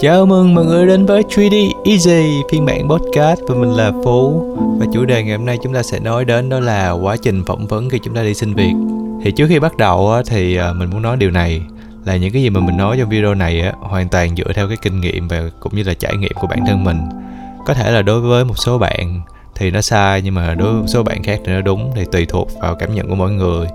Chào 0.00 0.26
mừng 0.26 0.54
mọi 0.54 0.64
người 0.64 0.86
đến 0.86 1.06
với 1.06 1.22
3D 1.22 1.70
Easy, 1.84 2.42
phiên 2.50 2.66
bản 2.66 2.88
podcast 2.88 3.40
và 3.48 3.54
mình 3.54 3.70
là 3.70 3.92
Phú. 4.04 4.44
Và 4.78 4.86
chủ 4.92 5.04
đề 5.04 5.22
ngày 5.22 5.36
hôm 5.36 5.46
nay 5.46 5.58
chúng 5.62 5.74
ta 5.74 5.82
sẽ 5.82 6.00
nói 6.00 6.24
đến 6.24 6.48
đó 6.48 6.60
là 6.60 6.90
quá 6.90 7.16
trình 7.16 7.44
phỏng 7.44 7.66
vấn 7.66 7.90
khi 7.90 7.98
chúng 8.02 8.14
ta 8.14 8.22
đi 8.22 8.34
xin 8.34 8.54
việc. 8.54 8.72
Thì 9.22 9.32
trước 9.32 9.46
khi 9.48 9.58
bắt 9.58 9.76
đầu 9.76 10.12
thì 10.26 10.56
à, 10.56 10.72
mình 10.72 10.90
muốn 10.90 11.02
nói 11.02 11.16
điều 11.16 11.30
này, 11.30 11.62
là 12.04 12.16
những 12.16 12.32
cái 12.32 12.42
gì 12.42 12.50
mà 12.50 12.60
mình 12.60 12.76
nói 12.76 12.96
trong 12.98 13.08
video 13.08 13.34
này 13.34 13.72
hoàn 13.80 14.08
toàn 14.08 14.36
dựa 14.36 14.52
theo 14.54 14.68
cái 14.68 14.76
kinh 14.82 15.00
nghiệm 15.00 15.28
và 15.28 15.42
cũng 15.60 15.76
như 15.76 15.82
là 15.82 15.94
trải 15.94 16.16
nghiệm 16.16 16.32
của 16.40 16.46
bản 16.46 16.66
thân 16.66 16.84
mình. 16.84 16.98
Có 17.66 17.74
thể 17.74 17.90
là 17.90 18.02
đối 18.02 18.20
với 18.20 18.44
một 18.44 18.58
số 18.58 18.78
bạn 18.78 19.20
thì 19.54 19.70
nó 19.70 19.80
sai, 19.80 20.22
nhưng 20.22 20.34
mà 20.34 20.54
đối 20.54 20.72
với 20.72 20.80
một 20.80 20.88
số 20.88 21.02
bạn 21.02 21.22
khác 21.22 21.40
thì 21.44 21.52
nó 21.52 21.60
đúng, 21.60 21.92
thì 21.94 22.04
tùy 22.12 22.26
thuộc 22.26 22.48
vào 22.62 22.74
cảm 22.74 22.94
nhận 22.94 23.08
của 23.08 23.14
mỗi 23.14 23.30
người 23.30 23.66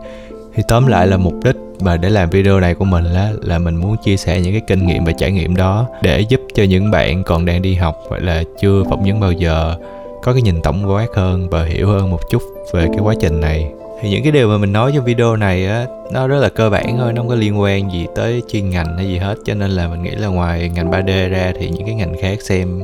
thì 0.56 0.64
tóm 0.68 0.88
lại 0.88 1.08
là 1.08 1.18
mục 1.18 1.34
đích 1.44 1.56
mà 1.80 1.98
để 1.98 2.10
làm 2.10 2.30
video 2.30 2.60
này 2.60 2.74
của 2.74 2.86
mình 2.86 3.04
là 3.04 3.32
là 3.42 3.60
mình 3.60 3.76
muốn 3.76 3.96
chia 4.04 4.18
sẻ 4.18 4.42
những 4.42 4.54
cái 4.54 4.62
kinh 4.68 4.88
nghiệm 4.88 5.06
và 5.06 5.12
trải 5.12 5.32
nghiệm 5.32 5.56
đó 5.56 5.88
để 6.02 6.20
giúp 6.20 6.42
cho 6.56 6.64
những 6.64 6.92
bạn 6.92 7.24
còn 7.24 7.46
đang 7.46 7.62
đi 7.62 7.76
học 7.76 7.96
hoặc 8.10 8.22
là 8.22 8.44
chưa 8.62 8.84
phỏng 8.90 9.04
vấn 9.04 9.20
bao 9.20 9.32
giờ, 9.32 9.76
có 10.24 10.34
cái 10.34 10.42
nhìn 10.42 10.62
tổng 10.62 10.94
quát 10.94 11.08
hơn 11.16 11.50
và 11.50 11.64
hiểu 11.64 11.88
hơn 11.88 12.12
một 12.12 12.20
chút 12.30 12.42
về 12.74 12.88
cái 12.88 13.00
quá 13.00 13.14
trình 13.20 13.42
này. 13.42 13.72
Thì 14.02 14.10
những 14.10 14.24
cái 14.24 14.32
điều 14.32 14.48
mà 14.48 14.58
mình 14.58 14.74
nói 14.74 14.92
trong 14.96 15.06
video 15.06 15.36
này 15.36 15.68
á, 15.68 15.86
nó 16.12 16.28
rất 16.28 16.40
là 16.40 16.50
cơ 16.50 16.70
bản 16.70 16.98
thôi, 16.98 17.14
nó 17.14 17.22
không 17.22 17.30
có 17.30 17.36
liên 17.36 17.62
quan 17.62 17.92
gì 17.92 18.08
tới 18.16 18.44
chuyên 18.48 18.70
ngành 18.70 18.98
hay 18.98 19.08
gì 19.08 19.18
hết. 19.18 19.36
Cho 19.46 19.54
nên 19.54 19.72
là 19.72 19.88
mình 19.88 20.04
nghĩ 20.04 20.12
là 20.12 20.28
ngoài 20.28 20.70
ngành 20.70 20.92
3D 20.92 21.30
ra 21.30 21.54
thì 21.60 21.70
những 21.70 21.86
cái 21.86 21.96
ngành 21.96 22.16
khác 22.22 22.42
xem 22.42 22.84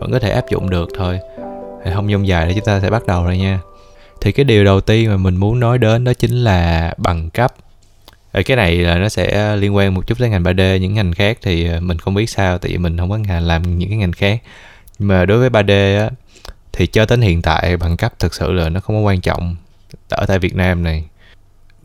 vẫn 0.00 0.12
có 0.12 0.18
thể 0.18 0.30
áp 0.30 0.44
dụng 0.50 0.70
được 0.70 0.88
thôi. 0.98 1.18
Thì 1.84 1.90
không 1.94 2.12
dông 2.12 2.26
dài 2.26 2.46
để 2.46 2.54
chúng 2.54 2.64
ta 2.64 2.80
sẽ 2.80 2.90
bắt 2.90 3.06
đầu 3.06 3.24
rồi 3.24 3.38
nha 3.38 3.60
thì 4.22 4.32
cái 4.32 4.44
điều 4.44 4.64
đầu 4.64 4.80
tiên 4.80 5.10
mà 5.10 5.16
mình 5.16 5.36
muốn 5.36 5.60
nói 5.60 5.78
đến 5.78 6.04
đó 6.04 6.12
chính 6.14 6.30
là 6.30 6.94
bằng 6.96 7.30
cấp. 7.30 7.54
Ở 8.32 8.42
cái 8.42 8.56
này 8.56 8.76
là 8.76 8.98
nó 8.98 9.08
sẽ 9.08 9.56
liên 9.56 9.76
quan 9.76 9.94
một 9.94 10.06
chút 10.06 10.18
tới 10.18 10.28
ngành 10.28 10.42
3D 10.42 10.78
những 10.78 10.94
ngành 10.94 11.12
khác 11.12 11.38
thì 11.42 11.68
ờ, 11.68 11.80
mình 11.80 11.98
không 11.98 12.14
biết 12.14 12.30
sao 12.30 12.58
tại 12.58 12.70
vì 12.72 12.78
mình 12.78 12.98
không 12.98 13.10
có 13.10 13.16
ngành 13.16 13.42
làm 13.46 13.78
những 13.78 13.88
cái 13.88 13.98
ngành 13.98 14.12
khác. 14.12 14.42
Nhưng 14.98 15.08
mà 15.08 15.24
đối 15.24 15.38
với 15.38 15.50
3D 15.50 16.00
á 16.00 16.10
thì 16.72 16.86
cho 16.86 17.06
đến 17.08 17.20
hiện 17.20 17.42
tại 17.42 17.76
bằng 17.76 17.96
cấp 17.96 18.18
thực 18.18 18.34
sự 18.34 18.52
là 18.52 18.68
nó 18.68 18.80
không 18.80 18.96
có 18.96 19.00
quan 19.00 19.20
trọng 19.20 19.56
ở 20.08 20.26
tại 20.26 20.38
Việt 20.38 20.56
Nam 20.56 20.82
này. 20.82 21.04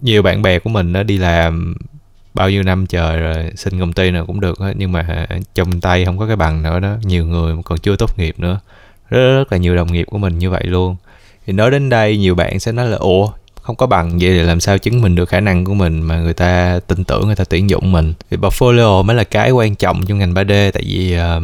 Nhiều 0.02 0.22
bạn 0.22 0.42
bè 0.42 0.60
của 0.60 0.70
mình 0.70 0.94
nó 0.94 1.04
đi 1.04 1.18
làm 1.18 1.76
bao 2.34 2.50
nhiêu 2.50 2.64
năm 2.64 2.86
trời 2.88 3.20
rồi 3.20 3.52
xin 3.56 3.80
công 3.80 3.94
ty 3.94 4.12
nào 4.12 4.26
cũng 4.26 4.40
được 4.40 4.60
hết 4.60 4.74
nhưng 4.78 4.92
mà 4.92 5.28
trong 5.56 5.82
tay 5.82 6.06
không 6.06 6.18
có 6.18 6.28
cái 6.28 6.36
bằng 6.36 6.64
nữa 6.64 6.80
đó 6.80 6.96
nhiều 7.04 7.26
người 7.26 7.56
còn 7.66 7.80
chưa 7.80 7.96
tốt 7.96 8.20
nghiệp 8.20 8.40
nữa. 8.40 8.60
Rất, 9.10 9.38
rất 9.38 9.52
là 9.52 9.58
nhiều 9.58 9.76
đồng 9.76 9.94
nghiệp 9.94 10.08
của 10.10 10.18
mình 10.18 10.40
như 10.40 10.50
vậy 10.50 10.64
luôn 10.64 10.96
thì 11.48 11.54
nói 11.54 11.72
đến 11.72 11.90
đây 11.90 12.18
nhiều 12.18 12.36
bạn 12.36 12.60
sẽ 12.60 12.72
nói 12.72 12.88
là 12.88 12.98
ủa 12.98 13.30
không 13.62 13.76
có 13.76 13.88
bằng 13.88 14.10
vậy 14.10 14.30
thì 14.30 14.40
làm 14.40 14.60
sao 14.60 14.78
chứng 14.78 15.02
minh 15.02 15.16
được 15.16 15.30
khả 15.30 15.40
năng 15.40 15.66
của 15.66 15.74
mình 15.74 16.02
mà 16.02 16.20
người 16.20 16.34
ta 16.34 16.80
tin 16.88 17.04
tưởng 17.04 17.26
người 17.26 17.36
ta 17.36 17.44
tuyển 17.44 17.70
dụng 17.70 17.92
mình? 17.92 18.14
Thì 18.30 18.38
portfolio 18.38 19.04
mới 19.04 19.16
là 19.16 19.24
cái 19.24 19.52
quan 19.52 19.76
trọng 19.76 20.06
trong 20.06 20.18
ngành 20.18 20.34
3D 20.34 20.72
tại 20.72 20.84
vì 20.86 21.18
uh, 21.18 21.44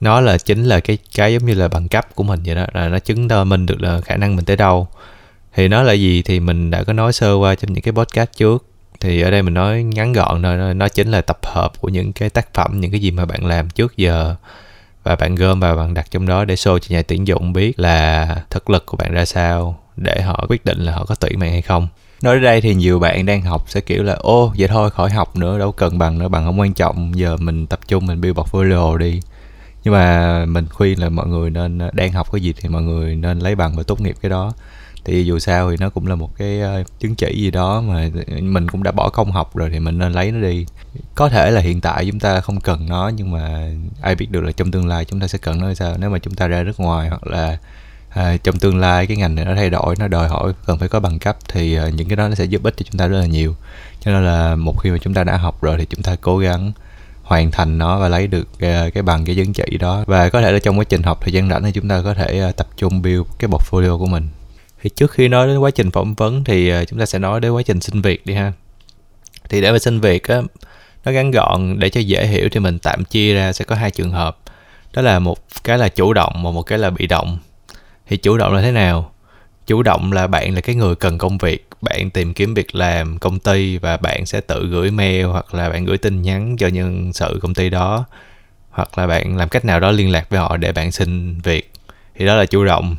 nó 0.00 0.20
là 0.20 0.38
chính 0.38 0.64
là 0.64 0.80
cái 0.80 0.98
cái 1.16 1.32
giống 1.32 1.46
như 1.46 1.54
là 1.54 1.68
bằng 1.68 1.88
cấp 1.88 2.14
của 2.14 2.24
mình 2.24 2.40
vậy 2.44 2.54
đó 2.54 2.66
là 2.72 2.88
nó 2.88 2.98
chứng 2.98 3.28
minh 3.46 3.66
được 3.66 3.82
là 3.82 4.00
khả 4.00 4.16
năng 4.16 4.36
mình 4.36 4.44
tới 4.44 4.56
đâu. 4.56 4.88
Thì 5.54 5.68
nó 5.68 5.82
là 5.82 5.92
gì 5.92 6.22
thì 6.22 6.40
mình 6.40 6.70
đã 6.70 6.84
có 6.84 6.92
nói 6.92 7.12
sơ 7.12 7.34
qua 7.34 7.54
trong 7.54 7.72
những 7.72 7.82
cái 7.82 7.92
podcast 7.92 8.30
trước. 8.36 8.64
Thì 9.00 9.20
ở 9.20 9.30
đây 9.30 9.42
mình 9.42 9.54
nói 9.54 9.82
ngắn 9.82 10.12
gọn 10.12 10.42
thôi 10.42 10.74
nó 10.74 10.88
chính 10.88 11.10
là 11.10 11.20
tập 11.20 11.38
hợp 11.42 11.72
của 11.80 11.88
những 11.88 12.12
cái 12.12 12.30
tác 12.30 12.54
phẩm 12.54 12.80
những 12.80 12.90
cái 12.90 13.00
gì 13.00 13.10
mà 13.10 13.24
bạn 13.24 13.46
làm 13.46 13.70
trước 13.70 13.96
giờ 13.96 14.34
và 15.02 15.16
bạn 15.16 15.34
gom 15.34 15.60
vào 15.60 15.76
bạn 15.76 15.94
đặt 15.94 16.10
trong 16.10 16.26
đó 16.26 16.44
để 16.44 16.54
show 16.54 16.78
cho 16.78 16.86
nhà 16.88 17.02
tuyển 17.02 17.26
dụng 17.26 17.52
biết 17.52 17.80
là 17.80 18.36
thực 18.50 18.70
lực 18.70 18.86
của 18.86 18.96
bạn 18.96 19.12
ra 19.12 19.24
sao 19.24 19.78
để 19.96 20.22
họ 20.22 20.46
quyết 20.48 20.64
định 20.64 20.78
là 20.78 20.92
họ 20.92 21.04
có 21.04 21.14
tuyển 21.14 21.38
bạn 21.38 21.50
hay 21.50 21.62
không. 21.62 21.88
Nói 22.22 22.34
đến 22.34 22.42
đây 22.42 22.60
thì 22.60 22.74
nhiều 22.74 22.98
bạn 22.98 23.26
đang 23.26 23.42
học 23.42 23.64
sẽ 23.68 23.80
kiểu 23.80 24.02
là, 24.02 24.14
ô, 24.14 24.52
vậy 24.58 24.68
thôi, 24.68 24.90
khỏi 24.90 25.10
học 25.10 25.36
nữa, 25.36 25.58
đâu 25.58 25.72
cần 25.72 25.98
bằng 25.98 26.18
nữa, 26.18 26.28
bằng 26.28 26.44
không 26.44 26.60
quan 26.60 26.74
trọng, 26.74 27.12
giờ 27.18 27.36
mình 27.36 27.66
tập 27.66 27.80
trung, 27.88 28.06
mình 28.06 28.20
build 28.20 28.38
portfolio 28.38 28.96
đi. 28.96 29.20
Nhưng 29.84 29.94
mà 29.94 30.44
mình 30.44 30.66
khuyên 30.70 31.00
là 31.00 31.08
mọi 31.08 31.26
người 31.26 31.50
nên 31.50 31.78
ờ, 31.78 31.90
đang 31.92 32.12
học 32.12 32.32
cái 32.32 32.40
gì 32.40 32.54
thì 32.60 32.68
mọi 32.68 32.82
người 32.82 33.16
nên 33.16 33.38
lấy 33.38 33.54
bằng 33.54 33.76
và 33.76 33.82
tốt 33.82 34.00
nghiệp 34.00 34.16
cái 34.22 34.30
đó 34.30 34.52
thì 35.04 35.24
dù 35.24 35.38
sao 35.38 35.70
thì 35.70 35.76
nó 35.80 35.90
cũng 35.90 36.06
là 36.06 36.14
một 36.14 36.30
cái 36.36 36.60
ờ, 36.60 36.82
chứng 36.98 37.14
chỉ 37.14 37.34
gì 37.36 37.50
đó 37.50 37.80
mà 37.80 38.08
mình 38.40 38.68
cũng 38.68 38.82
đã 38.82 38.92
bỏ 38.92 39.08
công 39.08 39.32
học 39.32 39.56
rồi 39.56 39.70
thì 39.70 39.80
mình 39.80 39.98
nên 39.98 40.12
lấy 40.12 40.32
nó 40.32 40.48
đi. 40.48 40.66
Có 41.14 41.28
thể 41.28 41.50
là 41.50 41.60
hiện 41.60 41.80
tại 41.80 42.06
chúng 42.06 42.20
ta 42.20 42.40
không 42.40 42.60
cần 42.60 42.88
nó 42.88 43.10
nhưng 43.16 43.30
mà 43.30 43.70
ai 44.02 44.14
biết 44.14 44.30
được 44.30 44.40
là 44.40 44.52
trong 44.52 44.70
tương 44.70 44.86
lai 44.86 45.04
chúng 45.04 45.20
ta 45.20 45.26
sẽ 45.26 45.38
cần 45.38 45.60
nó 45.60 45.66
hay 45.66 45.74
sao. 45.74 45.94
Nếu 45.98 46.10
mà 46.10 46.18
chúng 46.18 46.34
ta 46.34 46.46
ra 46.46 46.62
nước 46.62 46.80
ngoài 46.80 47.08
hoặc 47.08 47.26
là 47.26 47.58
à, 48.08 48.36
trong 48.36 48.58
tương 48.58 48.78
lai 48.78 49.06
cái 49.06 49.16
ngành 49.16 49.34
này 49.34 49.44
nó 49.44 49.54
thay 49.54 49.70
đổi 49.70 49.94
nó 49.98 50.08
đòi 50.08 50.28
hỏi 50.28 50.52
cần 50.66 50.78
phải 50.78 50.88
có 50.88 51.00
bằng 51.00 51.18
cấp 51.18 51.36
thì 51.48 51.76
à, 51.76 51.88
những 51.88 52.08
cái 52.08 52.16
đó 52.16 52.28
nó 52.28 52.34
sẽ 52.34 52.44
giúp 52.44 52.62
ích 52.62 52.74
cho 52.76 52.84
chúng 52.90 52.98
ta 52.98 53.06
rất 53.06 53.18
là 53.18 53.26
nhiều. 53.26 53.56
Cho 54.00 54.12
nên 54.12 54.24
là 54.24 54.56
một 54.56 54.74
khi 54.82 54.90
mà 54.90 54.98
chúng 54.98 55.14
ta 55.14 55.24
đã 55.24 55.36
học 55.36 55.62
rồi 55.62 55.76
thì 55.78 55.86
chúng 55.90 56.02
ta 56.02 56.16
cố 56.20 56.38
gắng 56.38 56.72
hoàn 57.22 57.50
thành 57.50 57.78
nó 57.78 57.98
và 57.98 58.08
lấy 58.08 58.26
được 58.26 58.48
cái, 58.58 58.90
cái 58.90 59.02
bằng 59.02 59.24
cái 59.24 59.36
chứng 59.36 59.52
chỉ 59.52 59.78
đó. 59.78 60.04
Và 60.06 60.28
có 60.28 60.40
thể 60.40 60.52
là 60.52 60.58
trong 60.58 60.78
quá 60.78 60.84
trình 60.84 61.02
học 61.02 61.18
thời 61.20 61.32
gian 61.32 61.48
rảnh 61.48 61.62
thì 61.62 61.72
chúng 61.72 61.88
ta 61.88 62.02
có 62.04 62.14
thể 62.14 62.48
uh, 62.48 62.56
tập 62.56 62.66
trung 62.76 63.02
build 63.02 63.22
cái 63.38 63.50
portfolio 63.50 63.98
của 63.98 64.06
mình 64.06 64.28
thì 64.82 64.90
trước 64.90 65.10
khi 65.10 65.28
nói 65.28 65.46
đến 65.46 65.58
quá 65.58 65.70
trình 65.70 65.90
phỏng 65.90 66.14
vấn 66.14 66.44
thì 66.44 66.68
ờ, 66.68 66.84
chúng 66.84 66.98
ta 66.98 67.06
sẽ 67.06 67.18
nói 67.18 67.40
đến 67.40 67.52
quá 67.52 67.62
trình 67.62 67.80
xin 67.80 68.02
việc 68.02 68.26
đi 68.26 68.34
ha. 68.34 68.52
Thì 69.48 69.60
để 69.60 69.72
mà 69.72 69.78
xin 69.78 70.00
việc 70.00 70.28
á, 70.28 70.42
nó 71.04 71.12
ngắn 71.12 71.30
gọn, 71.30 71.78
để 71.78 71.90
cho 71.90 72.00
dễ 72.00 72.26
hiểu 72.26 72.48
thì 72.52 72.60
mình 72.60 72.78
tạm 72.78 73.04
chia 73.04 73.34
ra 73.34 73.52
sẽ 73.52 73.64
có 73.64 73.74
hai 73.74 73.90
trường 73.90 74.10
hợp. 74.10 74.38
Đó 74.92 75.02
là 75.02 75.18
một 75.18 75.38
cái 75.64 75.78
là 75.78 75.88
chủ 75.88 76.12
động 76.12 76.32
và 76.44 76.50
một 76.50 76.62
cái 76.62 76.78
là 76.78 76.90
bị 76.90 77.06
động. 77.06 77.38
Thì 78.06 78.16
chủ 78.16 78.38
động 78.38 78.54
là 78.54 78.62
thế 78.62 78.72
nào? 78.72 79.12
Chủ 79.66 79.82
động 79.82 80.12
là 80.12 80.26
bạn 80.26 80.54
là 80.54 80.60
cái 80.60 80.74
người 80.74 80.94
cần 80.94 81.18
công 81.18 81.38
việc, 81.38 81.68
bạn 81.80 82.10
tìm 82.10 82.34
kiếm 82.34 82.54
việc 82.54 82.74
làm, 82.74 83.18
công 83.18 83.38
ty 83.38 83.78
và 83.78 83.96
bạn 83.96 84.26
sẽ 84.26 84.40
tự 84.40 84.66
gửi 84.66 84.90
mail 84.90 85.24
hoặc 85.24 85.54
là 85.54 85.70
bạn 85.70 85.84
gửi 85.84 85.98
tin 85.98 86.22
nhắn 86.22 86.56
cho 86.56 86.68
nhân 86.68 87.12
sự 87.12 87.38
công 87.42 87.54
ty 87.54 87.70
đó. 87.70 88.04
Hoặc 88.70 88.98
là 88.98 89.06
bạn 89.06 89.36
làm 89.36 89.48
cách 89.48 89.64
nào 89.64 89.80
đó 89.80 89.90
liên 89.90 90.10
lạc 90.10 90.30
với 90.30 90.40
họ 90.40 90.56
để 90.56 90.72
bạn 90.72 90.92
xin 90.92 91.40
việc. 91.40 91.72
Thì 92.14 92.26
đó 92.26 92.34
là 92.34 92.46
chủ 92.46 92.64
động 92.64 92.96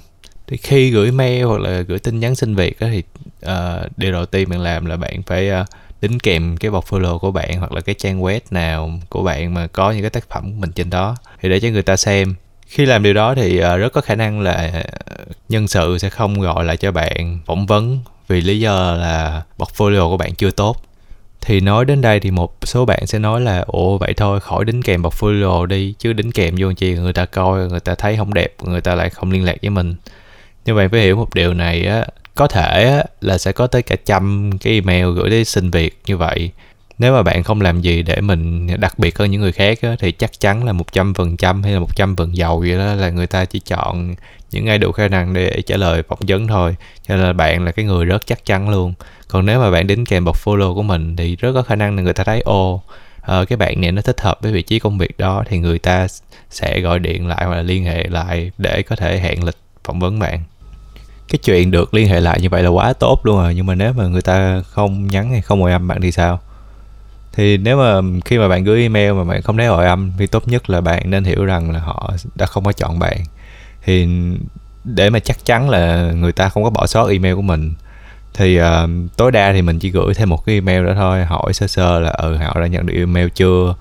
thì 0.47 0.57
khi 0.57 0.91
gửi 0.91 1.11
mail 1.11 1.43
hoặc 1.43 1.61
là 1.61 1.81
gửi 1.81 1.99
tin 1.99 2.19
nhắn 2.19 2.35
xin 2.35 2.55
việc 2.55 2.79
đó, 2.79 2.87
thì 2.91 3.03
uh, 3.45 3.97
điều 3.97 4.11
đầu 4.11 4.25
tiên 4.25 4.49
bạn 4.49 4.61
làm 4.61 4.85
là 4.85 4.97
bạn 4.97 5.23
phải 5.23 5.51
uh, 5.61 5.67
đính 6.01 6.19
kèm 6.19 6.57
cái 6.57 6.71
portfolio 6.71 7.17
của 7.17 7.31
bạn 7.31 7.59
hoặc 7.59 7.71
là 7.71 7.81
cái 7.81 7.95
trang 7.95 8.21
web 8.21 8.39
nào 8.51 8.99
của 9.09 9.23
bạn 9.23 9.53
mà 9.53 9.67
có 9.67 9.91
những 9.91 10.01
cái 10.01 10.09
tác 10.09 10.29
phẩm 10.29 10.43
của 10.43 10.59
mình 10.59 10.71
trên 10.71 10.89
đó. 10.89 11.15
Thì 11.41 11.49
để 11.49 11.59
cho 11.59 11.67
người 11.67 11.83
ta 11.83 11.97
xem. 11.97 12.35
Khi 12.67 12.85
làm 12.85 13.03
điều 13.03 13.13
đó 13.13 13.35
thì 13.35 13.59
uh, 13.59 13.79
rất 13.79 13.93
có 13.93 14.01
khả 14.01 14.15
năng 14.15 14.41
là 14.41 14.83
nhân 15.49 15.67
sự 15.67 15.97
sẽ 15.97 16.09
không 16.09 16.41
gọi 16.41 16.65
lại 16.65 16.77
cho 16.77 16.91
bạn 16.91 17.39
phỏng 17.45 17.65
vấn 17.65 17.99
vì 18.27 18.41
lý 18.41 18.59
do 18.59 18.93
là 18.93 19.43
portfolio 19.57 20.09
của 20.09 20.17
bạn 20.17 20.35
chưa 20.35 20.51
tốt. 20.51 20.81
Thì 21.41 21.59
nói 21.59 21.85
đến 21.85 22.01
đây 22.01 22.19
thì 22.19 22.31
một 22.31 22.57
số 22.63 22.85
bạn 22.85 23.07
sẽ 23.07 23.19
nói 23.19 23.41
là 23.41 23.63
ồ 23.67 23.97
vậy 23.97 24.13
thôi 24.13 24.39
khỏi 24.39 24.65
đính 24.65 24.81
kèm 24.81 25.01
portfolio 25.01 25.65
đi 25.65 25.93
chứ 25.99 26.13
đính 26.13 26.31
kèm 26.31 26.55
vô 26.59 26.73
chi? 26.73 26.93
Người 26.93 27.13
ta 27.13 27.25
coi 27.25 27.67
người 27.67 27.79
ta 27.79 27.95
thấy 27.95 28.17
không 28.17 28.33
đẹp 28.33 28.55
người 28.61 28.81
ta 28.81 28.95
lại 28.95 29.09
không 29.09 29.31
liên 29.31 29.45
lạc 29.45 29.55
với 29.61 29.69
mình 29.69 29.95
nhưng 30.65 30.77
bạn 30.77 30.89
phải 30.89 31.01
hiểu 31.01 31.15
một 31.15 31.33
điều 31.33 31.53
này 31.53 31.85
á 31.85 32.05
có 32.35 32.47
thể 32.47 32.89
á 32.89 33.03
là 33.21 33.37
sẽ 33.37 33.51
có 33.51 33.67
tới 33.67 33.81
cả 33.81 33.95
trăm 34.05 34.51
cái 34.61 34.73
email 34.73 35.05
gửi 35.15 35.29
đến 35.29 35.45
xin 35.45 35.71
việc 35.71 36.01
như 36.05 36.17
vậy. 36.17 36.51
Nếu 36.97 37.13
mà 37.13 37.23
bạn 37.23 37.43
không 37.43 37.61
làm 37.61 37.81
gì 37.81 38.03
để 38.03 38.21
mình 38.21 38.67
đặc 38.79 38.99
biệt 38.99 39.17
hơn 39.17 39.31
những 39.31 39.41
người 39.41 39.51
khác 39.51 39.77
á, 39.81 39.95
thì 39.99 40.11
chắc 40.11 40.39
chắn 40.39 40.63
là 40.63 40.73
một 40.73 40.93
trăm 40.93 41.13
phần 41.13 41.37
trăm 41.37 41.63
hay 41.63 41.73
là 41.73 41.79
một 41.79 41.95
trăm 41.95 42.15
phần 42.15 42.35
dầu 42.35 42.59
vậy 42.59 42.77
đó 42.77 42.93
là 42.93 43.09
người 43.09 43.27
ta 43.27 43.45
chỉ 43.45 43.59
chọn 43.59 44.15
những 44.51 44.67
ai 44.67 44.77
đủ 44.77 44.91
khả 44.91 45.07
năng 45.07 45.33
để 45.33 45.61
trả 45.61 45.77
lời 45.77 46.03
phỏng 46.03 46.19
vấn 46.27 46.47
thôi. 46.47 46.75
Cho 47.07 47.15
nên 47.15 47.25
là 47.25 47.33
bạn 47.33 47.65
là 47.65 47.71
cái 47.71 47.85
người 47.85 48.05
rất 48.05 48.27
chắc 48.27 48.45
chắn 48.45 48.69
luôn. 48.69 48.93
Còn 49.27 49.45
nếu 49.45 49.59
mà 49.59 49.71
bạn 49.71 49.87
đính 49.87 50.05
kèm 50.05 50.25
portfolio 50.25 50.75
của 50.75 50.83
mình 50.83 51.15
thì 51.15 51.35
rất 51.35 51.53
có 51.53 51.61
khả 51.61 51.75
năng 51.75 51.95
là 51.95 52.01
người 52.01 52.13
ta 52.13 52.23
thấy 52.23 52.41
ô 52.41 52.73
uh, 52.73 52.83
ờ, 53.21 53.45
cái 53.45 53.57
bạn 53.57 53.81
này 53.81 53.91
nó 53.91 54.01
thích 54.01 54.21
hợp 54.21 54.37
với 54.41 54.51
vị 54.51 54.61
trí 54.61 54.79
công 54.79 54.97
việc 54.97 55.17
đó. 55.17 55.43
Thì 55.49 55.57
người 55.57 55.79
ta 55.79 56.07
sẽ 56.49 56.79
gọi 56.79 56.99
điện 56.99 57.27
lại 57.27 57.45
hoặc 57.45 57.55
là 57.55 57.61
liên 57.61 57.83
hệ 57.83 58.03
lại 58.03 58.51
để 58.57 58.81
có 58.81 58.95
thể 58.95 59.19
hẹn 59.19 59.43
lịch 59.43 59.57
phỏng 59.83 59.99
vấn 59.99 60.19
bạn 60.19 60.43
cái 61.27 61.39
chuyện 61.43 61.71
được 61.71 61.93
liên 61.93 62.07
hệ 62.07 62.19
lại 62.19 62.41
như 62.41 62.49
vậy 62.49 62.63
là 62.63 62.69
quá 62.69 62.93
tốt 62.93 63.19
luôn 63.23 63.37
rồi. 63.37 63.55
Nhưng 63.55 63.65
mà 63.65 63.75
nếu 63.75 63.93
mà 63.93 64.07
người 64.07 64.21
ta 64.21 64.61
không 64.69 65.07
nhắn 65.07 65.31
hay 65.31 65.41
không 65.41 65.61
hồi 65.61 65.71
âm 65.71 65.87
bạn 65.87 66.01
thì 66.01 66.11
sao? 66.11 66.39
Thì 67.33 67.57
nếu 67.57 67.77
mà 67.77 68.19
khi 68.25 68.37
mà 68.37 68.47
bạn 68.47 68.63
gửi 68.63 68.81
email 68.81 69.13
mà 69.13 69.23
bạn 69.23 69.41
không 69.41 69.57
thấy 69.57 69.67
hồi 69.67 69.85
âm 69.85 70.11
thì 70.17 70.27
tốt 70.27 70.47
nhất 70.47 70.69
là 70.69 70.81
bạn 70.81 71.09
nên 71.09 71.23
hiểu 71.23 71.45
rằng 71.45 71.71
là 71.71 71.79
họ 71.79 72.13
đã 72.35 72.45
không 72.45 72.65
có 72.65 72.71
chọn 72.71 72.99
bạn. 72.99 73.17
Thì 73.85 74.07
để 74.83 75.09
mà 75.09 75.19
chắc 75.19 75.45
chắn 75.45 75.69
là 75.69 76.11
người 76.11 76.31
ta 76.31 76.49
không 76.49 76.63
có 76.63 76.69
bỏ 76.69 76.87
sót 76.87 77.07
email 77.07 77.35
của 77.35 77.41
mình 77.41 77.73
thì 78.33 78.61
uh, 78.61 78.65
tối 79.17 79.31
đa 79.31 79.53
thì 79.53 79.61
mình 79.61 79.79
chỉ 79.79 79.89
gửi 79.89 80.13
thêm 80.13 80.29
một 80.29 80.45
cái 80.45 80.55
email 80.55 80.85
đó 80.85 80.93
thôi 80.95 81.25
hỏi 81.25 81.53
sơ 81.53 81.67
sơ 81.67 81.99
là 81.99 82.09
ừ 82.09 82.35
họ 82.37 82.59
đã 82.59 82.67
nhận 82.67 82.85
được 82.85 82.93
email 82.97 83.27
chưa? 83.35 83.75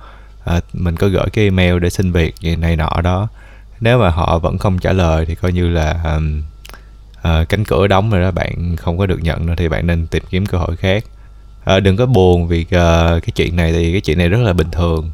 Uh, 0.57 0.63
mình 0.73 0.97
có 0.97 1.09
gửi 1.09 1.27
cái 1.33 1.45
email 1.45 1.79
để 1.79 1.91
xin 1.91 2.13
việc 2.13 2.35
gì 2.41 2.57
này 2.57 2.77
nọ 2.77 3.01
đó. 3.03 3.29
Nếu 3.81 3.99
mà 3.99 4.11
họ 4.11 4.39
vẫn 4.39 4.59
không 4.59 4.79
trả 4.79 4.93
lời 4.93 5.27
thì 5.27 5.35
coi 5.35 5.53
như 5.53 5.69
là 5.69 6.01
um, 6.15 6.43
uh, 7.29 7.49
cánh 7.49 7.65
cửa 7.65 7.87
đóng 7.87 8.11
rồi 8.11 8.23
đó 8.23 8.31
bạn 8.31 8.77
không 8.77 8.99
có 8.99 9.07
được 9.07 9.23
nhận 9.23 9.47
nữa 9.47 9.55
thì 9.57 9.69
bạn 9.69 9.87
nên 9.87 10.07
tìm 10.07 10.23
kiếm 10.31 10.47
cơ 10.47 10.59
hội 10.59 10.77
khác. 10.77 11.05
Uh, 11.77 11.83
đừng 11.83 11.97
có 11.97 12.07
buồn 12.07 12.49
vì 12.49 12.61
uh, 12.63 12.69
cái 13.23 13.31
chuyện 13.35 13.57
này 13.57 13.73
thì 13.73 13.93
cái 13.93 14.01
chuyện 14.01 14.19
này 14.19 14.29
rất 14.29 14.41
là 14.41 14.53
bình 14.53 14.71
thường. 14.71 15.11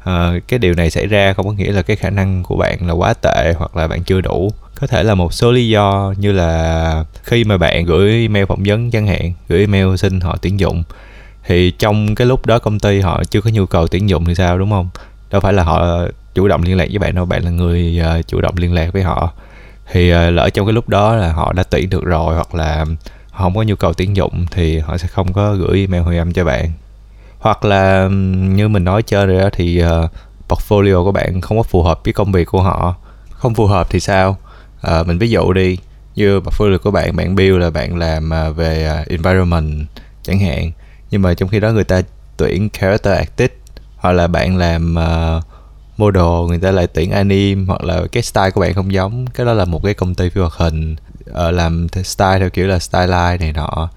Uh, 0.00 0.48
cái 0.48 0.58
điều 0.58 0.74
này 0.74 0.90
xảy 0.90 1.06
ra 1.06 1.32
không 1.32 1.46
có 1.46 1.52
nghĩa 1.52 1.72
là 1.72 1.82
cái 1.82 1.96
khả 1.96 2.10
năng 2.10 2.42
của 2.42 2.56
bạn 2.56 2.86
là 2.86 2.92
quá 2.92 3.14
tệ 3.14 3.54
hoặc 3.56 3.76
là 3.76 3.88
bạn 3.88 4.02
chưa 4.02 4.20
đủ. 4.20 4.52
Có 4.80 4.86
thể 4.86 5.02
là 5.02 5.14
một 5.14 5.34
số 5.34 5.52
lý 5.52 5.68
do 5.68 6.14
như 6.18 6.32
là 6.32 7.04
khi 7.22 7.44
mà 7.44 7.56
bạn 7.56 7.84
gửi 7.84 8.12
email 8.12 8.44
phỏng 8.44 8.62
vấn 8.64 8.90
chẳng 8.90 9.06
hạn 9.06 9.32
gửi 9.48 9.60
email 9.60 9.96
xin 9.96 10.20
họ 10.20 10.36
tuyển 10.42 10.60
dụng 10.60 10.82
thì 11.46 11.70
trong 11.70 12.14
cái 12.14 12.26
lúc 12.26 12.46
đó 12.46 12.58
công 12.58 12.80
ty 12.80 13.00
họ 13.00 13.24
chưa 13.30 13.40
có 13.40 13.50
nhu 13.50 13.66
cầu 13.66 13.88
tuyển 13.88 14.08
dụng 14.08 14.24
thì 14.24 14.34
sao 14.34 14.58
đúng 14.58 14.70
không? 14.70 14.88
Đâu 15.30 15.40
phải 15.40 15.52
là 15.52 15.62
họ 15.62 16.06
chủ 16.34 16.48
động 16.48 16.62
liên 16.62 16.76
lạc 16.76 16.86
với 16.88 16.98
bạn 16.98 17.14
đâu 17.14 17.24
bạn 17.24 17.44
là 17.44 17.50
người 17.50 18.00
uh, 18.18 18.26
chủ 18.26 18.40
động 18.40 18.54
liên 18.56 18.74
lạc 18.74 18.92
với 18.92 19.02
họ 19.02 19.32
thì 19.92 20.10
ờ, 20.10 20.30
lỡ 20.30 20.50
trong 20.50 20.66
cái 20.66 20.72
lúc 20.72 20.88
đó 20.88 21.16
là 21.16 21.32
họ 21.32 21.52
đã 21.52 21.62
tuyển 21.62 21.90
được 21.90 22.04
rồi 22.04 22.34
hoặc 22.34 22.54
là 22.54 22.84
họ 23.30 23.44
không 23.44 23.54
có 23.54 23.62
nhu 23.62 23.76
cầu 23.76 23.92
tuyển 23.92 24.16
dụng 24.16 24.46
thì 24.50 24.78
họ 24.78 24.98
sẽ 24.98 25.08
không 25.08 25.32
có 25.32 25.54
gửi 25.54 25.78
email 25.78 26.02
hồi 26.02 26.18
âm 26.18 26.32
cho 26.32 26.44
bạn. 26.44 26.72
Hoặc 27.38 27.64
là 27.64 28.08
như 28.32 28.68
mình 28.68 28.84
nói 28.84 29.02
chơi 29.02 29.26
rồi 29.26 29.40
đó 29.40 29.48
thì 29.52 29.82
uh, 29.84 30.10
portfolio 30.48 31.04
của 31.04 31.12
bạn 31.12 31.40
không 31.40 31.56
có 31.56 31.62
phù 31.62 31.82
hợp 31.82 32.00
với 32.04 32.12
công 32.12 32.32
việc 32.32 32.44
của 32.44 32.62
họ. 32.62 32.94
Không 33.30 33.54
phù 33.54 33.66
hợp 33.66 33.86
thì 33.90 34.00
sao? 34.00 34.38
Uh, 34.86 35.06
mình 35.06 35.18
ví 35.18 35.30
dụ 35.30 35.52
đi 35.52 35.78
như 36.14 36.40
portfolio 36.40 36.78
của 36.78 36.90
bạn 36.90 37.16
bạn 37.16 37.34
build 37.34 37.58
là 37.58 37.70
bạn 37.70 37.96
làm 37.96 38.30
uh, 38.48 38.56
về 38.56 39.00
uh, 39.02 39.08
environment 39.08 39.86
chẳng 40.22 40.38
hạn. 40.38 40.72
Nhưng 41.10 41.22
mà 41.22 41.34
trong 41.34 41.48
khi 41.48 41.60
đó 41.60 41.70
người 41.70 41.84
ta 41.84 42.02
tuyển 42.36 42.68
character 42.70 43.18
artist 43.18 43.52
hoặc 43.96 44.12
là 44.12 44.26
bạn 44.26 44.56
làm 44.56 44.96
uh, 44.98 45.44
model 46.02 46.48
người 46.48 46.58
ta 46.58 46.70
lại 46.70 46.86
tuyển 46.86 47.10
anime 47.10 47.64
hoặc 47.66 47.84
là 47.84 48.02
cái 48.12 48.22
style 48.22 48.50
của 48.50 48.60
bạn 48.60 48.74
không 48.74 48.92
giống. 48.92 49.26
Cái 49.26 49.46
đó 49.46 49.52
là 49.52 49.64
một 49.64 49.82
cái 49.84 49.94
công 49.94 50.14
ty 50.14 50.30
phim 50.30 50.42
hoạt 50.42 50.54
hình 50.54 50.96
uh, 51.30 51.54
làm 51.54 51.86
style 52.04 52.38
theo 52.38 52.50
kiểu 52.50 52.66
là 52.66 52.78
style 52.78 53.06
line 53.06 53.36
này 53.40 53.52
nọ. 53.52 53.88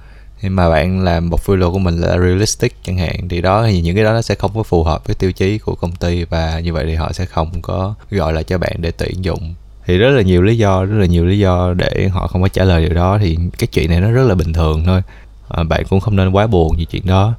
Nhưng 0.41 0.55
mà 0.55 0.69
bạn 0.69 1.03
làm 1.03 1.29
một 1.29 1.39
portfolio 1.39 1.71
của 1.71 1.79
mình 1.79 2.01
là 2.01 2.17
realistic 2.17 2.75
chẳng 2.83 2.97
hạn 2.97 3.27
thì 3.29 3.41
đó 3.41 3.65
thì 3.65 3.81
những 3.81 3.95
cái 3.95 4.03
đó 4.03 4.13
nó 4.13 4.21
sẽ 4.21 4.35
không 4.35 4.51
có 4.55 4.63
phù 4.63 4.83
hợp 4.83 5.07
với 5.07 5.15
tiêu 5.15 5.31
chí 5.31 5.57
của 5.57 5.75
công 5.75 5.91
ty 5.91 6.23
và 6.23 6.59
như 6.59 6.73
vậy 6.73 6.85
thì 6.87 6.95
họ 6.95 7.11
sẽ 7.11 7.25
không 7.25 7.61
có 7.61 7.93
gọi 8.11 8.33
lại 8.33 8.43
cho 8.43 8.57
bạn 8.57 8.75
để 8.77 8.91
tuyển 8.91 9.23
dụng. 9.25 9.53
Thì 9.85 9.97
rất 9.97 10.09
là 10.09 10.21
nhiều 10.21 10.41
lý 10.41 10.57
do 10.57 10.85
rất 10.85 10.97
là 10.99 11.05
nhiều 11.05 11.25
lý 11.25 11.39
do 11.39 11.73
để 11.73 12.09
họ 12.13 12.27
không 12.27 12.41
có 12.41 12.47
trả 12.47 12.63
lời 12.63 12.81
điều 12.85 12.93
đó 12.93 13.17
thì 13.21 13.37
cái 13.57 13.67
chuyện 13.67 13.89
này 13.89 14.01
nó 14.01 14.11
rất 14.11 14.23
là 14.23 14.35
bình 14.35 14.53
thường 14.53 14.83
thôi. 14.85 15.01
À, 15.49 15.63
bạn 15.63 15.83
cũng 15.89 15.99
không 15.99 16.15
nên 16.15 16.29
quá 16.29 16.47
buồn 16.47 16.75
vì 16.77 16.85
chuyện 16.85 17.05
đó 17.05 17.33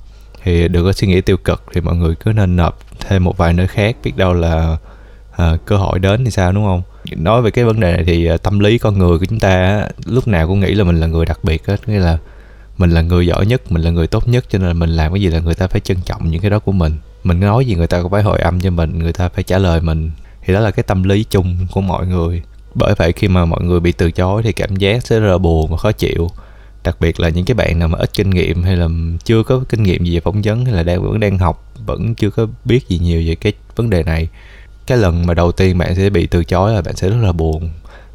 thì 0.47 0.69
đừng 0.69 0.85
có 0.85 0.93
suy 0.93 1.09
nghĩ 1.09 1.21
tiêu 1.21 1.37
cực 1.37 1.63
thì 1.73 1.81
mọi 1.81 1.97
người 1.97 2.15
cứ 2.15 2.33
nên 2.33 2.57
nộp 2.57 2.79
thêm 3.01 3.25
một 3.25 3.37
vài 3.37 3.53
nơi 3.53 3.67
khác 3.67 3.97
biết 4.05 4.17
đâu 4.17 4.35
là 4.35 4.77
à, 5.37 5.57
cơ 5.65 5.77
hội 5.77 5.99
đến 5.99 6.25
thì 6.25 6.31
sao 6.31 6.53
đúng 6.53 6.65
không? 6.65 6.83
Nói 7.17 7.43
về 7.43 7.51
cái 7.51 7.65
vấn 7.65 7.81
đề 7.81 7.93
này 7.93 8.05
thì 8.07 8.27
à, 8.27 8.37
tâm 8.37 8.59
lý 8.59 8.79
con 8.79 8.99
người 8.99 9.19
của 9.19 9.25
chúng 9.25 9.41
ta 9.41 9.85
lúc 10.05 10.29
nào 10.29 10.47
cũng 10.47 10.61
nghĩ 10.61 10.75
là 10.75 10.85
mình 10.85 11.01
là 11.01 11.07
người 11.07 11.27
đặc 11.27 11.39
biệt 11.43 11.67
hết. 11.67 11.89
Nghĩa 11.89 11.99
là 11.99 12.19
mình 12.79 12.91
là 12.91 13.03
người 13.03 13.27
giỏi 13.27 13.47
nhất 13.47 13.73
mình 13.73 13.83
là 13.83 13.91
người 13.91 14.07
tốt 14.07 14.29
nhất 14.29 14.45
cho 14.49 14.59
nên 14.59 14.69
là 14.69 14.75
mình 14.75 14.91
làm 14.91 15.13
cái 15.13 15.21
gì 15.21 15.29
là 15.29 15.41
người 15.41 15.55
ta 15.55 15.67
phải 15.67 15.81
trân 15.81 15.97
trọng 16.05 16.31
những 16.31 16.41
cái 16.41 16.51
đó 16.51 16.59
của 16.59 16.73
mình. 16.73 16.97
Mình 17.25 17.41
nói 17.41 17.65
gì 17.65 17.75
người 17.75 17.87
ta 17.87 18.03
cũng 18.03 18.13
phải 18.13 18.23
hồi 18.23 18.39
âm 18.39 18.61
cho 18.61 18.71
mình 18.71 18.99
người 18.99 19.13
ta 19.13 19.29
phải 19.29 19.45
trả 19.45 19.59
lời 19.59 19.81
mình. 19.81 20.11
Thì 20.45 20.55
đó 20.55 20.61
là 20.61 20.71
cái 20.71 20.83
tâm 20.83 21.03
lý 21.03 21.25
chung 21.25 21.67
của 21.73 21.81
mọi 21.81 22.07
người. 22.07 22.43
Bởi 22.75 22.95
vậy 22.95 23.13
khi 23.13 23.29
mà 23.29 23.45
mọi 23.45 23.65
người 23.65 23.81
bị 23.81 23.93
từ 23.93 24.11
chối 24.11 24.43
thì 24.43 24.53
cảm 24.53 24.77
giác 24.77 25.07
sẽ 25.07 25.21
rất 25.21 25.31
là 25.31 25.39
buồn 25.39 25.71
và 25.71 25.77
khó 25.77 25.93
chịu 25.93 26.29
đặc 26.87 26.97
biệt 27.01 27.21
là 27.21 27.29
những 27.29 27.45
cái 27.45 27.55
bạn 27.55 27.79
nào 27.79 27.89
mà 27.89 27.99
ít 27.99 28.11
kinh 28.15 28.31
nghiệm 28.31 28.63
hay 28.63 28.77
là 28.77 28.89
chưa 29.25 29.43
có 29.43 29.65
kinh 29.69 29.83
nghiệm 29.83 30.05
gì 30.05 30.15
về 30.15 30.21
phỏng 30.21 30.43
vấn 30.43 30.65
hay 30.65 30.75
là 30.75 30.83
đang 30.83 31.03
vẫn 31.03 31.21
đang 31.21 31.39
học 31.39 31.73
vẫn 31.87 32.15
chưa 32.15 32.31
có 32.31 32.47
biết 32.65 32.89
gì 32.89 32.99
nhiều 32.99 33.23
về 33.27 33.35
cái 33.35 33.53
vấn 33.77 33.91
đề 33.91 34.03
này 34.03 34.29
cái 34.87 34.99
lần 34.99 35.27
mà 35.27 35.35
đầu 35.35 35.53
tiên 35.53 35.79
bạn 35.79 35.95
sẽ 35.95 36.11
bị 36.11 36.27
từ 36.27 36.45
chối 36.45 36.75
là 36.75 36.83
bạn 36.83 36.97
sẽ 36.97 37.09
rất 37.09 37.17
là 37.23 37.33
buồn 37.33 37.71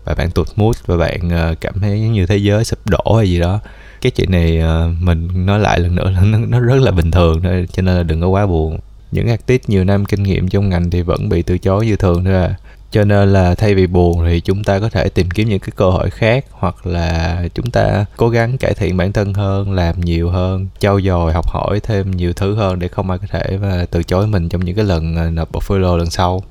và 0.06 0.14
bạn 0.14 0.32
tụt 0.32 0.48
mút 0.56 0.76
và 0.86 0.98
bạn 0.98 1.30
ờ, 1.30 1.56
cảm 1.62 1.80
thấy 1.80 2.00
như 2.00 2.26
thế 2.26 2.38
giới 2.38 2.66
sụp 2.66 2.80
đổ 2.90 3.16
hay 3.18 3.30
gì 3.30 3.40
đó. 3.40 3.60
Cái 4.02 4.12
chuyện 4.12 4.32
này 4.32 4.60
ờ, 4.60 4.90
mình 5.00 5.46
nói 5.46 5.60
lại 5.60 5.80
lần 5.80 5.96
nữa 5.96 6.10
là 6.10 6.22
nó, 6.26 6.38
nó 6.38 6.60
rất 6.60 6.82
là 6.82 6.92
bình 6.92 7.12
thường 7.12 7.42
thôi 7.42 7.68
cho 7.74 7.82
nên 7.82 7.96
là 7.96 8.04
đừng 8.04 8.22
có 8.22 8.28
quá 8.28 8.48
buồn. 8.48 8.80
Những 9.12 9.28
artist 9.28 9.70
nhiều 9.70 9.84
năm 9.84 10.06
kinh 10.06 10.24
nghiệm 10.24 10.48
trong 10.48 10.70
ngành 10.70 10.90
thì 10.90 11.02
vẫn 11.02 11.30
bị 11.30 11.42
từ 11.42 11.58
chối 11.58 11.86
như 11.86 11.96
thường 11.96 12.26
thôi 12.26 12.34
à 12.34 12.56
cho 12.92 13.06
nên 13.06 13.34
là 13.34 13.56
thay 13.56 13.76
vì 13.76 13.88
buồn 13.88 14.26
thì 14.26 14.40
chúng 14.40 14.64
ta 14.64 14.80
có 14.80 14.90
thể 14.90 15.10
tìm 15.10 15.32
kiếm 15.32 15.50
những 15.50 15.60
cái 15.60 15.72
cơ 15.76 15.90
hội 15.90 16.10
khác 16.10 16.46
hoặc 16.52 16.88
là 16.88 17.44
chúng 17.54 17.72
ta 17.72 18.06
cố 18.18 18.30
gắng 18.30 18.58
cải 18.58 18.74
thiện 18.74 18.98
bản 18.98 19.14
thân 19.14 19.34
hơn 19.34 19.72
làm 19.72 20.02
nhiều 20.02 20.30
hơn 20.30 20.68
trau 20.80 21.02
dồi 21.02 21.34
học 21.34 21.48
hỏi 21.48 21.80
thêm 21.80 22.12
nhiều 22.12 22.34
thứ 22.34 22.56
hơn 22.56 22.80
để 22.80 22.88
không 22.88 23.10
ai 23.10 23.20
có 23.20 23.28
thể 23.30 23.58
mà 23.62 23.86
từ 23.92 24.04
chối 24.04 24.28
mình 24.28 24.50
trong 24.50 24.66
những 24.66 24.76
cái 24.76 24.86
lần 24.86 25.16
à, 25.16 25.30
nộp 25.30 25.52
portfolio 25.52 25.98
lần 25.98 26.10
sau. 26.10 26.44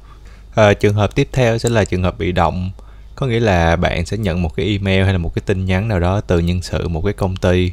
À, 0.54 0.74
trường 0.74 0.94
hợp 0.94 1.14
tiếp 1.14 1.28
theo 1.32 1.58
sẽ 1.58 1.68
là 1.68 1.84
trường 1.84 2.02
hợp 2.02 2.18
bị 2.18 2.32
động. 2.32 2.70
Có 3.14 3.26
nghĩa 3.26 3.40
là 3.40 3.76
bạn 3.76 4.06
sẽ 4.06 4.16
nhận 4.16 4.42
một 4.42 4.56
cái 4.56 4.66
email 4.66 5.04
hay 5.04 5.12
là 5.12 5.18
một 5.18 5.34
cái 5.34 5.42
tin 5.46 5.64
nhắn 5.64 5.88
nào 5.88 6.00
đó 6.00 6.20
từ 6.20 6.38
nhân 6.38 6.62
sự 6.62 6.88
một 6.88 7.02
cái 7.04 7.12
công 7.12 7.36
ty 7.36 7.72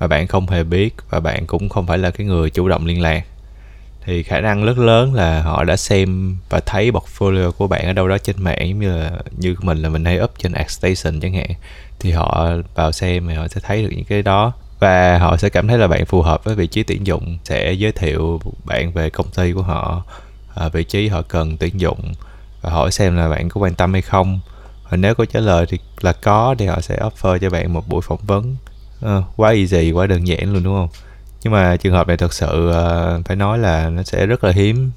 mà 0.00 0.06
bạn 0.06 0.26
không 0.26 0.46
hề 0.46 0.64
biết 0.64 0.94
và 1.10 1.20
bạn 1.20 1.46
cũng 1.46 1.68
không 1.68 1.86
phải 1.86 1.98
là 1.98 2.10
cái 2.10 2.26
người 2.26 2.50
chủ 2.50 2.68
động 2.68 2.86
liên 2.86 3.02
lạc 3.02 3.24
thì 4.08 4.22
khả 4.22 4.40
năng 4.40 4.64
rất 4.64 4.78
lớn 4.78 5.14
là 5.14 5.42
họ 5.42 5.64
đã 5.64 5.76
xem 5.76 6.36
và 6.50 6.60
thấy 6.66 6.90
portfolio 6.90 7.50
của 7.50 7.66
bạn 7.66 7.86
ở 7.86 7.92
đâu 7.92 8.08
đó 8.08 8.18
trên 8.18 8.36
mạng 8.42 8.68
giống 8.68 8.78
như 8.78 8.98
là 8.98 9.10
như 9.36 9.54
mình 9.60 9.78
là 9.78 9.88
mình 9.88 10.04
hay 10.04 10.20
up 10.20 10.32
trên 10.38 10.52
adstation 10.52 11.20
chẳng 11.20 11.34
hạn. 11.34 11.50
Thì 12.00 12.10
họ 12.10 12.50
vào 12.74 12.92
xem 12.92 13.28
thì 13.28 13.34
họ 13.34 13.48
sẽ 13.48 13.60
thấy 13.60 13.82
được 13.82 13.88
những 13.96 14.04
cái 14.04 14.22
đó. 14.22 14.52
Và 14.80 15.18
họ 15.18 15.36
sẽ 15.36 15.48
cảm 15.48 15.68
thấy 15.68 15.78
là 15.78 15.88
bạn 15.88 16.06
phù 16.06 16.22
hợp 16.22 16.44
với 16.44 16.54
vị 16.54 16.66
trí 16.66 16.82
tuyển 16.82 17.06
dụng 17.06 17.38
sẽ 17.44 17.72
giới 17.72 17.92
thiệu 17.92 18.40
bạn 18.64 18.92
về 18.92 19.10
công 19.10 19.30
ty 19.30 19.52
của 19.52 19.62
họ 19.62 20.02
à, 20.54 20.68
vị 20.68 20.84
trí 20.84 21.08
họ 21.08 21.22
cần 21.22 21.56
tuyển 21.56 21.80
dụng. 21.80 22.12
Và 22.62 22.70
hỏi 22.70 22.92
xem 22.92 23.16
là 23.16 23.28
bạn 23.28 23.48
có 23.48 23.60
quan 23.60 23.74
tâm 23.74 23.92
hay 23.92 24.02
không. 24.02 24.40
Và 24.90 24.96
nếu 24.96 25.14
có 25.14 25.24
trả 25.24 25.40
lời 25.40 25.66
thì 25.68 25.78
là 26.00 26.12
có 26.12 26.54
thì 26.58 26.66
họ 26.66 26.80
sẽ 26.80 26.96
offer 26.96 27.38
cho 27.38 27.50
bạn 27.50 27.72
một 27.72 27.88
buổi 27.88 28.00
phỏng 28.02 28.20
vấn. 28.26 28.56
À, 29.02 29.22
quá 29.36 29.50
easy 29.50 29.92
quá 29.92 30.06
đơn 30.06 30.26
giản 30.26 30.52
luôn 30.52 30.62
đúng 30.62 30.74
không? 30.74 30.88
Nhưng 31.42 31.52
mà 31.52 31.76
trường 31.76 31.92
hợp 31.92 32.08
này 32.08 32.16
thật 32.16 32.32
sự 32.32 32.70
uh, 32.70 33.24
phải 33.24 33.36
nói 33.36 33.58
là 33.58 33.88
nó 33.90 34.02
sẽ 34.02 34.26
rất 34.26 34.44
là 34.44 34.52
hiếm 34.52 34.90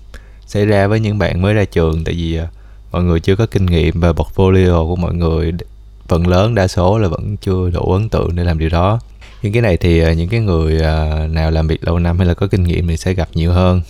xảy 0.45 0.65
ra 0.65 0.87
với 0.87 0.99
những 0.99 1.17
bạn 1.17 1.41
mới 1.41 1.53
ra 1.53 1.65
trường. 1.65 2.03
Tại 2.03 2.15
vì 2.15 2.39
uh, 2.41 2.47
mọi 2.91 3.03
người 3.03 3.19
chưa 3.19 3.35
có 3.35 3.45
kinh 3.45 3.65
nghiệm 3.65 3.99
và 3.99 4.11
portfolio 4.11 4.87
của 4.87 4.95
mọi 4.95 5.13
người. 5.13 5.51
Phần 6.07 6.27
lớn 6.27 6.55
đa 6.55 6.67
số 6.67 6.97
là 6.97 7.07
vẫn 7.07 7.37
chưa 7.37 7.69
đủ 7.69 7.91
ấn 7.91 8.09
tượng 8.09 8.35
để 8.35 8.43
làm 8.43 8.59
điều 8.59 8.69
đó. 8.69 8.99
Những 9.41 9.53
cái 9.53 9.61
này 9.61 9.77
thì 9.77 10.11
uh, 10.11 10.17
những 10.17 10.29
cái 10.29 10.39
người 10.39 10.75
uh, 10.75 11.31
nào 11.31 11.51
làm 11.51 11.67
việc 11.67 11.83
lâu 11.83 11.99
năm 11.99 12.17
hay 12.17 12.27
là 12.27 12.33
có 12.33 12.47
kinh 12.47 12.63
nghiệm 12.63 12.87
thì 12.87 12.97
sẽ 12.97 13.13
gặp 13.13 13.29
nhiều 13.33 13.51
hơn. 13.51 13.81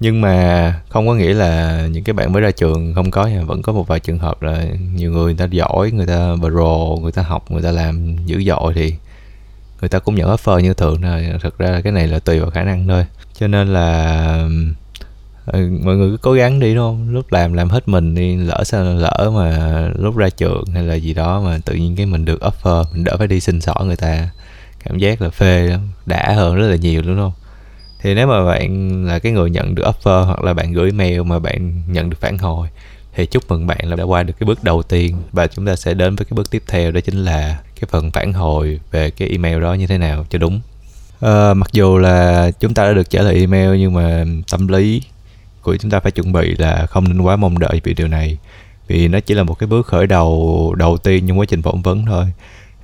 Nhưng 0.00 0.20
mà 0.20 0.74
không 0.88 1.08
có 1.08 1.14
nghĩa 1.14 1.34
là 1.34 1.82
những 1.92 2.04
cái 2.04 2.12
bạn 2.12 2.32
mới 2.32 2.42
ra 2.42 2.50
trường 2.50 2.94
không 2.94 3.10
có 3.10 3.28
vẫn 3.46 3.62
có 3.62 3.72
một 3.72 3.88
vài 3.88 4.00
trường 4.00 4.18
hợp 4.18 4.42
là 4.42 4.64
nhiều 4.94 5.12
người, 5.12 5.24
người 5.24 5.34
ta 5.34 5.46
giỏi 5.50 5.90
người 5.90 6.06
ta 6.06 6.34
pro 6.40 6.96
người 7.02 7.12
ta 7.12 7.22
học 7.22 7.50
người 7.50 7.62
ta 7.62 7.70
làm 7.70 8.16
dữ 8.26 8.42
dội 8.42 8.74
thì 8.74 8.94
người 9.80 9.88
ta 9.88 9.98
cũng 9.98 10.14
nhận 10.14 10.28
offer 10.28 10.60
như 10.60 10.74
thường 10.74 11.02
thôi, 11.02 11.26
thực 11.42 11.58
ra 11.58 11.80
cái 11.84 11.92
này 11.92 12.06
là 12.06 12.18
tùy 12.18 12.40
vào 12.40 12.50
khả 12.50 12.62
năng 12.62 12.88
thôi. 12.88 13.06
Cho 13.34 13.46
nên 13.46 13.68
là 13.68 14.48
ờ, 15.46 15.60
mọi 15.84 15.96
người 15.96 16.10
cứ 16.10 16.16
cố 16.22 16.32
gắng 16.32 16.60
đi, 16.60 16.74
đúng 16.74 16.84
không? 16.84 17.14
Lúc 17.14 17.32
làm 17.32 17.52
làm 17.52 17.70
hết 17.70 17.88
mình 17.88 18.14
đi, 18.14 18.36
lỡ 18.36 18.62
sao 18.64 18.84
lỡ 18.84 19.32
mà 19.34 19.80
lúc 19.98 20.16
ra 20.16 20.30
trường 20.30 20.64
hay 20.74 20.82
là 20.82 20.94
gì 20.94 21.14
đó 21.14 21.40
mà 21.44 21.58
tự 21.64 21.74
nhiên 21.74 21.96
cái 21.96 22.06
mình 22.06 22.24
được 22.24 22.40
offer, 22.40 22.84
mình 22.92 23.04
đỡ 23.04 23.16
phải 23.18 23.26
đi 23.26 23.40
xin 23.40 23.60
xỏ 23.60 23.74
người 23.84 23.96
ta, 23.96 24.28
cảm 24.84 24.98
giác 24.98 25.22
là 25.22 25.30
phê 25.30 25.68
lắm, 25.68 25.80
đã 26.06 26.32
hơn 26.36 26.56
rất 26.56 26.68
là 26.68 26.76
nhiều 26.76 27.02
đúng 27.02 27.16
không? 27.16 27.32
Thì 28.02 28.14
nếu 28.14 28.26
mà 28.26 28.44
bạn 28.44 29.04
là 29.06 29.18
cái 29.18 29.32
người 29.32 29.50
nhận 29.50 29.74
được 29.74 29.84
offer 29.86 30.24
hoặc 30.24 30.42
là 30.42 30.54
bạn 30.54 30.72
gửi 30.72 30.92
mail 30.92 31.22
mà 31.22 31.38
bạn 31.38 31.82
nhận 31.88 32.10
được 32.10 32.16
phản 32.20 32.38
hồi 32.38 32.68
thì 33.18 33.26
chúc 33.26 33.50
mừng 33.50 33.66
bạn 33.66 33.78
là 33.82 33.96
đã 33.96 34.04
qua 34.04 34.22
được 34.22 34.34
cái 34.38 34.44
bước 34.46 34.64
đầu 34.64 34.82
tiên 34.82 35.16
và 35.32 35.46
chúng 35.46 35.66
ta 35.66 35.76
sẽ 35.76 35.94
đến 35.94 36.16
với 36.16 36.24
cái 36.24 36.34
bước 36.34 36.50
tiếp 36.50 36.62
theo 36.66 36.90
đó 36.90 37.00
chính 37.00 37.24
là 37.24 37.58
cái 37.80 37.88
phần 37.90 38.10
phản 38.10 38.32
hồi 38.32 38.80
về 38.90 39.10
cái 39.10 39.28
email 39.28 39.62
đó 39.62 39.74
như 39.74 39.86
thế 39.86 39.98
nào 39.98 40.26
cho 40.30 40.38
đúng. 40.38 40.60
À, 41.20 41.54
mặc 41.54 41.70
dù 41.72 41.98
là 41.98 42.50
chúng 42.60 42.74
ta 42.74 42.84
đã 42.84 42.92
được 42.92 43.10
trả 43.10 43.22
lời 43.22 43.34
email 43.34 43.78
nhưng 43.78 43.94
mà 43.94 44.24
tâm 44.50 44.68
lý 44.68 45.02
của 45.62 45.76
chúng 45.76 45.90
ta 45.90 46.00
phải 46.00 46.12
chuẩn 46.12 46.32
bị 46.32 46.56
là 46.56 46.86
không 46.86 47.08
nên 47.08 47.20
quá 47.20 47.36
mong 47.36 47.58
đợi 47.58 47.80
vì 47.84 47.94
điều 47.94 48.08
này. 48.08 48.38
Vì 48.88 49.08
nó 49.08 49.20
chỉ 49.20 49.34
là 49.34 49.42
một 49.42 49.54
cái 49.58 49.66
bước 49.66 49.86
khởi 49.86 50.06
đầu 50.06 50.74
đầu 50.78 50.98
tiên 50.98 51.28
trong 51.28 51.38
quá 51.38 51.46
trình 51.48 51.62
phỏng 51.62 51.82
vấn 51.82 52.06
thôi. 52.06 52.24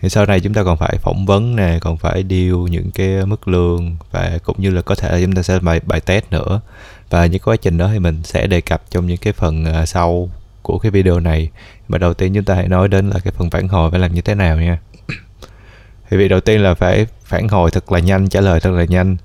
Thì 0.00 0.08
sau 0.08 0.26
này 0.26 0.40
chúng 0.40 0.54
ta 0.54 0.64
còn 0.64 0.76
phải 0.76 0.98
phỏng 1.02 1.26
vấn 1.26 1.56
nè 1.56 1.78
còn 1.80 1.96
phải 1.96 2.22
điêu 2.22 2.66
những 2.66 2.90
cái 2.90 3.26
mức 3.26 3.48
lương 3.48 3.96
và 4.10 4.38
cũng 4.44 4.56
như 4.58 4.70
là 4.70 4.82
có 4.82 4.94
thể 4.94 5.12
là 5.12 5.20
chúng 5.20 5.34
ta 5.34 5.42
sẽ 5.42 5.58
bài 5.58 5.80
bài 5.86 6.00
test 6.00 6.24
nữa 6.30 6.60
và 7.10 7.26
những 7.26 7.42
quá 7.44 7.56
trình 7.56 7.78
đó 7.78 7.88
thì 7.92 7.98
mình 7.98 8.22
sẽ 8.24 8.46
đề 8.46 8.60
cập 8.60 8.82
trong 8.90 9.06
những 9.06 9.16
cái 9.16 9.32
phần 9.32 9.64
ờ, 9.64 9.86
sau 9.86 10.30
của 10.62 10.78
cái 10.78 10.90
video 10.90 11.20
này. 11.20 11.50
Mà 11.88 11.98
đầu 11.98 12.14
tiên 12.14 12.34
chúng 12.34 12.44
ta 12.44 12.54
hãy 12.54 12.68
nói 12.68 12.88
đến 12.88 13.10
là 13.10 13.18
cái 13.24 13.32
phần 13.36 13.50
phản 13.50 13.68
hồi 13.68 13.90
phải 13.90 14.00
làm 14.00 14.14
như 14.14 14.20
thế 14.20 14.34
nào 14.34 14.56
nha. 14.56 14.78
Thì 16.10 16.16
việc 16.16 16.28
đầu 16.28 16.40
tiên 16.40 16.60
là 16.60 16.74
phải 16.74 17.06
phản 17.24 17.48
hồi 17.48 17.70
thật 17.70 17.92
là 17.92 17.98
nhanh 17.98 18.28
trả 18.28 18.40
lời 18.40 18.60
thật 18.60 18.70
là 18.70 18.84
nhanh. 18.84 19.16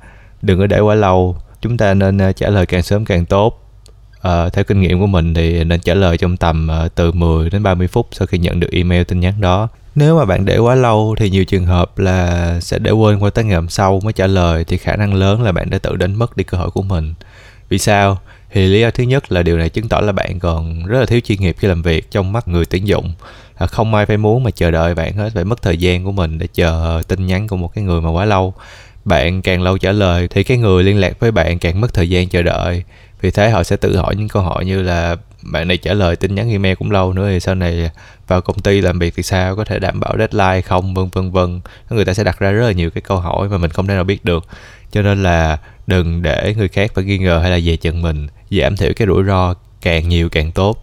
Đừng 0.42 0.60
có 0.60 0.68
để 0.68 0.80
quá 0.80 0.96
lâu. 0.96 1.38
Chúng 1.62 1.78
ta 1.78 1.94
nên 1.94 2.18
ờ, 2.18 2.32
trả 2.32 2.50
lời 2.50 2.66
càng 2.66 2.84
sớm 2.84 3.06
càng 3.06 3.26
tốt. 3.26 3.66
À, 4.22 4.50
theo 4.50 4.64
kinh 4.64 4.82
nghiệm 4.82 5.00
của 5.00 5.08
mình 5.08 5.34
thì 5.34 5.64
nên 5.64 5.80
trả 5.80 5.94
lời 5.94 6.18
trong 6.18 6.38
tầm 6.38 6.70
uh, 6.86 6.96
từ 6.96 7.12
10 7.12 7.50
đến 7.50 7.64
30 7.64 7.88
phút 7.88 8.08
sau 8.12 8.28
khi 8.28 8.38
nhận 8.38 8.60
được 8.60 8.72
email 8.72 9.04
tin 9.04 9.20
nhắn 9.20 9.42
đó. 9.42 9.68
Nếu 9.96 10.18
mà 10.18 10.26
bạn 10.26 10.46
để 10.46 10.58
quá 10.58 10.76
lâu 10.76 11.16
thì 11.20 11.30
nhiều 11.30 11.46
trường 11.46 11.66
hợp 11.66 12.00
là 12.00 12.60
sẽ 12.60 12.80
để 12.80 12.92
quên 12.92 13.20
qua 13.20 13.30
tới 13.30 13.46
ngày 13.46 13.56
hôm 13.56 13.70
sau 13.70 14.00
mới 14.04 14.14
trả 14.14 14.28
lời 14.28 14.64
thì 14.64 14.78
khả 14.78 14.96
năng 14.96 15.14
lớn 15.14 15.42
là 15.42 15.52
bạn 15.52 15.70
đã 15.70 15.78
tự 15.78 15.96
đánh 15.96 16.16
mất 16.16 16.38
đi 16.38 16.44
cơ 16.44 16.58
hội 16.58 16.72
của 16.72 16.82
mình 16.82 17.14
vì 17.70 17.78
sao? 17.78 18.20
Thì 18.52 18.68
lý 18.68 18.82
do 18.82 18.92
thứ 18.92 19.04
nhất 19.04 19.32
là 19.32 19.44
điều 19.44 19.58
này 19.58 19.70
chứng 19.70 19.90
tỏ 19.90 20.00
là 20.00 20.12
bạn 20.12 20.40
còn 20.40 20.86
rất 20.86 21.00
là 21.00 21.06
thiếu 21.06 21.20
chuyên 21.20 21.42
nghiệp 21.42 21.56
khi 21.60 21.68
làm 21.68 21.82
việc 21.82 22.12
trong 22.12 22.32
mắt 22.32 22.48
người 22.48 22.66
tuyển 22.66 22.88
dụng. 22.88 23.14
Là 23.60 23.68
không 23.68 23.96
ai 23.96 24.06
phải 24.06 24.18
muốn 24.18 24.44
mà 24.44 24.52
chờ 24.52 24.72
đợi 24.72 24.96
bạn 24.96 25.14
hết 25.14 25.30
phải 25.34 25.44
mất 25.44 25.62
thời 25.62 25.78
gian 25.78 26.06
của 26.06 26.12
mình 26.12 26.40
để 26.40 26.48
chờ 26.54 27.02
tin 27.08 27.28
nhắn 27.28 27.48
của 27.48 27.56
một 27.56 27.72
cái 27.76 27.84
người 27.84 28.02
mà 28.02 28.10
quá 28.10 28.26
lâu. 28.26 28.54
Bạn 29.06 29.42
càng 29.42 29.62
lâu 29.62 29.78
trả 29.78 29.92
lời 29.92 30.28
thì 30.28 30.44
cái 30.44 30.58
người 30.58 30.84
liên 30.84 31.00
lạc 31.00 31.20
với 31.20 31.32
bạn 31.32 31.60
càng 31.60 31.82
mất 31.82 31.94
thời 31.94 32.10
gian 32.10 32.30
chờ 32.30 32.42
đợi. 32.42 32.84
Vì 33.22 33.32
thế 33.32 33.50
họ 33.50 33.64
sẽ 33.64 33.78
tự 33.78 33.98
hỏi 33.98 34.16
những 34.16 34.28
câu 34.28 34.44
hỏi 34.44 34.66
như 34.66 34.82
là, 34.82 35.16
bạn 35.44 35.68
này 35.68 35.78
trả 35.78 35.94
lời 35.94 36.16
tin 36.16 36.36
nhắn 36.36 36.50
email 36.52 36.76
cũng 36.76 36.92
lâu 36.92 37.14
nữa 37.14 37.30
thì 37.30 37.40
sau 37.40 37.56
này 37.56 37.90
vào 38.28 38.42
công 38.42 38.60
ty 38.60 38.82
làm 38.82 39.00
việc 39.00 39.14
thì 39.16 39.24
sao? 39.24 39.56
Có 39.56 39.64
thể 39.64 39.80
đảm 39.80 40.00
bảo 40.00 40.16
deadline 40.18 40.62
không? 40.62 40.94
vân 40.94 41.10
vân 41.14 41.32
vân. 41.32 41.62
Người 41.90 42.06
ta 42.06 42.14
sẽ 42.14 42.24
đặt 42.24 42.40
ra 42.40 42.52
rất 42.52 42.66
là 42.68 42.72
nhiều 42.72 42.90
cái 42.90 43.02
câu 43.02 43.18
hỏi 43.18 43.50
mà 43.50 43.58
mình 43.58 43.72
không 43.72 43.88
thể 43.88 43.96
nào 43.96 44.04
biết 44.04 44.26
được 44.26 44.46
cho 44.92 45.02
nên 45.02 45.24
là 45.24 45.58
đừng 45.88 46.22
để 46.22 46.54
người 46.58 46.68
khác 46.68 46.92
phải 46.96 47.04
nghi 47.04 47.18
ngờ 47.18 47.40
hay 47.40 47.52
là 47.52 47.60
về 47.64 47.78
chừng 47.78 48.02
mình 48.02 48.28
giảm 48.52 48.78
thiểu 48.78 48.94
cái 48.96 49.08
rủi 49.08 49.24
ro 49.24 49.54
càng 49.82 50.10
nhiều 50.10 50.30
càng 50.30 50.52
tốt. 50.52 50.82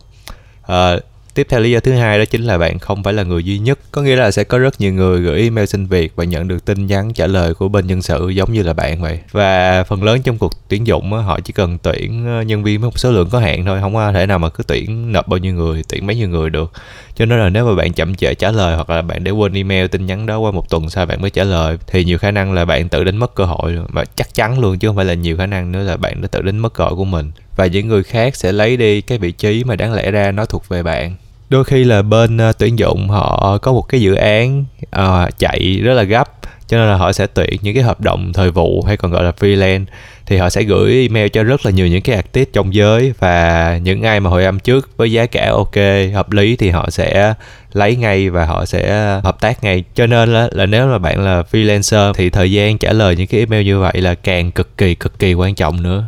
À, 0.66 0.96
tiếp 1.36 1.46
theo 1.50 1.60
lý 1.60 1.70
do 1.70 1.80
thứ 1.80 1.92
hai 1.92 2.18
đó 2.18 2.24
chính 2.24 2.42
là 2.42 2.58
bạn 2.58 2.78
không 2.78 3.02
phải 3.02 3.12
là 3.12 3.22
người 3.22 3.44
duy 3.44 3.58
nhất. 3.58 3.78
Có 3.92 4.02
nghĩa 4.02 4.16
là 4.16 4.30
sẽ 4.30 4.44
có 4.44 4.58
rất 4.58 4.80
nhiều 4.80 4.92
người 4.92 5.20
gửi 5.20 5.40
email 5.40 5.66
xin 5.66 5.86
việc 5.86 6.12
và 6.16 6.24
nhận 6.24 6.48
được 6.48 6.64
tin 6.64 6.86
nhắn 6.86 7.12
trả 7.12 7.26
lời 7.26 7.54
của 7.54 7.68
bên 7.68 7.86
nhân 7.86 8.02
sự 8.02 8.28
giống 8.28 8.52
như 8.52 8.62
là 8.62 8.72
bạn 8.72 9.02
vậy. 9.02 9.20
Và 9.32 9.84
phần 9.84 10.02
lớn 10.02 10.22
trong 10.22 10.38
cuộc 10.38 10.52
tuyển 10.68 10.86
dụng 10.86 11.12
họ 11.12 11.40
chỉ 11.40 11.52
cần 11.52 11.78
tuyển 11.82 12.26
ờ, 12.26 12.42
nhân 12.42 12.64
viên 12.64 12.80
với 12.80 12.90
một 12.90 12.98
số 12.98 13.12
lượng 13.12 13.28
có 13.30 13.38
hạn 13.38 13.64
thôi, 13.64 13.78
không 13.80 13.94
có 13.94 14.12
thể 14.12 14.26
nào 14.26 14.38
mà 14.38 14.48
cứ 14.48 14.64
tuyển 14.64 15.12
nộp 15.12 15.28
bao 15.28 15.38
nhiêu 15.38 15.54
người, 15.54 15.84
tuyển 15.88 16.06
mấy 16.06 16.16
nhiêu 16.16 16.28
người 16.28 16.50
được. 16.50 16.72
Cho 17.14 17.26
nên 17.26 17.38
là 17.38 17.48
nếu 17.48 17.66
mà 17.66 17.74
bạn 17.74 17.92
chậm 17.92 18.14
trễ 18.14 18.34
trả 18.34 18.50
lời 18.50 18.74
hoặc 18.74 18.90
là 18.90 19.02
bạn 19.02 19.24
để 19.24 19.30
quên 19.30 19.52
email, 19.52 19.86
tin 19.86 20.06
nhắn 20.06 20.26
đó 20.26 20.38
qua 20.38 20.50
một 20.50 20.70
tuần 20.70 20.90
sau 20.90 21.06
bạn 21.06 21.20
mới 21.20 21.30
trả 21.30 21.44
lời, 21.44 21.78
thì 21.86 22.04
nhiều 22.04 22.18
khả 22.18 22.30
năng 22.30 22.52
là 22.52 22.64
bạn 22.64 22.88
tự 22.88 23.04
đánh 23.04 23.16
mất 23.16 23.34
cơ 23.34 23.44
hội 23.44 23.78
và 23.88 24.04
chắc 24.04 24.34
chắn 24.34 24.58
luôn, 24.58 24.78
chứ 24.78 24.88
không 24.88 24.96
phải 24.96 25.04
là 25.04 25.14
nhiều 25.14 25.36
khả 25.36 25.46
năng 25.46 25.72
nữa 25.72 25.82
là 25.82 25.96
bạn 25.96 26.22
đã 26.22 26.28
tự 26.28 26.42
đánh 26.42 26.58
mất 26.58 26.74
cơ 26.74 26.84
hội 26.84 26.94
của 26.94 27.04
mình. 27.04 27.32
Và 27.56 27.66
những 27.66 27.88
người 27.88 28.02
khác 28.02 28.36
sẽ 28.36 28.52
lấy 28.52 28.76
đi 28.76 29.00
cái 29.00 29.18
vị 29.18 29.32
trí 29.32 29.64
mà 29.64 29.76
đáng 29.76 29.92
lẽ 29.92 30.10
ra 30.10 30.32
nó 30.32 30.44
thuộc 30.44 30.68
về 30.68 30.82
bạn 30.82 31.16
đôi 31.48 31.64
khi 31.64 31.84
là 31.84 32.02
bên 32.02 32.36
uh, 32.36 32.58
tuyển 32.58 32.78
dụng 32.78 33.08
họ 33.08 33.58
có 33.62 33.72
một 33.72 33.82
cái 33.82 34.00
dự 34.00 34.14
án 34.14 34.64
uh, 35.00 35.38
chạy 35.38 35.80
rất 35.82 35.94
là 35.94 36.02
gấp 36.02 36.36
cho 36.68 36.78
nên 36.78 36.88
là 36.88 36.96
họ 36.96 37.12
sẽ 37.12 37.26
tuyển 37.26 37.56
những 37.62 37.74
cái 37.74 37.82
hợp 37.82 38.00
đồng 38.00 38.32
thời 38.32 38.50
vụ 38.50 38.82
hay 38.82 38.96
còn 38.96 39.10
gọi 39.10 39.24
là 39.24 39.32
freelance. 39.40 39.84
Thì 40.26 40.36
họ 40.36 40.50
sẽ 40.50 40.62
gửi 40.62 41.00
email 41.00 41.28
cho 41.28 41.42
rất 41.42 41.66
là 41.66 41.72
nhiều 41.72 41.86
những 41.86 42.02
cái 42.02 42.16
artist 42.16 42.48
trong 42.52 42.74
giới 42.74 43.12
và 43.18 43.78
những 43.82 44.02
ai 44.02 44.20
mà 44.20 44.30
hồi 44.30 44.44
âm 44.44 44.58
trước 44.58 44.96
với 44.96 45.12
giá 45.12 45.26
cả 45.26 45.50
ok 45.50 45.76
hợp 46.14 46.32
lý 46.32 46.56
thì 46.56 46.70
họ 46.70 46.90
sẽ 46.90 47.34
lấy 47.72 47.96
ngay 47.96 48.30
và 48.30 48.44
họ 48.44 48.64
sẽ 48.64 48.90
hợp 49.24 49.40
tác 49.40 49.64
ngay. 49.64 49.84
Cho 49.94 50.06
nên 50.06 50.32
là, 50.32 50.48
là 50.52 50.66
nếu 50.66 50.86
mà 50.86 50.98
bạn 50.98 51.24
là 51.24 51.42
freelancer 51.52 52.12
thì 52.12 52.30
thời 52.30 52.52
gian 52.52 52.78
trả 52.78 52.92
lời 52.92 53.16
những 53.16 53.26
cái 53.26 53.40
email 53.40 53.66
như 53.66 53.80
vậy 53.80 53.94
là 54.00 54.14
càng 54.14 54.52
cực 54.52 54.78
kỳ 54.78 54.94
cực 54.94 55.18
kỳ 55.18 55.34
quan 55.34 55.54
trọng 55.54 55.82
nữa 55.82 56.04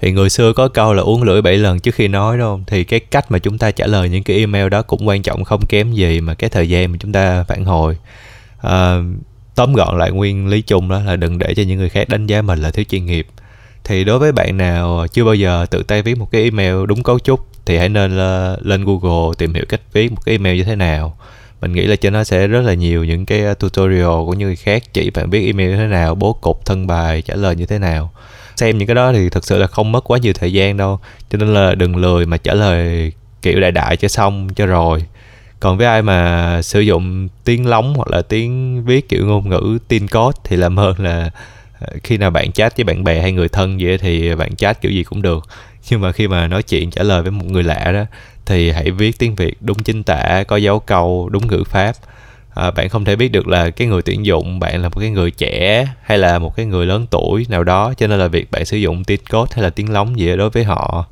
thì 0.00 0.12
người 0.12 0.30
xưa 0.30 0.52
có 0.52 0.68
câu 0.68 0.92
là 0.92 1.02
uống 1.02 1.22
lưỡi 1.22 1.42
bảy 1.42 1.56
lần 1.56 1.80
trước 1.80 1.94
khi 1.94 2.08
nói 2.08 2.38
đúng 2.38 2.46
không? 2.46 2.64
Thì 2.66 2.84
cái 2.84 3.00
cách 3.00 3.30
mà 3.30 3.38
chúng 3.38 3.58
ta 3.58 3.70
trả 3.70 3.86
lời 3.86 4.08
những 4.08 4.22
cái 4.22 4.36
email 4.36 4.68
đó 4.68 4.82
cũng 4.82 5.08
quan 5.08 5.22
trọng 5.22 5.44
không 5.44 5.66
kém 5.66 5.92
gì 5.92 6.20
mà 6.20 6.34
cái 6.34 6.50
thời 6.50 6.68
gian 6.68 6.92
mà 6.92 6.98
chúng 7.00 7.12
ta 7.12 7.44
phản 7.48 7.64
hồi. 7.64 7.96
À, 8.60 8.96
tóm 9.54 9.72
gọn 9.72 9.98
lại 9.98 10.10
nguyên 10.10 10.46
lý 10.46 10.62
chung 10.62 10.88
đó 10.88 11.00
là 11.00 11.16
đừng 11.16 11.38
để 11.38 11.54
cho 11.54 11.62
những 11.62 11.78
người 11.78 11.88
khác 11.88 12.08
đánh 12.08 12.26
giá 12.26 12.42
mình 12.42 12.58
là 12.58 12.70
thiếu 12.70 12.84
chuyên 12.88 13.06
nghiệp. 13.06 13.26
Thì 13.84 14.04
đối 14.04 14.18
với 14.18 14.32
bạn 14.32 14.56
nào 14.56 15.06
chưa 15.12 15.24
bao 15.24 15.34
giờ 15.34 15.66
tự 15.70 15.82
tay 15.82 16.02
viết 16.02 16.18
một 16.18 16.28
cái 16.30 16.42
email 16.42 16.86
đúng 16.86 17.02
cấu 17.02 17.18
trúc 17.18 17.46
thì 17.66 17.76
hãy 17.76 17.88
nên 17.88 18.16
lên 18.60 18.84
Google 18.84 19.34
tìm 19.38 19.54
hiểu 19.54 19.64
cách 19.68 19.80
viết 19.92 20.12
một 20.12 20.20
cái 20.24 20.32
email 20.32 20.56
như 20.56 20.64
thế 20.64 20.76
nào. 20.76 21.16
Mình 21.60 21.72
nghĩ 21.72 21.86
là 21.86 21.96
trên 21.96 22.12
nó 22.12 22.24
sẽ 22.24 22.46
rất 22.46 22.60
là 22.60 22.74
nhiều 22.74 23.04
những 23.04 23.26
cái 23.26 23.54
tutorial 23.54 24.24
của 24.26 24.34
những 24.34 24.48
người 24.48 24.56
khác 24.56 24.82
chỉ 24.92 25.10
bạn 25.10 25.30
viết 25.30 25.46
email 25.46 25.70
như 25.70 25.76
thế 25.76 25.86
nào 25.86 26.14
bố 26.14 26.32
cục 26.32 26.66
thân 26.66 26.86
bài 26.86 27.22
trả 27.22 27.34
lời 27.34 27.56
như 27.56 27.66
thế 27.66 27.78
nào 27.78 28.12
xem 28.60 28.78
những 28.78 28.88
cái 28.88 28.94
đó 28.94 29.12
thì 29.12 29.28
thực 29.28 29.44
sự 29.44 29.58
là 29.58 29.66
không 29.66 29.92
mất 29.92 30.10
quá 30.10 30.18
nhiều 30.18 30.32
thời 30.32 30.52
gian 30.52 30.76
đâu. 30.76 30.98
Cho 31.30 31.38
nên 31.38 31.54
là 31.54 31.74
đừng 31.74 31.96
lười 31.96 32.26
mà 32.26 32.36
trả 32.36 32.54
lời 32.54 33.12
kiểu 33.42 33.60
đại 33.60 33.72
đại 33.72 33.96
cho 33.96 34.08
xong 34.08 34.48
cho 34.54 34.66
rồi. 34.66 35.04
Còn 35.60 35.78
với 35.78 35.86
ai 35.86 36.02
mà 36.02 36.62
sử 36.62 36.80
dụng 36.80 37.28
tiếng 37.44 37.66
lóng 37.66 37.94
hoặc 37.94 38.08
là 38.10 38.22
tiếng 38.22 38.84
viết 38.84 39.08
kiểu 39.08 39.26
ngôn 39.26 39.48
ngữ 39.48 39.78
tin 39.88 40.08
code 40.08 40.38
thì 40.44 40.56
làm 40.56 40.76
hơn 40.76 40.94
là 40.98 41.30
ờ, 41.80 41.88
khi 42.04 42.16
nào 42.16 42.30
bạn 42.30 42.52
chat 42.52 42.76
với 42.76 42.84
bạn 42.84 43.04
bè 43.04 43.20
hay 43.22 43.32
người 43.32 43.48
thân 43.48 43.78
vậy 43.80 43.98
thì 43.98 44.34
bạn 44.34 44.56
chat 44.56 44.80
kiểu 44.80 44.92
gì 44.92 45.04
cũng 45.04 45.22
được. 45.22 45.44
Nhưng 45.90 46.00
mà 46.00 46.12
khi 46.12 46.28
mà 46.28 46.46
nói 46.46 46.62
chuyện 46.62 46.90
trả 46.90 47.02
lời 47.02 47.22
với 47.22 47.30
một 47.30 47.44
người 47.46 47.62
lạ 47.62 47.92
đó 47.92 48.04
thì 48.46 48.70
hãy 48.70 48.90
viết 48.90 49.18
tiếng 49.18 49.34
việt 49.34 49.54
đúng 49.60 49.78
chính 49.78 50.02
tả, 50.02 50.44
có 50.48 50.56
dấu 50.56 50.80
câu, 50.80 51.28
đúng 51.32 51.46
ngữ 51.46 51.64
pháp 51.66 51.92
à, 52.60 52.70
bạn 52.70 52.88
không 52.88 53.04
thể 53.04 53.16
biết 53.16 53.28
được 53.28 53.48
là 53.48 53.70
cái 53.70 53.88
người 53.88 54.02
tuyển 54.02 54.26
dụng 54.26 54.60
bạn 54.60 54.82
là 54.82 54.88
một 54.88 55.00
cái 55.00 55.10
người 55.10 55.30
trẻ 55.30 55.88
hay 56.02 56.18
là 56.18 56.38
một 56.38 56.56
cái 56.56 56.66
người 56.66 56.86
lớn 56.86 57.06
tuổi 57.10 57.46
nào 57.48 57.64
đó 57.64 57.94
cho 57.96 58.06
nên 58.06 58.18
là 58.18 58.28
việc 58.28 58.50
bạn 58.50 58.64
sử 58.64 58.76
dụng 58.76 59.04
tiếng 59.04 59.20
code 59.32 59.52
hay 59.54 59.62
là 59.62 59.70
tiếng 59.70 59.92
lóng 59.92 60.18
gì 60.18 60.28
đó 60.28 60.36
đối 60.36 60.50
với 60.50 60.64
họ 60.64 61.04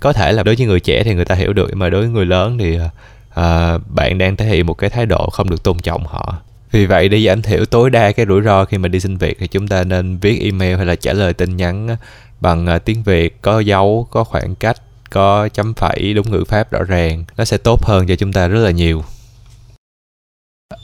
có 0.00 0.12
thể 0.12 0.32
là 0.32 0.42
đối 0.42 0.54
với 0.54 0.66
người 0.66 0.80
trẻ 0.80 1.02
thì 1.04 1.14
người 1.14 1.24
ta 1.24 1.34
hiểu 1.34 1.52
được 1.52 1.74
mà 1.74 1.90
đối 1.90 2.00
với 2.00 2.10
người 2.10 2.26
lớn 2.26 2.58
thì 2.58 2.78
à, 3.34 3.78
bạn 3.88 4.18
đang 4.18 4.36
thể 4.36 4.46
hiện 4.46 4.66
một 4.66 4.74
cái 4.74 4.90
thái 4.90 5.06
độ 5.06 5.30
không 5.32 5.50
được 5.50 5.62
tôn 5.62 5.78
trọng 5.78 6.06
họ 6.06 6.36
vì 6.70 6.86
vậy 6.86 7.08
để 7.08 7.20
giảm 7.26 7.42
thiểu 7.42 7.64
tối 7.64 7.90
đa 7.90 8.12
cái 8.12 8.26
rủi 8.26 8.42
ro 8.42 8.64
khi 8.64 8.78
mà 8.78 8.88
đi 8.88 9.00
xin 9.00 9.16
việc 9.16 9.36
thì 9.40 9.46
chúng 9.46 9.68
ta 9.68 9.84
nên 9.84 10.18
viết 10.18 10.40
email 10.42 10.76
hay 10.76 10.86
là 10.86 10.94
trả 10.94 11.12
lời 11.12 11.32
tin 11.32 11.56
nhắn 11.56 11.96
bằng 12.40 12.66
ờ, 12.66 12.78
tiếng 12.78 13.02
Việt 13.02 13.42
có 13.42 13.60
dấu, 13.60 14.06
có 14.10 14.24
khoảng 14.24 14.54
cách, 14.54 14.76
có 15.10 15.48
chấm 15.48 15.74
phẩy 15.74 16.14
đúng 16.14 16.30
ngữ 16.30 16.44
pháp 16.48 16.70
rõ 16.70 16.82
ràng. 16.82 17.24
Nó 17.36 17.44
sẽ 17.44 17.56
tốt 17.56 17.84
hơn 17.84 18.06
cho 18.06 18.16
chúng 18.16 18.32
ta 18.32 18.48
rất 18.48 18.60
là 18.60 18.70
nhiều. 18.70 19.04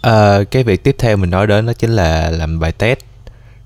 À, 0.02 0.44
cái 0.50 0.62
việc 0.64 0.84
tiếp 0.84 0.96
theo 0.98 1.16
mình 1.16 1.30
nói 1.30 1.46
đến 1.46 1.66
đó 1.66 1.72
chính 1.72 1.90
là 1.90 2.30
làm 2.30 2.60
bài 2.60 2.72
test. 2.72 2.98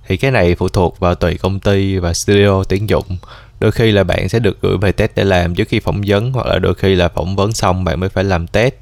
Thì 0.09 0.17
cái 0.17 0.31
này 0.31 0.55
phụ 0.55 0.69
thuộc 0.69 1.01
vào 1.01 1.15
tùy 1.15 1.39
công 1.39 1.61
ty 1.61 1.99
và 1.99 2.15
studio 2.15 2.65
tuyển 2.69 2.89
dụng. 2.89 3.17
Đôi 3.61 3.73
khi 3.73 3.93
là 3.93 4.05
bạn 4.05 4.29
sẽ 4.29 4.39
được 4.39 4.61
gửi 4.63 4.77
bài 4.77 4.93
test 4.93 5.11
để 5.15 5.25
làm 5.25 5.55
trước 5.55 5.69
khi 5.69 5.81
phỏng 5.81 6.03
vấn 6.07 6.33
hoặc 6.33 6.47
là 6.47 6.59
đôi 6.59 6.75
khi 6.75 6.95
là 6.95 7.09
phỏng 7.09 7.37
vấn 7.37 7.53
xong 7.53 7.85
bạn 7.85 8.01
mới 8.01 8.09
phải 8.09 8.25
làm 8.25 8.47
test. 8.47 8.75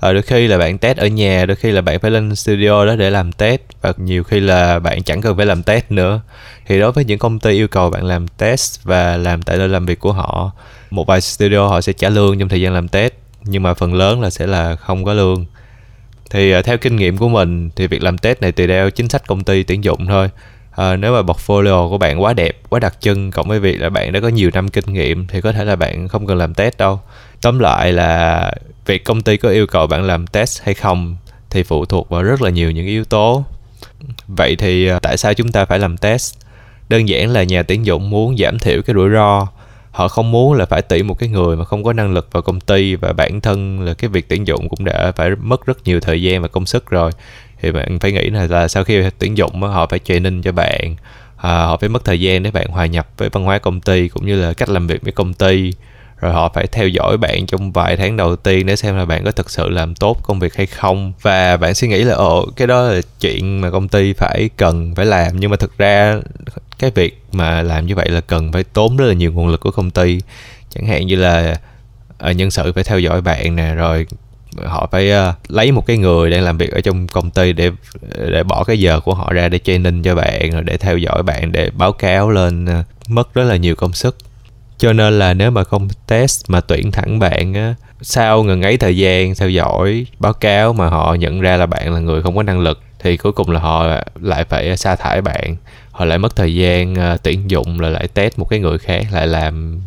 À, 0.00 0.12
đôi 0.12 0.22
khi 0.22 0.46
là 0.46 0.58
bạn 0.58 0.78
test 0.78 0.98
ở 0.98 1.06
nhà 1.06 1.46
đôi 1.46 1.56
khi 1.56 1.70
là 1.70 1.80
bạn 1.80 2.00
phải 2.00 2.10
lên 2.10 2.36
studio 2.36 2.86
đó 2.86 2.96
để 2.96 3.10
làm 3.10 3.32
test 3.32 3.60
và 3.82 3.92
nhiều 3.96 4.24
khi 4.24 4.40
là 4.40 4.78
bạn 4.78 5.02
chẳng 5.02 5.20
cần 5.20 5.36
phải 5.36 5.46
làm 5.46 5.62
test 5.62 5.84
nữa. 5.90 6.20
Thì 6.66 6.80
đối 6.80 6.92
với 6.92 7.04
những 7.04 7.18
công 7.18 7.38
ty 7.38 7.50
yêu 7.50 7.68
cầu 7.68 7.90
bạn 7.90 8.04
làm 8.04 8.28
test 8.28 8.82
và 8.82 9.16
làm 9.16 9.42
tại 9.42 9.58
nơi 9.58 9.68
làm 9.68 9.86
việc 9.86 10.00
của 10.00 10.12
họ 10.12 10.50
một 10.90 11.06
vài 11.06 11.20
studio 11.20 11.66
họ 11.66 11.80
sẽ 11.80 11.92
trả 11.92 12.08
lương 12.08 12.38
trong 12.38 12.48
thời 12.48 12.60
gian 12.60 12.74
làm 12.74 12.88
test 12.88 13.12
nhưng 13.44 13.62
mà 13.62 13.74
phần 13.74 13.94
lớn 13.94 14.20
là 14.20 14.30
sẽ 14.30 14.46
là 14.46 14.76
không 14.76 15.04
có 15.04 15.12
lương 15.14 15.46
thì 16.30 16.58
uh, 16.58 16.64
theo 16.64 16.78
kinh 16.78 16.96
nghiệm 16.96 17.16
của 17.16 17.28
mình 17.28 17.70
thì 17.76 17.86
việc 17.86 18.02
làm 18.02 18.18
test 18.18 18.40
này 18.40 18.52
tùy 18.52 18.66
theo 18.66 18.90
chính 18.90 19.08
sách 19.08 19.26
công 19.26 19.44
ty 19.44 19.62
tuyển 19.62 19.84
dụng 19.84 20.06
thôi. 20.06 20.28
À, 20.70 20.96
nếu 20.96 21.12
mà 21.12 21.20
portfolio 21.20 21.88
của 21.88 21.98
bạn 21.98 22.22
quá 22.22 22.32
đẹp 22.32 22.60
quá 22.68 22.80
đặc 22.80 22.94
trưng 23.00 23.30
cộng 23.30 23.48
với 23.48 23.60
việc 23.60 23.80
là 23.80 23.90
bạn 23.90 24.12
đã 24.12 24.20
có 24.20 24.28
nhiều 24.28 24.50
năm 24.54 24.68
kinh 24.68 24.92
nghiệm 24.92 25.26
thì 25.26 25.40
có 25.40 25.52
thể 25.52 25.64
là 25.64 25.76
bạn 25.76 26.08
không 26.08 26.26
cần 26.26 26.36
làm 26.36 26.54
test 26.54 26.78
đâu. 26.78 27.00
Tóm 27.42 27.58
lại 27.58 27.92
là 27.92 28.52
việc 28.86 29.04
công 29.04 29.22
ty 29.22 29.36
có 29.36 29.48
yêu 29.48 29.66
cầu 29.66 29.86
bạn 29.86 30.02
làm 30.02 30.26
test 30.26 30.62
hay 30.62 30.74
không 30.74 31.16
thì 31.50 31.62
phụ 31.62 31.84
thuộc 31.84 32.08
vào 32.08 32.22
rất 32.22 32.42
là 32.42 32.50
nhiều 32.50 32.70
những 32.70 32.86
yếu 32.86 33.04
tố. 33.04 33.44
Vậy 34.26 34.56
thì 34.56 34.86
à, 34.86 34.98
tại 34.98 35.16
sao 35.16 35.34
chúng 35.34 35.52
ta 35.52 35.64
phải 35.64 35.78
làm 35.78 35.96
test? 35.96 36.34
Đơn 36.88 37.08
giản 37.08 37.30
là 37.30 37.42
nhà 37.42 37.62
tuyển 37.62 37.86
dụng 37.86 38.10
muốn 38.10 38.36
giảm 38.36 38.58
thiểu 38.58 38.82
cái 38.82 38.94
rủi 38.94 39.10
ro 39.10 39.46
họ 39.90 40.08
không 40.08 40.30
muốn 40.30 40.52
là 40.52 40.66
phải 40.66 40.82
tuyển 40.82 41.06
một 41.06 41.14
cái 41.14 41.28
người 41.28 41.56
mà 41.56 41.64
không 41.64 41.84
có 41.84 41.92
năng 41.92 42.12
lực 42.12 42.28
vào 42.32 42.42
công 42.42 42.60
ty 42.60 42.94
và 42.94 43.12
bản 43.12 43.40
thân 43.40 43.80
là 43.80 43.94
cái 43.94 44.08
việc 44.08 44.28
tuyển 44.28 44.46
dụng 44.46 44.68
cũng 44.68 44.84
đã 44.84 45.12
phải 45.16 45.30
mất 45.30 45.66
rất 45.66 45.78
nhiều 45.84 46.00
thời 46.00 46.22
gian 46.22 46.42
và 46.42 46.48
công 46.48 46.66
sức 46.66 46.90
rồi. 46.90 47.10
Thì 47.62 47.72
bạn 47.72 47.98
phải 47.98 48.12
nghĩ 48.12 48.30
là, 48.30 48.46
là 48.46 48.68
sau 48.68 48.84
khi 48.84 49.02
tuyển 49.18 49.36
dụng 49.36 49.62
họ 49.62 49.86
phải 49.86 49.98
training 49.98 50.42
cho 50.42 50.52
bạn 50.52 50.96
à, 51.42 51.50
họ 51.50 51.76
phải 51.76 51.88
mất 51.88 52.04
thời 52.04 52.20
gian 52.20 52.42
để 52.42 52.50
bạn 52.50 52.66
hòa 52.68 52.86
nhập 52.86 53.08
với 53.16 53.28
văn 53.28 53.44
hóa 53.44 53.58
công 53.58 53.80
ty 53.80 54.08
cũng 54.08 54.26
như 54.26 54.42
là 54.42 54.52
cách 54.52 54.68
làm 54.68 54.86
việc 54.86 55.02
với 55.02 55.12
công 55.12 55.34
ty. 55.34 55.72
Rồi 56.20 56.32
họ 56.32 56.48
phải 56.54 56.66
theo 56.66 56.88
dõi 56.88 57.16
bạn 57.16 57.46
trong 57.46 57.72
vài 57.72 57.96
tháng 57.96 58.16
đầu 58.16 58.36
tiên 58.36 58.66
để 58.66 58.76
xem 58.76 58.96
là 58.96 59.04
bạn 59.04 59.24
có 59.24 59.32
thực 59.32 59.50
sự 59.50 59.68
làm 59.68 59.94
tốt 59.94 60.16
công 60.22 60.38
việc 60.38 60.54
hay 60.54 60.66
không. 60.66 61.12
Và 61.22 61.56
bạn 61.56 61.74
suy 61.74 61.88
nghĩ 61.88 62.02
là 62.02 62.14
ồ 62.14 62.46
cái 62.56 62.66
đó 62.66 62.82
là 62.82 63.00
chuyện 63.20 63.60
mà 63.60 63.70
công 63.70 63.88
ty 63.88 64.12
phải 64.12 64.50
cần 64.56 64.94
phải 64.94 65.06
làm. 65.06 65.40
Nhưng 65.40 65.50
mà 65.50 65.56
thực 65.56 65.78
ra 65.78 66.20
cái 66.80 66.90
việc 66.90 67.22
mà 67.32 67.62
làm 67.62 67.86
như 67.86 67.94
vậy 67.94 68.08
là 68.08 68.20
cần 68.20 68.52
phải 68.52 68.64
tốn 68.64 68.96
rất 68.96 69.06
là 69.06 69.14
nhiều 69.14 69.32
nguồn 69.32 69.48
lực 69.48 69.60
của 69.60 69.70
công 69.70 69.90
ty. 69.90 70.20
Chẳng 70.74 70.86
hạn 70.86 71.06
như 71.06 71.16
là 71.16 71.54
ờ, 72.18 72.30
nhân 72.30 72.50
sự 72.50 72.72
phải 72.72 72.84
theo 72.84 72.98
dõi 72.98 73.20
bạn 73.20 73.56
nè 73.56 73.74
rồi 73.74 74.06
họ 74.64 74.88
phải 74.92 75.12
uh, 75.12 75.34
lấy 75.48 75.72
một 75.72 75.86
cái 75.86 75.96
người 75.96 76.30
đang 76.30 76.42
làm 76.42 76.58
việc 76.58 76.70
ở 76.70 76.80
trong 76.80 77.08
công 77.08 77.30
ty 77.30 77.52
để 77.52 77.70
để 78.30 78.42
bỏ 78.42 78.64
cái 78.64 78.80
giờ 78.80 79.00
của 79.00 79.14
họ 79.14 79.32
ra 79.32 79.48
để 79.48 79.58
training 79.58 80.02
cho 80.02 80.14
bạn 80.14 80.50
rồi 80.50 80.62
để 80.62 80.76
theo 80.76 80.98
dõi 80.98 81.22
bạn 81.22 81.52
để 81.52 81.70
báo 81.70 81.92
cáo 81.92 82.30
lên 82.30 82.64
uh, 82.64 82.86
mất 83.08 83.34
rất 83.34 83.44
là 83.44 83.56
nhiều 83.56 83.74
công 83.74 83.92
sức. 83.92 84.16
Cho 84.78 84.92
nên 84.92 85.18
là 85.18 85.34
nếu 85.34 85.50
mà 85.50 85.64
không 85.64 85.88
test 86.06 86.50
mà 86.50 86.60
tuyển 86.60 86.92
thẳng 86.92 87.18
bạn 87.18 87.54
á 87.54 87.74
sau 88.02 88.42
ngần 88.42 88.62
ấy 88.62 88.76
thời 88.76 88.96
gian 88.96 89.34
theo 89.34 89.50
dõi 89.50 90.06
báo 90.18 90.32
cáo 90.32 90.72
mà 90.72 90.88
họ 90.88 91.14
nhận 91.14 91.40
ra 91.40 91.56
là 91.56 91.66
bạn 91.66 91.94
là 91.94 92.00
người 92.00 92.22
không 92.22 92.36
có 92.36 92.42
năng 92.42 92.60
lực 92.60 92.80
thì 92.98 93.16
cuối 93.16 93.32
cùng 93.32 93.50
là 93.50 93.60
họ 93.60 93.86
lại 94.20 94.44
phải 94.44 94.76
sa 94.76 94.96
thải 94.96 95.22
bạn 95.22 95.56
họ 95.90 96.04
lại 96.04 96.18
mất 96.18 96.36
thời 96.36 96.54
gian 96.54 96.92
uh, 96.92 97.22
tuyển 97.22 97.50
dụng 97.50 97.78
rồi 97.78 97.90
lại 97.90 98.08
test 98.08 98.38
một 98.38 98.48
cái 98.48 98.58
người 98.58 98.78
khác 98.78 99.06
lại 99.12 99.26
làm 99.26 99.80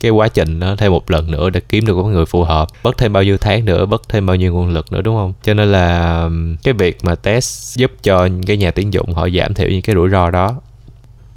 cái 0.00 0.10
quá 0.10 0.28
trình 0.28 0.58
nó 0.58 0.76
thêm 0.76 0.92
một 0.92 1.10
lần 1.10 1.30
nữa 1.30 1.50
để 1.50 1.60
kiếm 1.68 1.86
được 1.86 1.96
một 1.96 2.04
người 2.04 2.26
phù 2.26 2.44
hợp. 2.44 2.68
Mất 2.82 2.98
thêm 2.98 3.12
bao 3.12 3.22
nhiêu 3.22 3.36
tháng 3.36 3.64
nữa 3.64 3.86
mất 3.86 4.08
thêm 4.08 4.26
bao 4.26 4.36
nhiêu 4.36 4.52
nguồn 4.52 4.68
lực 4.68 4.92
nữa 4.92 5.02
đúng 5.02 5.16
không? 5.16 5.32
Cho 5.42 5.54
nên 5.54 5.72
là 5.72 6.28
cái 6.62 6.74
việc 6.74 6.98
mà 7.04 7.14
test 7.14 7.78
giúp 7.78 7.92
cho 8.02 8.28
cái 8.46 8.56
nhà 8.56 8.70
tuyển 8.70 8.92
dụng 8.92 9.14
họ 9.14 9.28
giảm 9.38 9.54
thiểu 9.54 9.68
những 9.68 9.82
cái 9.82 9.96
rủi 9.96 10.10
ro 10.10 10.30
đó. 10.30 10.54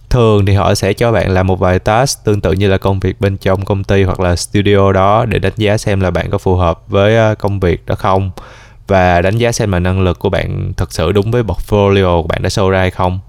Thường 0.09 0.45
thì 0.45 0.53
họ 0.53 0.75
sẽ 0.75 0.93
cho 0.93 1.11
bạn 1.11 1.31
làm 1.31 1.47
một 1.47 1.59
vài 1.59 1.79
task 1.79 2.23
tương 2.23 2.41
tự 2.41 2.51
như 2.51 2.69
là 2.69 2.77
công 2.77 2.99
việc 2.99 3.21
bên 3.21 3.37
trong 3.37 3.65
công 3.65 3.83
ty 3.83 4.03
hoặc 4.03 4.19
là 4.19 4.35
studio 4.35 4.91
đó 4.91 5.25
để 5.25 5.39
đánh 5.39 5.53
giá 5.57 5.77
xem 5.77 6.01
là 6.01 6.11
bạn 6.11 6.29
có 6.29 6.37
phù 6.37 6.55
hợp 6.55 6.83
với 6.87 7.17
à, 7.17 7.33
công 7.33 7.59
việc 7.59 7.85
đó 7.85 7.95
không 7.95 8.31
và 8.87 9.21
đánh 9.21 9.37
giá 9.37 9.51
xem 9.51 9.71
là 9.71 9.79
năng 9.79 10.01
lực 10.01 10.19
của 10.19 10.29
bạn 10.29 10.73
thật 10.77 10.93
sự 10.93 11.11
đúng 11.11 11.31
với 11.31 11.43
portfolio 11.43 12.21
của 12.21 12.27
bạn 12.27 12.41
đã 12.41 12.49
show 12.49 12.69
ra 12.69 12.79
hay 12.79 12.91
không 12.91 13.19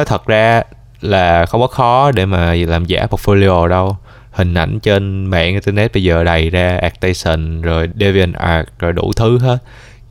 nói 0.00 0.04
thật 0.04 0.26
ra 0.26 0.62
là 1.00 1.46
không 1.46 1.60
có 1.60 1.66
khó 1.66 2.10
để 2.12 2.26
mà 2.26 2.54
làm 2.54 2.84
giả 2.84 3.06
portfolio 3.10 3.66
đâu. 3.68 3.96
Hình 4.30 4.54
ảnh 4.54 4.80
trên 4.80 5.26
mạng 5.26 5.52
internet 5.52 5.92
bây 5.92 6.02
giờ 6.02 6.24
đầy 6.24 6.50
ra 6.50 6.78
Actation, 6.82 7.62
rồi 7.62 7.88
DeviantArt 8.00 8.68
rồi 8.78 8.92
đủ 8.92 9.12
thứ 9.16 9.38
hết 9.38 9.58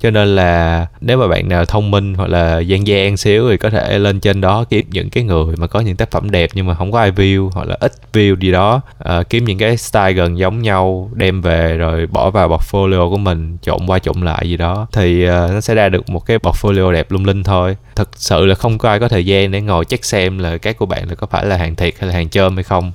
cho 0.02 0.12
nên 0.12 0.36
là 0.36 0.88
nếu 1.02 1.18
mà 1.18 1.28
bạn 1.28 1.50
nào 1.50 1.66
thông 1.66 1.92
minh 1.92 2.14
hoặc 2.14 2.30
là 2.30 2.60
gian 2.60 2.88
gian 2.88 3.18
xíu 3.18 3.50
thì 3.50 3.58
có 3.58 3.70
thể 3.70 4.00
lên 4.00 4.20
trên 4.20 4.42
đó 4.42 4.64
kiếm 4.70 4.86
những 4.90 5.10
cái 5.10 5.24
người 5.24 5.56
mà 5.58 5.68
có 5.68 5.80
những 5.80 5.96
tác 5.96 6.12
phẩm 6.12 6.32
đẹp 6.32 6.50
nhưng 6.54 6.66
mà 6.68 6.74
không 6.74 6.92
có 6.92 7.00
ai 7.00 7.12
view 7.12 7.50
hoặc 7.50 7.68
là 7.68 7.78
ít 7.80 7.92
view 8.14 8.36
gì 8.40 8.52
đó. 8.52 8.82
À, 9.00 9.24
kiếm 9.24 9.46
những 9.46 9.58
cái 9.58 9.78
style 9.78 10.14
gần 10.14 10.38
giống 10.38 10.62
nhau 10.62 11.12
đem 11.14 11.42
về 11.42 11.78
rồi 11.78 12.08
bỏ 12.08 12.30
vào 12.30 12.50
portfolio 12.50 13.10
của 13.10 13.18
mình 13.18 13.58
trộn 13.62 13.80
qua 13.88 14.00
trộn 14.00 14.22
lại 14.22 14.50
gì 14.50 14.58
đó 14.58 14.88
thì 14.94 15.26
uh, 15.26 15.30
nó 15.30 15.62
sẽ 15.62 15.76
ra 15.76 15.90
được 15.90 16.10
một 16.10 16.26
cái 16.26 16.38
portfolio 16.38 16.92
đẹp 16.92 17.12
lung 17.12 17.26
linh 17.26 17.44
thôi. 17.44 17.78
Thật 17.96 18.10
sự 18.16 18.46
là 18.46 18.56
không 18.56 18.78
có 18.78 18.90
ai 18.90 19.00
có 19.00 19.08
thời 19.08 19.26
gian 19.26 19.52
để 19.52 19.62
ngồi 19.62 19.86
check 19.86 20.06
xem 20.06 20.40
là 20.40 20.58
cái 20.58 20.74
của 20.74 20.86
bạn 20.86 21.10
là 21.10 21.16
có 21.16 21.28
phải 21.28 21.46
là 21.46 21.58
hàng 21.58 21.76
thiệt 21.76 21.94
hay 22.00 22.10
là 22.10 22.16
hàng 22.16 22.30
chơm 22.30 22.56
hay 22.56 22.64
không 22.64 22.92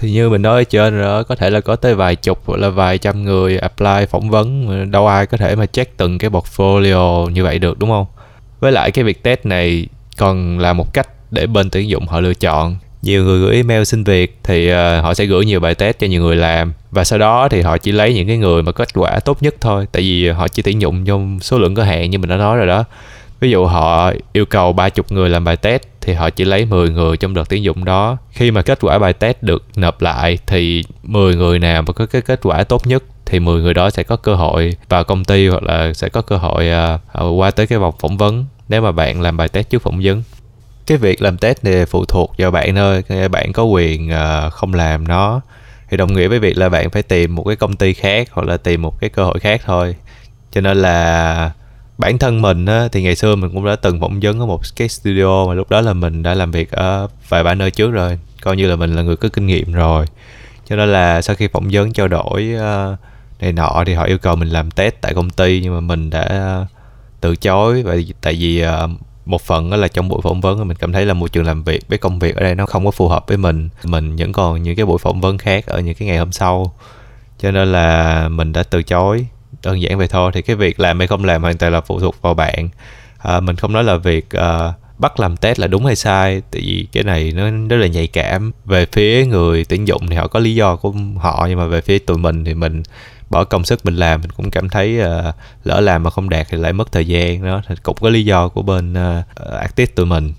thì 0.00 0.10
như 0.10 0.28
mình 0.30 0.42
nói 0.42 0.60
ở 0.60 0.64
trên 0.64 0.98
rồi 0.98 1.24
có 1.24 1.34
thể 1.34 1.50
là 1.50 1.60
có 1.60 1.76
tới 1.76 1.94
vài 1.94 2.16
chục 2.16 2.42
hoặc 2.46 2.56
là 2.60 2.68
vài 2.68 2.98
trăm 2.98 3.24
người 3.24 3.58
apply 3.58 4.06
phỏng 4.10 4.30
vấn 4.30 4.90
đâu 4.90 5.06
ai 5.06 5.26
có 5.26 5.36
thể 5.36 5.56
mà 5.56 5.66
check 5.66 5.96
từng 5.96 6.18
cái 6.18 6.30
portfolio 6.30 7.28
như 7.30 7.44
vậy 7.44 7.58
được 7.58 7.78
đúng 7.78 7.90
không? 7.90 8.06
Với 8.60 8.72
lại 8.72 8.90
cái 8.90 9.04
việc 9.04 9.22
test 9.22 9.40
này 9.44 9.86
còn 10.16 10.58
là 10.58 10.72
một 10.72 10.94
cách 10.94 11.08
để 11.30 11.46
bên 11.46 11.70
tuyển 11.70 11.88
dụng 11.88 12.06
họ 12.06 12.20
lựa 12.20 12.34
chọn. 12.34 12.76
Nhiều 13.02 13.24
người 13.24 13.40
gửi 13.40 13.54
email 13.54 13.84
xin 13.84 14.04
việc 14.04 14.38
thì 14.42 14.72
uh, 14.72 14.76
họ 15.02 15.14
sẽ 15.14 15.24
gửi 15.24 15.44
nhiều 15.44 15.60
bài 15.60 15.74
test 15.74 15.98
cho 15.98 16.06
nhiều 16.06 16.22
người 16.22 16.36
làm. 16.36 16.72
Và 16.90 17.04
sau 17.04 17.18
đó 17.18 17.48
thì 17.48 17.60
họ 17.60 17.78
chỉ 17.78 17.92
lấy 17.92 18.14
những 18.14 18.26
cái 18.26 18.36
người 18.36 18.62
mà 18.62 18.72
kết 18.72 18.88
quả 18.94 19.20
tốt 19.20 19.42
nhất 19.42 19.54
thôi 19.60 19.86
tại 19.92 20.02
vì 20.02 20.28
họ 20.28 20.48
chỉ 20.48 20.62
tuyển 20.62 20.80
dụng 20.80 21.04
trong 21.04 21.40
số 21.40 21.58
lượng 21.58 21.74
có 21.74 21.84
hạn 21.84 22.10
như 22.10 22.18
mình 22.18 22.30
đã 22.30 22.36
nói 22.36 22.56
rồi 22.56 22.66
đó 22.66 22.84
ví 23.40 23.50
dụ 23.50 23.66
họ 23.66 24.12
yêu 24.32 24.46
cầu 24.46 24.72
ba 24.72 24.88
chục 24.88 25.12
người 25.12 25.30
làm 25.30 25.44
bài 25.44 25.56
test 25.56 25.82
thì 26.00 26.14
họ 26.14 26.30
chỉ 26.30 26.44
lấy 26.44 26.64
10 26.64 26.90
người 26.90 27.16
trong 27.16 27.34
đợt 27.34 27.48
tuyển 27.48 27.62
dụng 27.62 27.84
đó. 27.84 28.16
Khi 28.30 28.50
mà 28.50 28.62
kết 28.62 28.78
quả 28.80 28.98
bài 28.98 29.12
test 29.12 29.36
được 29.40 29.64
nộp 29.76 30.02
lại 30.02 30.38
thì 30.46 30.84
10 31.02 31.36
người 31.36 31.58
nào 31.58 31.82
mà 31.82 31.92
có 31.92 32.06
cái 32.06 32.22
kết 32.22 32.40
quả 32.42 32.64
tốt 32.64 32.86
nhất 32.86 33.02
thì 33.26 33.40
10 33.40 33.62
người 33.62 33.74
đó 33.74 33.90
sẽ 33.90 34.02
có 34.02 34.16
cơ 34.16 34.34
hội 34.34 34.76
vào 34.88 35.04
công 35.04 35.24
ty 35.24 35.48
hoặc 35.48 35.62
là 35.62 35.92
sẽ 35.94 36.08
có 36.08 36.22
cơ 36.22 36.36
hội 36.36 36.68
uh, 36.68 37.38
qua 37.38 37.50
tới 37.50 37.66
cái 37.66 37.78
vòng 37.78 37.94
phỏng 38.00 38.16
vấn 38.16 38.44
nếu 38.68 38.82
mà 38.82 38.92
bạn 38.92 39.20
làm 39.20 39.36
bài 39.36 39.48
test 39.48 39.70
trước 39.70 39.82
phỏng 39.82 40.00
vấn. 40.02 40.22
Cái 40.86 40.98
việc 40.98 41.22
làm 41.22 41.38
test 41.38 41.64
này 41.64 41.86
phụ 41.86 42.04
thuộc 42.04 42.34
vào 42.38 42.50
bạn 42.50 42.74
thôi 42.74 43.02
bạn 43.28 43.52
có 43.52 43.62
quyền 43.62 44.10
uh, 44.10 44.52
không 44.52 44.74
làm 44.74 45.08
nó. 45.08 45.40
Thì 45.90 45.96
đồng 45.96 46.12
nghĩa 46.12 46.28
với 46.28 46.38
việc 46.38 46.58
là 46.58 46.68
bạn 46.68 46.90
phải 46.90 47.02
tìm 47.02 47.34
một 47.34 47.44
cái 47.44 47.56
công 47.56 47.76
ty 47.76 47.94
khác 47.94 48.28
hoặc 48.32 48.46
là 48.46 48.56
tìm 48.56 48.82
một 48.82 49.00
cái 49.00 49.10
cơ 49.10 49.24
hội 49.24 49.38
khác 49.40 49.62
thôi. 49.64 49.96
Cho 50.52 50.60
nên 50.60 50.76
là 50.76 51.50
bản 51.98 52.18
thân 52.18 52.42
mình 52.42 52.66
á, 52.66 52.88
thì 52.92 53.02
ngày 53.02 53.16
xưa 53.16 53.36
mình 53.36 53.50
cũng 53.54 53.64
đã 53.64 53.76
từng 53.76 54.00
phỏng 54.00 54.20
vấn 54.22 54.40
ở 54.40 54.46
một 54.46 54.60
cái 54.76 54.88
studio 54.88 55.46
mà 55.46 55.54
lúc 55.54 55.70
đó 55.70 55.80
là 55.80 55.92
mình 55.92 56.22
đã 56.22 56.34
làm 56.34 56.50
việc 56.50 56.70
ở 56.70 57.08
vài 57.28 57.44
ba 57.44 57.54
nơi 57.54 57.70
trước 57.70 57.90
rồi. 57.90 58.18
Coi 58.42 58.56
như 58.56 58.66
là 58.66 58.76
mình 58.76 58.96
là 58.96 59.02
người 59.02 59.16
có 59.16 59.28
kinh 59.28 59.46
nghiệm 59.46 59.72
rồi. 59.72 60.06
Cho 60.68 60.76
nên 60.76 60.92
là 60.92 61.22
sau 61.22 61.36
khi 61.36 61.48
phỏng 61.48 61.68
vấn 61.72 61.92
trao 61.92 62.08
đổi 62.08 62.54
uh, 62.54 62.98
này 63.40 63.52
nọ 63.52 63.82
thì 63.86 63.94
họ 63.94 64.04
yêu 64.04 64.18
cầu 64.18 64.36
mình 64.36 64.48
làm 64.48 64.70
test 64.70 64.94
tại 65.00 65.14
công 65.14 65.30
ty 65.30 65.60
nhưng 65.62 65.74
mà 65.74 65.80
mình 65.80 66.10
đã 66.10 66.66
từ 67.20 67.36
chối. 67.36 67.82
Và 67.82 67.96
tại 68.20 68.36
vì 68.38 68.64
uh, 68.64 68.90
một 69.26 69.42
phần 69.42 69.70
đó 69.70 69.76
là 69.76 69.88
trong 69.88 70.08
buổi 70.08 70.20
phỏng 70.22 70.40
vấn 70.40 70.68
mình 70.68 70.76
cảm 70.76 70.92
thấy 70.92 71.06
là 71.06 71.14
môi 71.14 71.28
trường 71.28 71.44
làm 71.44 71.64
việc 71.64 71.88
với 71.88 71.98
công 71.98 72.18
việc 72.18 72.36
ở 72.36 72.42
đây 72.42 72.54
nó 72.54 72.66
không 72.66 72.84
có 72.84 72.90
phù 72.90 73.08
hợp 73.08 73.24
với 73.28 73.36
mình. 73.36 73.68
Mình 73.84 74.16
vẫn 74.16 74.32
còn 74.32 74.62
những 74.62 74.76
cái 74.76 74.86
buổi 74.86 74.98
phỏng 74.98 75.20
vấn 75.20 75.38
khác 75.38 75.66
ở 75.66 75.80
những 75.80 75.94
cái 75.94 76.08
ngày 76.08 76.18
hôm 76.18 76.32
sau. 76.32 76.74
Cho 77.38 77.50
nên 77.50 77.72
là 77.72 78.28
mình 78.28 78.52
đã 78.52 78.62
từ 78.62 78.82
chối 78.82 79.26
đơn 79.62 79.82
giản 79.82 79.98
vậy 79.98 80.08
thôi. 80.08 80.30
Thì 80.34 80.42
cái 80.42 80.56
việc 80.56 80.80
làm 80.80 80.98
hay 80.98 81.06
không 81.06 81.24
làm 81.24 81.42
hoàn 81.42 81.58
toàn 81.58 81.72
là 81.72 81.80
phụ 81.80 82.00
thuộc 82.00 82.22
vào 82.22 82.34
bạn. 82.34 82.68
À, 83.18 83.40
mình 83.40 83.56
không 83.56 83.72
nói 83.72 83.84
là 83.84 83.96
việc 83.96 84.30
à, 84.30 84.72
bắt 84.98 85.20
làm 85.20 85.36
test 85.36 85.58
là 85.58 85.66
đúng 85.66 85.86
hay 85.86 85.96
sai 85.96 86.42
tại 86.50 86.62
vì 86.66 86.86
cái 86.92 87.04
này 87.04 87.32
nó 87.36 87.50
rất 87.68 87.76
là 87.76 87.86
nhạy 87.86 88.06
cảm. 88.06 88.52
Về 88.64 88.86
phía 88.86 89.26
người 89.26 89.64
tuyển 89.64 89.88
dụng 89.88 90.06
thì 90.08 90.16
họ 90.16 90.26
có 90.26 90.40
lý 90.40 90.54
do 90.54 90.76
của 90.76 90.94
họ 91.18 91.46
nhưng 91.48 91.58
mà 91.58 91.66
về 91.66 91.80
phía 91.80 91.98
tụi 91.98 92.18
mình 92.18 92.44
thì 92.44 92.54
mình 92.54 92.82
bỏ 93.30 93.44
công 93.44 93.64
sức 93.64 93.84
mình 93.84 93.96
làm 93.96 94.20
mình 94.20 94.30
cũng 94.30 94.50
cảm 94.50 94.68
thấy 94.68 95.00
uh, 95.00 95.34
lỡ 95.64 95.80
làm 95.80 96.02
mà 96.02 96.10
không 96.10 96.28
đạt 96.28 96.46
thì 96.50 96.58
lại 96.58 96.72
mất 96.72 96.92
thời 96.92 97.06
gian 97.06 97.44
đó. 97.44 97.62
Thì 97.68 97.74
cũng 97.82 97.96
có 98.00 98.08
lý 98.08 98.24
do 98.24 98.48
của 98.48 98.62
bên 98.62 98.92
uh, 98.92 99.24
artist 99.60 99.94
tụi 99.94 100.06
mình. 100.06 100.32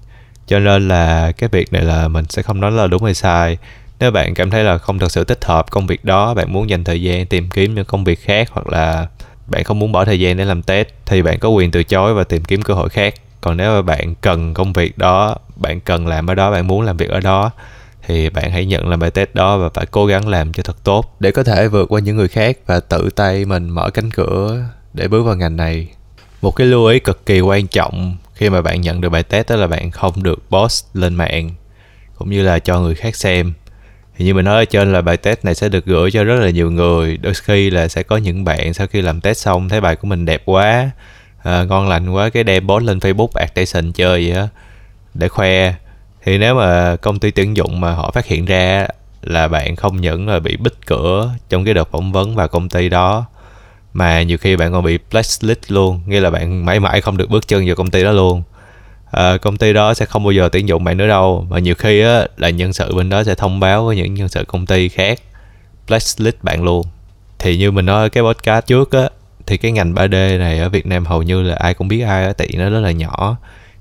Cho 0.47 0.60
nên 0.60 0.88
là 0.88 1.32
cái 1.32 1.49
việc 1.49 1.73
này 1.73 1.82
là 1.82 2.08
mình 2.08 2.25
sẽ 2.29 2.41
không 2.41 2.62
nói 2.62 2.71
là 2.71 2.88
đúng 2.88 3.03
hay 3.03 3.13
sai 3.13 3.58
nếu 3.99 4.12
bạn 4.12 4.33
cảm 4.33 4.49
thấy 4.49 4.63
là 4.63 4.77
không 4.77 4.99
thật 4.99 5.12
sự 5.12 5.23
thích 5.23 5.45
hợp 5.45 5.71
công 5.71 5.88
việc 5.88 6.05
đó, 6.05 6.33
bạn 6.33 6.53
muốn 6.53 6.69
dành 6.69 6.83
thời 6.83 7.01
gian 7.01 7.25
tìm 7.25 7.49
kiếm 7.49 7.75
những 7.75 7.85
công 7.85 8.03
việc 8.03 8.19
khác 8.19 8.49
hoặc 8.51 8.67
là 8.67 9.07
bạn 9.47 9.63
không 9.63 9.79
muốn 9.79 9.91
bỏ 9.91 10.05
thời 10.05 10.19
gian 10.19 10.38
để 10.38 10.45
làm 10.45 10.63
test, 10.63 10.88
thì 11.05 11.21
bạn 11.21 11.39
có 11.39 11.49
quyền 11.49 11.71
từ 11.71 11.83
chối 11.83 12.13
và 12.13 12.23
tìm 12.23 12.43
kiếm 12.43 12.62
cơ 12.62 12.73
hội 12.73 12.89
khác. 12.89 13.13
Còn 13.41 13.57
nếu 13.57 13.71
mà 13.71 13.81
bạn 13.81 14.15
cần 14.15 14.53
công 14.53 14.73
việc 14.73 14.97
đó, 14.97 15.35
bạn 15.55 15.79
cần 15.79 16.07
làm 16.07 16.27
ở 16.27 16.35
đó, 16.35 16.51
bạn 16.51 16.67
muốn 16.67 16.81
làm 16.81 16.97
việc 16.97 17.09
ở 17.09 17.19
đó, 17.19 17.51
thì 18.07 18.29
bạn 18.29 18.51
hãy 18.51 18.65
nhận 18.65 18.88
làm 18.88 18.99
bài 18.99 19.12
test 19.12 19.29
đó 19.33 19.57
và 19.57 19.69
phải 19.73 19.85
cố 19.85 20.05
gắng 20.05 20.27
làm 20.27 20.53
cho 20.53 20.63
thật 20.63 20.83
tốt. 20.83 21.15
Để 21.19 21.31
có 21.31 21.43
thể 21.43 21.67
vượt 21.67 21.85
qua 21.89 21.99
những 21.99 22.17
người 22.17 22.27
khác 22.27 22.57
và 22.65 22.79
tự 22.79 23.09
tay 23.15 23.45
mình 23.45 23.69
mở 23.69 23.89
cánh 23.89 24.12
cửa 24.12 24.63
để 24.93 25.07
bước 25.07 25.23
vào 25.23 25.35
ngành 25.35 25.57
này. 25.57 25.88
Một 26.41 26.51
cái 26.51 26.67
lưu 26.67 26.85
ý 26.85 26.99
cực 26.99 27.25
kỳ 27.25 27.39
quan 27.39 27.67
trọng 27.67 28.17
khi 28.33 28.49
mà 28.49 28.62
bạn 28.62 28.81
nhận 28.81 29.01
được 29.01 29.09
bài 29.09 29.23
test 29.23 29.49
đó 29.49 29.55
là 29.55 29.67
bạn 29.67 29.91
không 29.91 30.23
được 30.23 30.39
post 30.49 30.85
lên 30.93 31.15
mạng, 31.15 31.49
cũng 32.15 32.29
như 32.29 32.43
là 32.43 32.59
cho 32.59 32.79
người 32.79 32.95
khác 32.95 33.15
xem 33.15 33.53
thì 34.19 34.25
như 34.25 34.34
mình 34.34 34.45
nói 34.45 34.55
ở 34.55 34.65
trên 34.65 34.93
là 34.93 35.01
bài 35.01 35.17
test 35.17 35.45
này 35.45 35.55
sẽ 35.55 35.69
được 35.69 35.86
gửi 35.86 36.12
cho 36.12 36.23
rất 36.23 36.39
là 36.39 36.49
nhiều 36.49 36.71
người. 36.71 37.17
Đôi 37.17 37.34
khi 37.34 37.69
là 37.69 37.88
sẽ 37.88 38.03
có 38.03 38.17
những 38.17 38.43
bạn 38.43 38.73
sau 38.73 38.88
khi 38.88 39.01
làm 39.01 39.21
test 39.21 39.38
xong 39.38 39.69
thấy 39.69 39.82
bài 39.82 39.95
của 39.95 40.08
mình 40.08 40.25
đẹp 40.25 40.41
quá 40.45 40.89
à, 41.43 41.63
ngon 41.63 41.88
lành 41.89 42.10
quá 42.10 42.29
cái 42.29 42.43
đem 42.43 42.67
post 42.67 42.84
lên 42.84 42.97
facebook 42.97 43.27
advertisement 43.34 43.95
chơi 43.95 44.29
vậy 44.29 44.38
á 44.38 44.47
để 45.13 45.27
khoe. 45.27 45.73
Thì 46.23 46.38
nếu 46.38 46.55
mà 46.55 46.95
công 46.95 47.19
ty 47.19 47.32
tuyển 47.32 47.58
dụng 47.58 47.82
mà 47.82 47.91
họ 47.91 48.12
phát 48.12 48.25
hiện 48.25 48.45
ra 48.45 48.88
là 49.21 49.47
bạn 49.47 49.75
không 49.75 50.01
những 50.01 50.27
là 50.27 50.39
bị 50.39 50.58
bích 50.58 50.86
cửa 50.86 51.29
trong 51.49 51.65
cái 51.65 51.73
đợt 51.73 51.91
phỏng 51.91 52.12
vấn 52.12 52.36
vào 52.36 52.47
công 52.47 52.69
ty 52.69 52.89
đó 52.89 53.25
mà 53.93 54.21
nhiều 54.21 54.38
khi 54.38 54.55
bạn 54.55 54.71
còn 54.71 54.84
bị 54.84 54.99
blacklist 55.12 55.71
luôn 55.71 55.99
nghĩa 56.08 56.19
là 56.19 56.29
bạn 56.29 56.65
mãi 56.65 56.79
mãi 56.79 57.01
không 57.01 57.17
được 57.17 57.29
bước 57.29 57.47
chân 57.47 57.65
vào 57.65 57.75
công 57.75 57.91
ty 57.91 58.03
đó 58.03 58.12
luôn 58.12 58.43
à, 59.12 59.38
công 59.38 59.58
ty 59.58 59.74
đó 59.74 59.93
sẽ 59.93 60.06
không 60.06 60.24
bao 60.24 60.32
giờ 60.32 60.50
tuyển 60.52 60.67
dụng 60.67 60.84
bạn 60.84 60.98
nữa 60.98 61.08
đâu. 61.08 61.45
Và 61.50 61.60
nhiều 61.60 61.76
khi 61.76 62.02
á 62.02 62.28
là 62.38 62.50
nhân 62.50 62.74
sự 62.74 62.95
bên 62.95 63.10
đó 63.10 63.24
sẽ 63.24 63.36
thông 63.36 63.60
báo 63.60 63.86
với 63.86 63.95
những 63.95 64.13
nhân 64.13 64.30
sự 64.30 64.43
công 64.48 64.65
ty 64.65 64.89
khác 64.89 65.19
blacklist 65.88 66.36
bạn 66.41 66.63
luôn. 66.63 66.86
Thì 67.39 67.58
như 67.58 67.72
mình 67.72 67.86
nói 67.86 68.10
cái 68.10 68.24
podcast 68.24 68.65
trước 68.65 68.91
á 68.91 69.10
thì 69.45 69.58
cái 69.58 69.72
ngành 69.72 69.93
3D 69.93 70.39
này 70.39 70.60
ở 70.60 70.69
Việt 70.69 70.86
Nam 70.86 71.06
hầu 71.06 71.24
như 71.24 71.41
là 71.41 71.56
ai 71.56 71.74
cũng 71.74 71.88
biết 71.88 72.02
ai 72.02 72.26
á 72.26 72.34
tại 72.34 72.50
nó 72.54 72.69
rất 72.69 72.80
là 72.80 72.91
nhỏ 72.91 73.38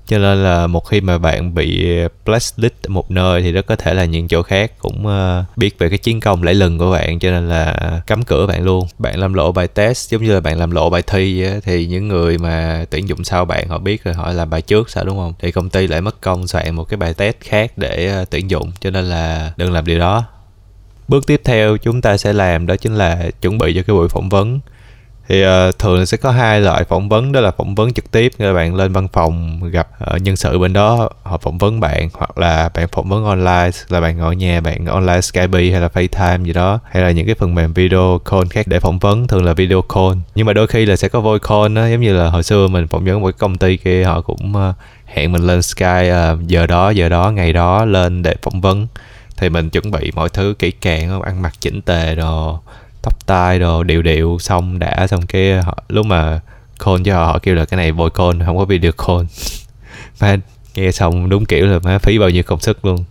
cho 0.09 0.17
nên 0.17 0.43
là 0.43 0.67
một 0.67 0.85
khi 0.85 1.01
mà 1.01 1.17
bạn 1.17 1.55
bị 1.55 1.99
ờ, 2.01 2.07
blacklist 2.25 2.73
một 2.87 3.11
nơi 3.11 3.41
thì 3.41 3.51
rất 3.51 3.65
có 3.65 3.75
thể 3.75 3.93
là 3.93 4.05
những 4.05 4.27
chỗ 4.27 4.41
khác 4.43 4.71
cũng 4.79 5.07
ờ, 5.07 5.43
biết 5.55 5.79
về 5.79 5.89
cái 5.89 5.97
chiến 5.97 6.19
công 6.19 6.43
lẫy 6.43 6.53
lừng 6.53 6.77
của 6.77 6.91
bạn, 6.91 7.19
cho 7.19 7.31
nên 7.31 7.49
là 7.49 7.75
cấm 8.07 8.23
cửa 8.23 8.47
bạn 8.47 8.63
luôn. 8.63 8.87
Bạn 8.97 9.19
làm 9.19 9.33
lộ 9.33 9.51
bài 9.51 9.67
test, 9.67 10.11
giống 10.11 10.23
như 10.23 10.33
là 10.33 10.39
bạn 10.39 10.59
làm 10.59 10.71
lộ 10.71 10.89
bài 10.89 11.01
thi 11.01 11.45
thì 11.63 11.85
những 11.85 12.07
người 12.07 12.37
mà 12.37 12.85
tuyển 12.89 13.09
dụng 13.09 13.23
sau 13.23 13.45
bạn 13.45 13.67
họ 13.67 13.77
biết 13.77 14.03
rồi, 14.03 14.13
họ 14.13 14.31
làm 14.31 14.49
bài 14.49 14.61
trước 14.61 14.89
sao, 14.89 15.03
đúng 15.03 15.17
không? 15.17 15.33
Thì 15.39 15.51
công 15.51 15.69
ty 15.69 15.87
lại 15.87 16.01
mất 16.01 16.21
công 16.21 16.47
soạn 16.47 16.75
một 16.75 16.83
cái 16.83 16.97
bài 16.97 17.13
test 17.13 17.35
khác 17.39 17.71
để 17.77 18.07
ờ, 18.07 18.25
tuyển 18.29 18.49
dụng, 18.49 18.71
cho 18.81 18.89
nên 18.89 19.05
là 19.05 19.51
đừng 19.57 19.71
làm 19.71 19.85
điều 19.85 19.99
đó. 19.99 20.23
Bước 21.07 21.27
tiếp 21.27 21.41
theo 21.43 21.77
chúng 21.77 22.01
ta 22.01 22.17
sẽ 22.17 22.33
làm 22.33 22.65
đó 22.65 22.75
chính 22.75 22.95
là 22.95 23.29
chuẩn 23.41 23.57
bị 23.57 23.73
cho 23.75 23.81
cái 23.87 23.95
buổi 23.95 24.09
phỏng 24.09 24.29
vấn 24.29 24.59
thì 25.29 25.45
uh, 25.45 25.79
thường 25.79 26.05
sẽ 26.05 26.17
có 26.17 26.31
hai 26.31 26.61
loại 26.61 26.83
phỏng 26.83 27.09
vấn 27.09 27.31
đó 27.31 27.41
là 27.41 27.51
phỏng 27.51 27.75
vấn 27.75 27.93
trực 27.93 28.11
tiếp 28.11 28.31
các 28.39 28.53
bạn 28.53 28.75
lên 28.75 28.93
văn 28.93 29.07
phòng 29.13 29.59
gặp 29.71 29.87
uh, 30.15 30.21
nhân 30.21 30.35
sự 30.35 30.59
bên 30.59 30.73
đó 30.73 31.09
họ 31.23 31.37
phỏng 31.37 31.57
vấn 31.57 31.79
bạn 31.79 32.09
hoặc 32.13 32.37
là 32.37 32.69
bạn 32.69 32.87
phỏng 32.87 33.09
vấn 33.09 33.25
online 33.25 33.69
là 33.89 34.01
bạn 34.01 34.17
ngồi 34.17 34.35
nhà 34.35 34.61
bạn 34.61 34.85
online 34.85 35.21
Skype 35.21 35.59
hay 35.71 35.81
là 35.81 35.89
FaceTime 35.93 36.43
gì 36.43 36.53
đó 36.53 36.79
hay 36.91 37.03
là 37.03 37.11
những 37.11 37.25
cái 37.25 37.35
phần 37.35 37.55
mềm 37.55 37.73
video 37.73 38.19
call 38.31 38.43
khác 38.49 38.67
để 38.67 38.79
phỏng 38.79 38.99
vấn 38.99 39.27
thường 39.27 39.45
là 39.45 39.53
video 39.53 39.81
call. 39.81 40.13
Nhưng 40.35 40.45
mà 40.45 40.53
đôi 40.53 40.67
khi 40.67 40.85
là 40.85 40.95
sẽ 40.95 41.07
có 41.07 41.21
voice 41.21 41.45
call 41.49 41.75
đó 41.75 41.87
giống 41.87 42.01
như 42.01 42.13
là 42.13 42.29
hồi 42.29 42.43
xưa 42.43 42.67
mình 42.67 42.87
phỏng 42.87 43.05
vấn 43.05 43.21
một 43.21 43.27
cái 43.27 43.37
công 43.39 43.57
ty 43.57 43.77
kia 43.77 44.03
họ 44.03 44.21
cũng 44.21 44.53
uh, 44.69 44.75
hẹn 45.05 45.31
mình 45.31 45.47
lên 45.47 45.61
Skype 45.61 46.31
uh, 46.33 46.47
giờ 46.47 46.67
đó 46.67 46.89
giờ 46.89 47.09
đó 47.09 47.31
ngày 47.31 47.53
đó 47.53 47.85
lên 47.85 48.23
để 48.23 48.35
phỏng 48.41 48.61
vấn. 48.61 48.87
Thì 49.37 49.49
mình 49.49 49.69
chuẩn 49.69 49.91
bị 49.91 50.11
mọi 50.15 50.29
thứ 50.29 50.53
kỹ 50.59 50.71
càng 50.71 51.21
ăn 51.21 51.41
mặc 51.41 51.53
chỉnh 51.59 51.81
tề 51.81 52.15
rồi 52.15 52.57
tóc 53.01 53.27
tai 53.27 53.59
đồ 53.59 53.83
điệu 53.83 54.01
điệu 54.01 54.37
xong 54.39 54.79
đã 54.79 55.07
xong 55.07 55.25
cái 55.27 55.61
họ, 55.61 55.77
lúc 55.89 56.05
mà 56.05 56.39
call 56.85 57.01
cho 57.05 57.15
họ, 57.15 57.25
họ 57.25 57.39
kêu 57.39 57.55
là 57.55 57.65
cái 57.65 57.77
này 57.77 57.91
voice 57.91 58.13
call 58.17 58.43
không 58.45 58.57
có 58.57 58.65
video 58.65 58.91
call. 58.91 59.21
Mà 60.21 60.37
nghe 60.75 60.91
xong 60.91 61.29
đúng 61.29 61.45
kiểu 61.45 61.65
là 61.65 61.79
má 61.79 61.99
phí 61.99 62.19
bao 62.19 62.29
nhiêu 62.29 62.43
công 62.43 62.59
sức 62.59 62.85
luôn. 62.85 63.03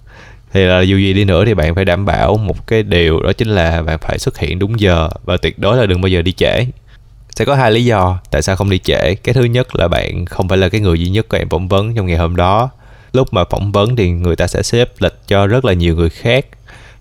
Thì 0.52 0.64
là 0.64 0.80
dù 0.80 0.96
gì 0.96 1.12
đi 1.12 1.24
nữa 1.24 1.44
thì 1.44 1.54
bạn 1.54 1.74
phải 1.74 1.84
đảm 1.84 2.04
bảo 2.06 2.36
một 2.36 2.66
cái 2.66 2.82
điều 2.82 3.22
đó 3.22 3.32
chính 3.32 3.48
là 3.48 3.82
bạn 3.82 3.98
phải 3.98 4.18
xuất 4.18 4.38
hiện 4.38 4.58
đúng 4.58 4.80
giờ 4.80 5.08
và 5.24 5.36
tuyệt 5.36 5.58
đối 5.58 5.76
là 5.76 5.86
đừng 5.86 6.00
bao 6.00 6.08
giờ 6.08 6.22
đi 6.22 6.32
trễ. 6.32 6.64
Sẽ 7.36 7.44
có 7.44 7.54
hai 7.54 7.72
lý 7.72 7.84
do 7.84 8.18
tại 8.30 8.42
sao 8.42 8.56
không 8.56 8.70
đi 8.70 8.78
trễ. 8.78 9.14
Cái 9.14 9.34
thứ 9.34 9.44
nhất 9.44 9.76
là 9.76 9.88
bạn 9.88 10.26
không 10.26 10.48
phải 10.48 10.58
là 10.58 10.68
cái 10.68 10.80
người 10.80 11.00
duy 11.00 11.10
nhất 11.10 11.28
của 11.28 11.36
em 11.36 11.48
phỏng 11.48 11.68
vấn 11.68 11.94
trong 11.94 12.06
ngày 12.06 12.16
hôm 12.16 12.36
đó. 12.36 12.70
Lúc 13.12 13.32
mà 13.32 13.44
phỏng 13.44 13.72
vấn 13.72 13.96
thì 13.96 14.10
người 14.10 14.36
ta 14.36 14.46
sẽ 14.46 14.62
xếp 14.62 14.92
lịch 14.98 15.14
cho 15.28 15.46
rất 15.46 15.64
là 15.64 15.72
nhiều 15.72 15.96
người 15.96 16.10
khác 16.10 16.46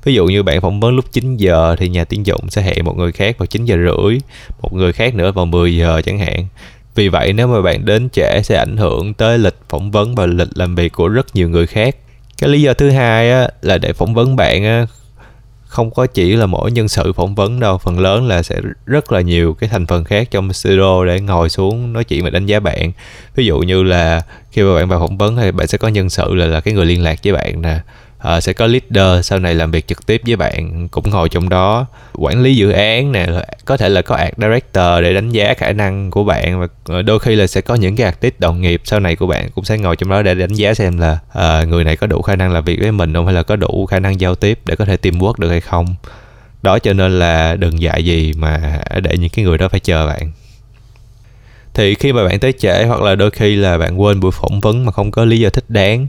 ví 0.04 0.14
dụ 0.14 0.26
như 0.26 0.44
bạn 0.44 0.62
phỏng 0.62 0.80
vấn 0.80 0.96
lúc 0.96 1.06
9 1.12 1.38
giờ 1.38 1.76
thì 1.80 1.90
nhà 1.90 2.04
tuyển 2.04 2.26
dụng 2.26 2.50
sẽ 2.50 2.62
hẹn 2.62 2.86
một 2.86 2.98
người 2.98 3.12
khác 3.12 3.38
vào 3.38 3.46
9 3.46 3.66
giờ 3.66 3.76
rưỡi 3.76 4.20
một 4.62 4.74
người 4.74 4.94
khác 4.94 5.16
nữa 5.16 5.32
vào 5.32 5.46
10 5.46 5.76
giờ 5.76 6.02
chẳng 6.06 6.20
hạn. 6.20 6.48
Vì 6.96 7.10
vậy 7.10 7.34
nếu 7.34 7.48
mà 7.48 7.62
bạn 7.62 7.86
đến 7.86 8.10
trễ 8.10 8.42
sẽ 8.44 8.58
ảnh 8.58 8.78
hưởng 8.78 9.14
tới 9.14 9.38
lịch 9.38 9.56
phỏng 9.70 9.92
vấn 9.92 10.16
và 10.16 10.26
lịch 10.26 10.48
làm 10.56 10.76
việc 10.76 10.92
của 10.92 11.08
rất 11.08 11.36
nhiều 11.36 11.50
người 11.50 11.68
khác. 11.68 11.96
Cái 12.42 12.50
lý 12.50 12.62
do 12.62 12.74
thứ 12.74 12.90
hai 12.90 13.32
á, 13.32 13.48
là 13.62 13.78
để 13.78 13.94
phỏng 13.94 14.14
vấn 14.14 14.36
bạn 14.36 14.64
á, 14.64 14.86
không 15.68 15.92
có 15.92 16.06
chỉ 16.06 16.36
là 16.36 16.46
mỗi 16.46 16.72
nhân 16.72 16.88
sự 16.88 17.14
phỏng 17.14 17.36
vấn 17.36 17.60
đâu 17.60 17.78
phần 17.78 18.00
lớn 18.00 18.28
là 18.28 18.44
sẽ 18.44 18.62
rất 18.86 19.12
là 19.12 19.22
nhiều 19.22 19.54
cái 19.54 19.70
thành 19.70 19.86
phần 19.86 20.04
khác 20.04 20.28
trong 20.32 20.54
studio 20.54 21.06
để 21.06 21.20
ngồi 21.20 21.50
xuống 21.50 21.94
nói 21.94 22.04
chuyện 22.04 22.24
và 22.24 22.30
đánh 22.30 22.46
giá 22.46 22.60
bạn. 22.60 22.92
Ví 23.36 23.46
dụ 23.46 23.60
như 23.60 23.84
là 23.84 24.22
khi 24.52 24.64
mà 24.64 24.76
bạn 24.76 24.90
vào 24.90 25.00
phỏng 25.00 25.18
vấn 25.18 25.36
thì 25.36 25.52
bạn 25.52 25.68
sẽ 25.68 25.78
có 25.78 25.88
nhân 25.88 26.10
sự 26.10 26.36
là 26.36 26.46
là 26.46 26.62
cái 26.62 26.74
người 26.74 26.86
liên 26.86 27.04
lạc 27.04 27.20
với 27.24 27.34
bạn 27.34 27.62
nè 27.62 27.80
uh, 28.18 28.44
sẽ 28.44 28.54
có 28.54 28.68
leader 28.68 29.26
sau 29.26 29.40
này 29.40 29.56
làm 29.56 29.72
việc 29.72 29.88
trực 29.88 30.06
tiếp 30.06 30.22
với 30.26 30.36
bạn 30.36 30.88
cũng 30.88 31.10
ngồi 31.10 31.30
trong 31.30 31.50
đó 31.50 31.86
quản 32.14 32.42
lý 32.42 32.56
dự 32.56 32.72
án 32.72 33.12
nè 33.12 33.28
có 33.66 33.78
thể 33.78 33.90
là 33.90 34.02
có 34.02 34.16
art 34.16 34.34
director 34.38 35.04
để 35.04 35.14
đánh 35.14 35.30
giá 35.30 35.54
khả 35.54 35.74
năng 35.74 36.12
của 36.12 36.24
bạn 36.24 36.60
và 36.60 36.68
ờ, 36.86 37.02
đôi 37.02 37.20
khi 37.20 37.36
là 37.36 37.48
sẽ 37.48 37.62
có 37.62 37.76
những 37.76 37.96
cái 37.96 38.06
artist 38.06 38.34
đồng 38.40 38.62
nghiệp 38.62 38.82
sau 38.84 39.00
này 39.00 39.16
của 39.16 39.28
bạn 39.28 39.50
cũng 39.56 39.66
sẽ 39.66 39.78
ngồi 39.78 39.96
trong 39.96 40.10
đó 40.10 40.22
để 40.22 40.36
đánh 40.36 40.54
giá 40.54 40.74
xem 40.74 40.98
là 40.98 41.20
uh, 41.38 41.68
người 41.68 41.84
này 41.84 41.96
có 41.96 42.08
đủ 42.08 42.22
khả 42.22 42.36
năng 42.36 42.52
làm 42.52 42.64
việc 42.64 42.80
với 42.82 42.92
mình 42.92 43.14
không 43.14 43.26
hay 43.26 43.36
là 43.36 43.44
có 43.44 43.56
đủ 43.56 43.86
khả 43.86 44.00
năng 44.00 44.20
giao 44.20 44.36
tiếp 44.36 44.60
để 44.66 44.76
có 44.76 44.86
thể 44.86 44.98
tìm 44.98 45.20
work 45.20 45.34
được 45.38 45.50
hay 45.50 45.62
không. 45.62 45.96
Đó 46.62 46.80
cho 46.80 46.94
nên 46.94 47.20
là 47.20 47.56
đừng 47.56 47.82
dạy 47.82 48.06
gì 48.06 48.34
mà 48.38 48.82
để 49.02 49.18
những 49.18 49.30
cái 49.30 49.46
người 49.46 49.58
đó 49.58 49.68
phải 49.68 49.80
chờ 49.80 50.08
bạn. 50.08 50.32
Thì 51.74 51.96
khi 51.96 52.14
mà 52.14 52.24
bạn 52.28 52.40
tới 52.40 52.54
trễ 52.54 52.86
hoặc 52.86 53.02
là 53.02 53.16
đôi 53.16 53.32
khi 53.32 53.56
là 53.56 53.78
bạn 53.78 54.02
quên 54.02 54.20
buổi 54.20 54.32
phỏng 54.32 54.60
vấn 54.60 54.86
mà 54.86 54.92
không 54.92 55.12
có 55.12 55.26
lý 55.26 55.40
do 55.40 55.50
thích 55.50 55.66
đáng 55.70 56.08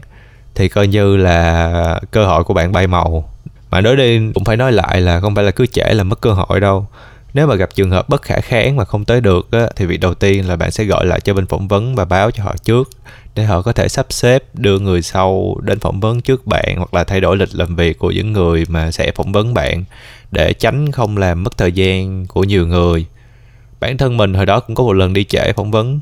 thì 0.59 0.69
coi 0.69 0.87
như 0.87 1.17
là 1.17 1.99
cơ 2.11 2.25
hội 2.25 2.43
của 2.43 2.53
bạn 2.53 2.71
bay 2.71 2.87
màu. 2.87 3.29
Mà 3.71 3.81
nói 3.81 3.95
đi 3.95 4.19
cũng 4.33 4.43
phải 4.45 4.57
nói 4.57 4.71
lại 4.71 5.01
là 5.01 5.19
không 5.19 5.35
phải 5.35 5.43
là 5.43 5.51
cứ 5.51 5.65
trễ 5.65 5.93
là 5.93 6.03
mất 6.03 6.21
cơ 6.21 6.31
hội 6.31 6.59
đâu. 6.59 6.87
Nếu 7.33 7.47
mà 7.47 7.55
gặp 7.55 7.69
trường 7.75 7.91
hợp 7.91 8.09
bất 8.09 8.21
khả 8.21 8.39
kháng 8.41 8.75
mà 8.75 8.85
không 8.85 9.05
tới 9.05 9.21
được 9.21 9.51
á, 9.51 9.67
thì 9.75 9.85
việc 9.85 9.99
đầu 9.99 10.13
tiên 10.13 10.47
là 10.47 10.55
bạn 10.55 10.71
sẽ 10.71 10.83
gọi 10.83 11.05
lại 11.05 11.19
cho 11.19 11.33
bên 11.33 11.47
phỏng 11.47 11.67
vấn 11.67 11.95
và 11.95 12.05
báo 12.05 12.31
cho 12.31 12.43
họ 12.43 12.55
trước 12.63 12.89
để 13.35 13.43
họ 13.43 13.61
có 13.61 13.71
thể 13.71 13.87
sắp 13.87 14.05
xếp 14.09 14.43
đưa 14.53 14.79
người 14.79 15.01
sau 15.01 15.57
đến 15.61 15.79
phỏng 15.79 15.99
vấn 15.99 16.21
trước 16.21 16.47
bạn 16.47 16.75
hoặc 16.77 16.93
là 16.93 17.03
thay 17.03 17.21
đổi 17.21 17.37
lịch 17.37 17.55
làm 17.55 17.75
việc 17.75 17.99
của 17.99 18.11
những 18.11 18.33
người 18.33 18.65
mà 18.69 18.91
sẽ 18.91 19.11
phỏng 19.15 19.31
vấn 19.31 19.53
bạn 19.53 19.83
để 20.31 20.53
tránh 20.53 20.91
không 20.91 21.17
làm 21.17 21.43
mất 21.43 21.57
thời 21.57 21.71
gian 21.71 22.25
của 22.25 22.43
nhiều 22.43 22.67
người. 22.67 23.05
Bản 23.79 23.97
thân 23.97 24.17
mình 24.17 24.33
hồi 24.33 24.45
đó 24.45 24.59
cũng 24.59 24.75
có 24.75 24.83
một 24.83 24.93
lần 24.93 25.13
đi 25.13 25.23
trễ 25.23 25.53
phỏng 25.53 25.71
vấn 25.71 25.99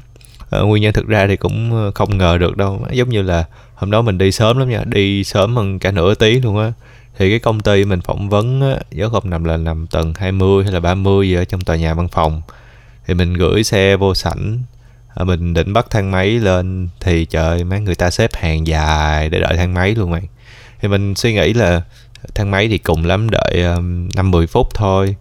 à, 0.49 0.59
nguyên 0.59 0.83
nhân 0.83 0.93
thực 0.93 1.07
ra 1.07 1.27
thì 1.27 1.35
cũng 1.35 1.71
ờ, 1.73 1.91
không 1.95 2.17
ngờ 2.17 2.37
được 2.37 2.57
đâu. 2.57 2.85
Giống 2.91 3.09
như 3.09 3.21
là 3.21 3.45
hôm 3.75 3.91
đó 3.91 4.01
mình 4.01 4.17
đi 4.17 4.31
sớm 4.31 4.57
lắm 4.57 4.69
nha 4.69 4.83
đi 4.85 5.23
sớm 5.23 5.55
hơn 5.55 5.79
cả 5.79 5.91
nửa 5.91 6.15
tiếng 6.15 6.43
luôn 6.43 6.59
á. 6.59 6.73
Thì 7.17 7.29
cái 7.29 7.39
công 7.39 7.59
ty 7.59 7.85
mình 7.85 8.01
phỏng 8.01 8.29
vấn 8.29 8.61
á 8.61 8.79
nhớ 8.91 9.09
không 9.09 9.29
nằm 9.29 9.43
là 9.43 9.57
nằm 9.57 9.87
tầng 9.87 10.13
20 10.17 10.63
hay 10.63 10.73
là 10.73 10.79
30 10.79 11.29
gì 11.29 11.35
ở 11.35 11.45
trong 11.45 11.61
tòa 11.61 11.75
nhà 11.75 11.93
văn 11.93 12.07
phòng. 12.07 12.41
Thì 13.07 13.13
mình 13.13 13.33
gửi 13.33 13.63
xe 13.63 13.95
vô 13.97 14.15
sảnh 14.15 14.59
à, 15.15 15.23
mình 15.23 15.53
định 15.53 15.73
bắt 15.73 15.85
thang 15.89 16.11
máy 16.11 16.29
lên 16.29 16.89
thì 16.99 17.25
trời 17.25 17.63
mấy 17.63 17.79
người 17.79 17.95
ta 17.95 18.09
xếp 18.09 18.35
hàng 18.35 18.67
dài 18.67 19.29
để 19.29 19.39
đợi 19.39 19.57
thang 19.57 19.73
máy 19.73 19.95
luôn 19.95 20.11
mày. 20.11 20.21
Thì 20.81 20.87
mình 20.87 21.15
suy 21.15 21.33
nghĩ 21.33 21.53
là 21.53 21.81
thang 22.35 22.51
máy 22.51 22.67
thì 22.67 22.77
cùng 22.77 23.05
lắm 23.05 23.29
đợi 23.29 23.63
năm 24.15 24.31
mười 24.31 24.47
phút 24.47 24.67
thôi. 24.73 25.15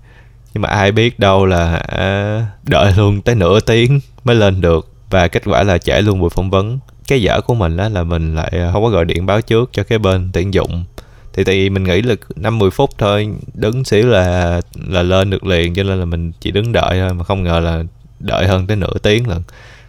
Nhưng 0.54 0.62
mà 0.62 0.68
ai 0.68 0.92
biết 0.92 1.18
đâu 1.18 1.46
là 1.46 1.76
à, 1.76 2.46
đợi 2.62 2.92
luôn 2.96 3.22
tới 3.22 3.34
nửa 3.34 3.60
tiếng 3.60 4.00
mới 4.24 4.36
lên 4.36 4.60
được 4.60 4.95
và 5.11 5.29
kết 5.29 5.42
quả 5.47 5.62
là 5.62 5.79
trễ 5.79 6.01
luôn 6.01 6.21
buổi 6.21 6.31
phỏng 6.31 6.51
vấn. 6.51 6.79
Cái 7.09 7.23
dở 7.23 7.40
của 7.40 7.55
mình 7.55 7.77
đó 7.77 7.88
là 7.88 8.03
mình 8.03 8.35
lại 8.35 8.51
à, 8.53 8.71
không 8.73 8.83
có 8.83 8.88
gọi 8.88 9.05
điện 9.05 9.27
báo 9.27 9.40
trước 9.40 9.71
cho 9.73 9.83
cái 9.83 9.99
bên 9.99 10.31
tuyển 10.33 10.55
dụng. 10.55 10.85
Thì 11.33 11.45
tại 11.45 11.55
vì 11.55 11.71
mình 11.71 11.85
nghĩ 11.85 12.03
là 12.03 12.14
năm 12.37 12.59
mười 12.59 12.71
phút 12.71 12.90
thôi, 12.99 13.29
đứng 13.55 13.85
xíu 13.85 14.07
là 14.07 14.61
là 14.88 15.03
lên 15.03 15.31
được 15.31 15.45
liền, 15.45 15.75
cho 15.75 15.83
nên 15.83 15.99
là 15.99 16.05
mình 16.05 16.33
chỉ 16.40 16.51
đứng 16.51 16.73
đợi 16.73 16.99
thôi, 17.01 17.14
mà 17.14 17.25
không 17.25 17.42
ngờ 17.42 17.61
là 17.61 17.83
đợi 18.21 18.47
hơn 18.47 18.66
tới 18.66 18.77
nửa 18.77 18.99
tiếng 19.03 19.29
lần 19.29 19.42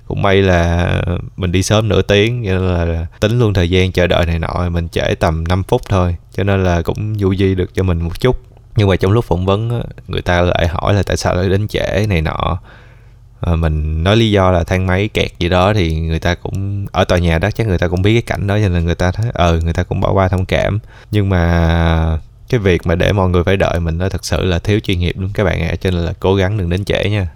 cũng 0.07 0.21
may 0.21 0.41
là 0.41 1.01
mình 1.37 1.51
đi 1.51 1.63
sớm 1.63 1.89
nửa 1.89 2.01
tiếng, 2.01 2.45
cho 2.45 2.51
nên 2.51 2.87
là 2.87 3.05
tính 3.19 3.39
luôn 3.39 3.53
thời 3.53 3.69
gian 3.69 3.91
chờ 3.91 4.07
đợi 4.07 4.25
này 4.25 4.39
nọ, 4.39 4.69
mình 4.69 4.89
trễ 4.89 5.15
tầm 5.15 5.43
5 5.47 5.63
phút 5.63 5.81
thôi. 5.89 6.15
Cho 6.33 6.43
nên 6.43 6.63
là 6.63 6.81
cũng 6.81 7.15
du 7.19 7.35
di 7.35 7.55
được 7.55 7.73
cho 7.73 7.83
mình 7.83 8.01
một 8.01 8.19
chút. 8.19 8.41
Nhưng 8.75 8.87
mà 8.87 8.95
trong 8.95 9.11
lúc 9.11 9.25
phỏng 9.25 9.45
vấn 9.45 9.81
người 10.07 10.21
ta 10.21 10.41
lại 10.41 10.67
hỏi 10.67 10.93
là 10.93 11.03
tại 11.03 11.17
sao 11.17 11.35
lại 11.35 11.49
đến 11.49 11.67
trễ 11.67 12.05
này 12.09 12.21
nọ 12.21 12.59
à, 13.41 13.55
mình 13.55 14.03
nói 14.03 14.15
lý 14.17 14.31
do 14.31 14.51
là 14.51 14.63
thang 14.63 14.87
máy 14.87 15.09
kẹt 15.13 15.31
gì 15.39 15.49
đó 15.49 15.73
thì 15.73 15.99
người 15.99 16.19
ta 16.19 16.35
cũng 16.35 16.85
ở 16.91 17.03
tòa 17.03 17.17
nhà 17.17 17.39
đó 17.39 17.51
chắc 17.51 17.67
người 17.67 17.77
ta 17.77 17.87
cũng 17.87 18.01
biết 18.01 18.13
cái 18.13 18.21
cảnh 18.21 18.47
đó 18.47 18.57
cho 18.63 18.69
nên 18.69 18.85
người 18.85 18.95
ta 18.95 19.11
thấy 19.11 19.29
ờ 19.33 19.59
người 19.59 19.73
ta 19.73 19.83
cũng 19.83 20.01
bỏ 20.01 20.11
qua 20.11 20.27
thông 20.27 20.45
cảm. 20.45 20.79
Nhưng 21.11 21.29
mà 21.29 22.19
cái 22.49 22.59
việc 22.59 22.87
mà 22.87 22.95
để 22.95 23.13
mọi 23.13 23.29
người 23.29 23.43
phải 23.43 23.57
đợi 23.57 23.79
mình 23.79 23.97
nó 23.97 24.09
thật 24.09 24.25
sự 24.25 24.45
là 24.45 24.59
thiếu 24.59 24.79
chuyên 24.79 24.99
nghiệp 24.99 25.15
đúng 25.17 25.33
các 25.33 25.43
bạn 25.43 25.61
ạ 25.61 25.69
à, 25.71 25.75
cho 25.75 25.91
nên 25.91 25.99
là 25.99 26.13
cố 26.19 26.35
gắng 26.35 26.57
đừng 26.57 26.69
đến 26.69 26.85
trễ 26.85 27.09
nha. 27.09 27.27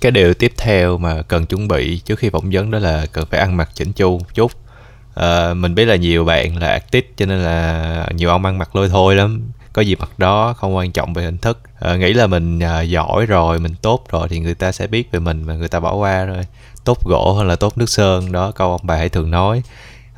Cái 0.00 0.12
điều 0.12 0.34
tiếp 0.34 0.52
theo 0.56 0.98
mà 0.98 1.22
cần 1.22 1.46
chuẩn 1.46 1.68
bị 1.68 1.98
trước 1.98 2.18
khi 2.18 2.30
phỏng 2.30 2.50
vấn 2.52 2.70
đó 2.70 2.78
là 2.78 3.06
cần 3.12 3.26
phải 3.30 3.40
ăn 3.40 3.56
mặc 3.56 3.70
chỉnh 3.74 3.92
chu 3.92 4.20
chút. 4.34 4.52
À, 5.14 5.54
mình 5.54 5.74
biết 5.74 5.84
là 5.84 5.96
nhiều 5.96 6.24
bạn 6.24 6.56
là 6.56 6.68
active 6.68 7.08
cho 7.16 7.26
nên 7.26 7.38
là 7.38 8.06
nhiều 8.14 8.30
ông 8.30 8.44
ăn 8.44 8.58
mặc 8.58 8.76
lôi 8.76 8.88
thôi 8.88 9.14
lắm 9.14 9.42
có 9.74 9.82
gì 9.82 9.96
mặt 9.96 10.10
đó 10.18 10.54
không 10.56 10.76
quan 10.76 10.92
trọng 10.92 11.14
về 11.14 11.24
hình 11.24 11.38
thức. 11.38 11.58
À, 11.80 11.96
nghĩ 11.96 12.12
là 12.12 12.26
mình 12.26 12.60
à, 12.60 12.80
giỏi 12.80 13.26
rồi 13.26 13.58
mình 13.58 13.74
tốt 13.82 14.04
rồi 14.10 14.28
thì 14.28 14.38
người 14.38 14.54
ta 14.54 14.72
sẽ 14.72 14.86
biết 14.86 15.10
về 15.12 15.20
mình 15.20 15.42
mà 15.42 15.54
người 15.54 15.68
ta 15.68 15.80
bỏ 15.80 15.94
qua 15.94 16.24
rồi 16.24 16.38
tốt 16.84 16.98
gỗ 17.04 17.32
hơn 17.32 17.46
là 17.46 17.56
tốt 17.56 17.78
nước 17.78 17.88
sơn 17.88 18.32
đó 18.32 18.50
câu 18.50 18.70
ông 18.70 18.80
bà 18.82 18.96
hãy 18.96 19.08
thường 19.08 19.30
nói. 19.30 19.62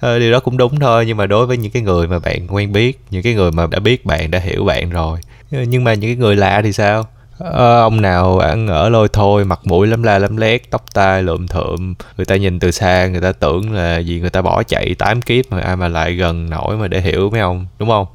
À, 0.01 0.19
điều 0.19 0.33
đó 0.33 0.41
cũng 0.41 0.57
đúng 0.57 0.81
thôi 0.81 1.05
nhưng 1.07 1.17
mà 1.17 1.27
đối 1.27 1.47
với 1.47 1.57
những 1.57 1.73
cái 1.73 1.83
người 1.83 2.07
mà 2.07 2.19
bạn 2.19 2.47
quen 2.49 2.73
biết 2.73 3.01
những 3.11 3.23
cái 3.23 3.35
người 3.35 3.53
mà 3.53 3.67
đã 3.67 3.79
biết 3.79 4.07
bạn 4.07 4.31
đã 4.31 4.39
hiểu 4.39 4.65
bạn 4.65 4.91
rồi 4.91 5.19
ờ, 5.53 5.63
nhưng 5.63 5.85
mà 5.85 5.95
những 5.95 6.11
cái 6.11 6.17
người 6.17 6.37
lạ 6.37 6.61
thì 6.65 6.73
sao? 6.73 7.07
À, 7.39 7.81
ông 7.81 8.01
nào 8.01 8.39
ăn 8.39 8.69
ở 8.69 8.89
lôi 8.89 9.09
thôi 9.13 9.45
mặt 9.45 9.61
mũi 9.65 9.87
lắm 9.87 10.03
la 10.03 10.19
lắm 10.19 10.37
lét 10.37 10.71
tóc 10.71 10.85
tai 10.95 11.23
lượm 11.23 11.49
thượm. 11.49 11.95
Người 12.17 12.25
ta 12.25 12.37
nhìn 12.37 12.61
từ 12.61 12.71
xa 12.71 13.07
người 13.07 13.21
ta 13.21 13.33
tưởng 13.33 13.73
là 13.73 13.99
gì 13.99 14.21
người 14.21 14.31
ta 14.31 14.43
bỏ 14.43 14.63
chạy 14.63 14.95
tám 14.99 15.23
kiếp 15.23 15.45
mà 15.51 15.61
ai 15.61 15.77
mà 15.77 15.89
lại 15.89 16.13
gần 16.13 16.51
nổi 16.51 16.77
mà 16.77 16.89
để 16.89 17.01
hiểu 17.01 17.31
mấy 17.31 17.41
ông 17.41 17.67
đúng 17.79 17.89
không? 17.89 18.07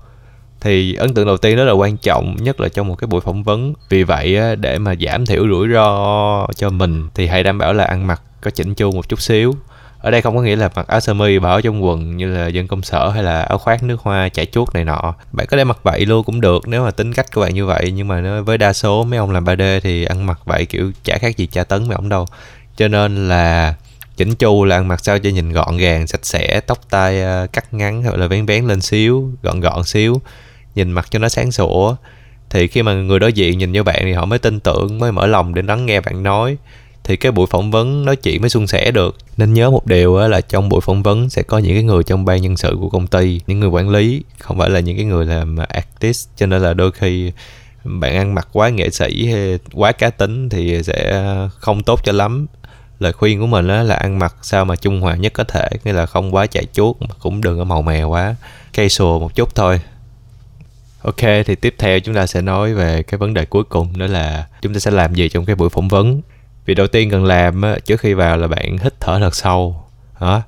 Thì 0.61 0.95
ấn 0.95 1.13
tượng 1.13 1.25
đầu 1.25 1.37
tiên 1.37 1.57
rất 1.57 1.63
là 1.63 1.71
quan 1.71 1.97
trọng 1.97 2.35
nhất 2.39 2.61
là 2.61 2.69
trong 2.69 2.87
một 2.87 2.95
cái 2.95 3.07
buổi 3.07 3.21
phỏng 3.21 3.43
vấn. 3.43 3.73
Vì 3.89 4.03
vậy 4.03 4.37
để 4.55 4.77
mà 4.77 4.95
giảm 4.95 5.25
thiểu 5.25 5.47
rủi 5.47 5.67
ro 5.73 6.47
cho 6.55 6.69
mình 6.69 7.09
thì 7.15 7.27
hãy 7.27 7.43
đảm 7.43 7.57
bảo 7.57 7.73
là 7.73 7.83
ăn 7.83 8.07
mặc 8.07 8.21
có 8.41 8.51
chỉnh 8.51 8.75
chu 8.75 8.91
một 8.91 9.09
chút 9.09 9.21
xíu. 9.21 9.55
Ở 9.99 10.11
đây 10.11 10.21
không 10.21 10.35
có 10.35 10.41
nghĩa 10.41 10.55
là 10.55 10.69
mặc 10.75 10.87
áo 10.87 10.99
sơ 10.99 11.13
mi 11.13 11.37
và 11.37 11.49
áo 11.49 11.61
trong 11.61 11.85
quần 11.85 12.17
như 12.17 12.33
là 12.33 12.47
dân 12.47 12.67
công 12.67 12.81
sở 12.81 13.09
hay 13.09 13.23
là 13.23 13.41
áo 13.41 13.57
khoác 13.57 13.83
nước 13.83 14.01
hoa 14.01 14.29
chạy 14.29 14.45
chuốt 14.45 14.73
này 14.73 14.85
nọ. 14.85 15.15
Bạn 15.31 15.47
có 15.47 15.57
thể 15.57 15.63
mặc 15.63 15.77
vậy 15.83 16.05
luôn 16.05 16.23
cũng 16.23 16.41
được 16.41 16.67
nếu 16.67 16.83
mà 16.83 16.91
tính 16.91 17.13
cách 17.13 17.25
của 17.33 17.41
bạn 17.41 17.53
như 17.53 17.65
vậy. 17.65 17.91
Nhưng 17.95 18.07
mà 18.07 18.41
với 18.41 18.57
đa 18.57 18.73
số 18.73 19.03
mấy 19.03 19.19
ông 19.19 19.31
làm 19.31 19.45
3D 19.45 19.79
thì 19.79 20.03
ăn 20.03 20.25
mặc 20.25 20.39
vậy 20.45 20.65
kiểu 20.65 20.91
chả 21.03 21.17
khác 21.17 21.37
gì 21.37 21.45
tra 21.45 21.63
tấn 21.63 21.87
mấy 21.87 21.95
ông 21.95 22.09
đâu. 22.09 22.25
Cho 22.77 22.87
nên 22.87 23.27
là 23.27 23.75
chỉnh 24.17 24.35
chu 24.35 24.65
là 24.65 24.75
ăn 24.75 24.87
mặc 24.87 24.99
sao 25.03 25.19
cho 25.19 25.29
nhìn 25.29 25.51
gọn 25.51 25.77
gàng, 25.77 26.07
sạch 26.07 26.25
sẽ, 26.25 26.59
tóc 26.59 26.79
tai 26.89 27.21
à, 27.21 27.45
cắt 27.53 27.73
ngắn 27.73 28.03
hoặc 28.03 28.15
là 28.17 28.27
vén 28.27 28.45
vén 28.45 28.67
lên 28.67 28.81
xíu, 28.81 29.31
gọn 29.43 29.59
gọn 29.59 29.83
xíu 29.83 30.21
nhìn 30.75 30.91
mặt 30.91 31.07
cho 31.11 31.19
nó 31.19 31.29
sáng 31.29 31.51
sủa. 31.51 31.95
Thì 32.49 32.67
khi 32.67 32.83
mà 32.83 32.93
người 32.93 33.19
đối 33.19 33.33
diện 33.33 33.57
nhìn 33.57 33.71
như 33.71 33.83
bạn 33.83 33.99
thì 34.01 34.13
họ 34.13 34.25
mới 34.25 34.39
tin 34.39 34.59
tưởng, 34.59 34.99
mới 34.99 35.11
mở 35.11 35.27
lòng 35.27 35.53
để 35.53 35.61
lắng 35.61 35.85
nghe 35.85 36.01
bạn 36.01 36.23
nói. 36.23 36.57
Thì 37.03 37.15
cái 37.15 37.31
buổi 37.31 37.47
phỏng 37.47 37.71
vấn 37.71 38.05
nói 38.05 38.15
chuyện 38.15 38.41
mới 38.41 38.49
suôn 38.49 38.67
sẻ 38.67 38.91
được. 38.91 39.17
Nên 39.37 39.53
nhớ 39.53 39.69
một 39.69 39.85
điều 39.85 40.17
là 40.17 40.41
trong 40.41 40.69
buổi 40.69 40.81
phỏng 40.81 41.03
vấn 41.03 41.29
sẽ 41.29 41.43
có 41.43 41.57
những 41.57 41.73
cái 41.73 41.83
người 41.83 42.03
trong 42.03 42.25
ban 42.25 42.41
nhân 42.41 42.57
sự 42.57 42.77
của 42.81 42.89
công 42.89 43.07
ty, 43.07 43.41
những 43.47 43.59
người 43.59 43.69
quản 43.69 43.89
lý, 43.89 44.23
không 44.39 44.57
phải 44.57 44.69
là 44.69 44.79
những 44.79 44.97
cái 44.97 45.05
người 45.05 45.25
làm 45.25 45.57
artist. 45.57 46.27
Cho 46.35 46.45
nên 46.45 46.61
là 46.61 46.73
đôi 46.73 46.91
khi 46.91 47.31
bạn 47.83 48.15
ăn 48.15 48.35
mặc 48.35 48.47
quá 48.51 48.69
nghệ 48.69 48.89
sĩ 48.89 49.25
hay 49.25 49.59
quá 49.73 49.91
cá 49.91 50.09
tính 50.09 50.49
thì 50.49 50.83
sẽ 50.83 51.25
không 51.57 51.83
tốt 51.83 51.99
cho 52.03 52.11
lắm. 52.11 52.47
Lời 52.99 53.13
khuyên 53.13 53.39
của 53.39 53.47
mình 53.47 53.67
là 53.67 53.95
ăn 53.95 54.19
mặc 54.19 54.35
sao 54.41 54.65
mà 54.65 54.75
trung 54.75 55.01
hòa 55.01 55.15
nhất 55.15 55.33
có 55.33 55.43
thể, 55.43 55.69
nghĩa 55.83 55.93
là 55.93 56.05
không 56.05 56.35
quá 56.35 56.47
chạy 56.47 56.65
chuốt 56.73 56.95
mà 56.99 57.15
cũng 57.19 57.41
đừng 57.41 57.57
có 57.57 57.63
màu 57.63 57.81
mè 57.81 58.03
quá. 58.03 58.35
Casual 58.73 59.21
một 59.21 59.35
chút 59.35 59.55
thôi. 59.55 59.81
Ok 61.01 61.21
thì 61.45 61.55
tiếp 61.55 61.75
theo 61.77 61.99
chúng 61.99 62.15
ta 62.15 62.27
sẽ 62.27 62.41
nói 62.41 62.73
về 62.73 63.03
cái 63.03 63.17
vấn 63.17 63.33
đề 63.33 63.45
cuối 63.45 63.63
cùng 63.63 63.97
đó 63.97 64.07
là 64.07 64.47
chúng 64.61 64.73
ta 64.73 64.79
sẽ 64.79 64.91
làm 64.91 65.13
gì 65.13 65.29
trong 65.29 65.45
cái 65.45 65.55
buổi 65.55 65.69
phỏng 65.69 65.87
vấn. 65.87 66.21
Việc 66.65 66.73
đầu 66.73 66.87
tiên 66.87 67.09
cần 67.09 67.25
làm 67.25 67.61
á, 67.61 67.77
trước 67.85 67.99
khi 67.99 68.13
vào 68.13 68.37
là 68.37 68.47
bạn 68.47 68.77
hít 68.77 68.93
thở 68.99 69.19
thật 69.19 69.35
sâu. 69.35 69.83
Đó. 70.21 70.41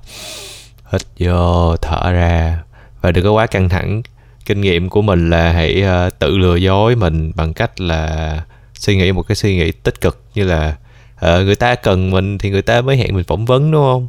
Hít 0.92 1.02
vô, 1.18 1.76
thở 1.76 2.12
ra 2.12 2.62
và 3.00 3.12
đừng 3.12 3.24
có 3.24 3.32
quá 3.32 3.46
căng 3.46 3.68
thẳng. 3.68 4.02
Kinh 4.46 4.60
nghiệm 4.60 4.88
của 4.88 5.02
mình 5.02 5.30
là 5.30 5.52
hãy 5.52 5.84
uh, 6.06 6.18
tự 6.18 6.38
lừa 6.38 6.56
dối 6.56 6.96
mình 6.96 7.32
bằng 7.34 7.54
cách 7.54 7.80
là 7.80 8.42
suy 8.74 8.96
nghĩ 8.96 9.12
một 9.12 9.22
cái 9.22 9.36
suy 9.36 9.56
nghĩ 9.56 9.72
tích 9.72 10.00
cực 10.00 10.22
như 10.34 10.44
là 10.44 10.76
uh, 11.16 11.20
người 11.20 11.56
ta 11.56 11.74
cần 11.74 12.10
mình 12.10 12.38
thì 12.38 12.50
người 12.50 12.62
ta 12.62 12.80
mới 12.80 12.96
hẹn 12.96 13.14
mình 13.14 13.24
phỏng 13.24 13.44
vấn 13.44 13.70
đúng 13.70 13.82
không? 13.82 14.08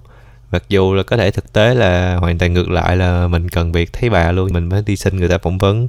mặc 0.52 0.64
dù 0.70 0.94
là 0.94 1.04
có 1.04 1.18
thể 1.18 1.32
thực 1.32 1.54
tế 1.54 1.74
là 1.74 2.16
hoàn 2.16 2.38
toàn 2.38 2.54
ngược 2.54 2.70
lại 2.70 2.98
là 2.98 3.28
mình 3.28 3.50
cần 3.50 3.72
việc 3.72 3.94
thấy 3.94 4.10
bà 4.10 4.32
luôn 4.32 4.54
mình 4.54 4.70
mới 4.70 4.84
đi 4.86 4.96
xin 4.96 5.18
người 5.18 5.30
ta 5.30 5.38
phỏng 5.38 5.58
vấn 5.58 5.88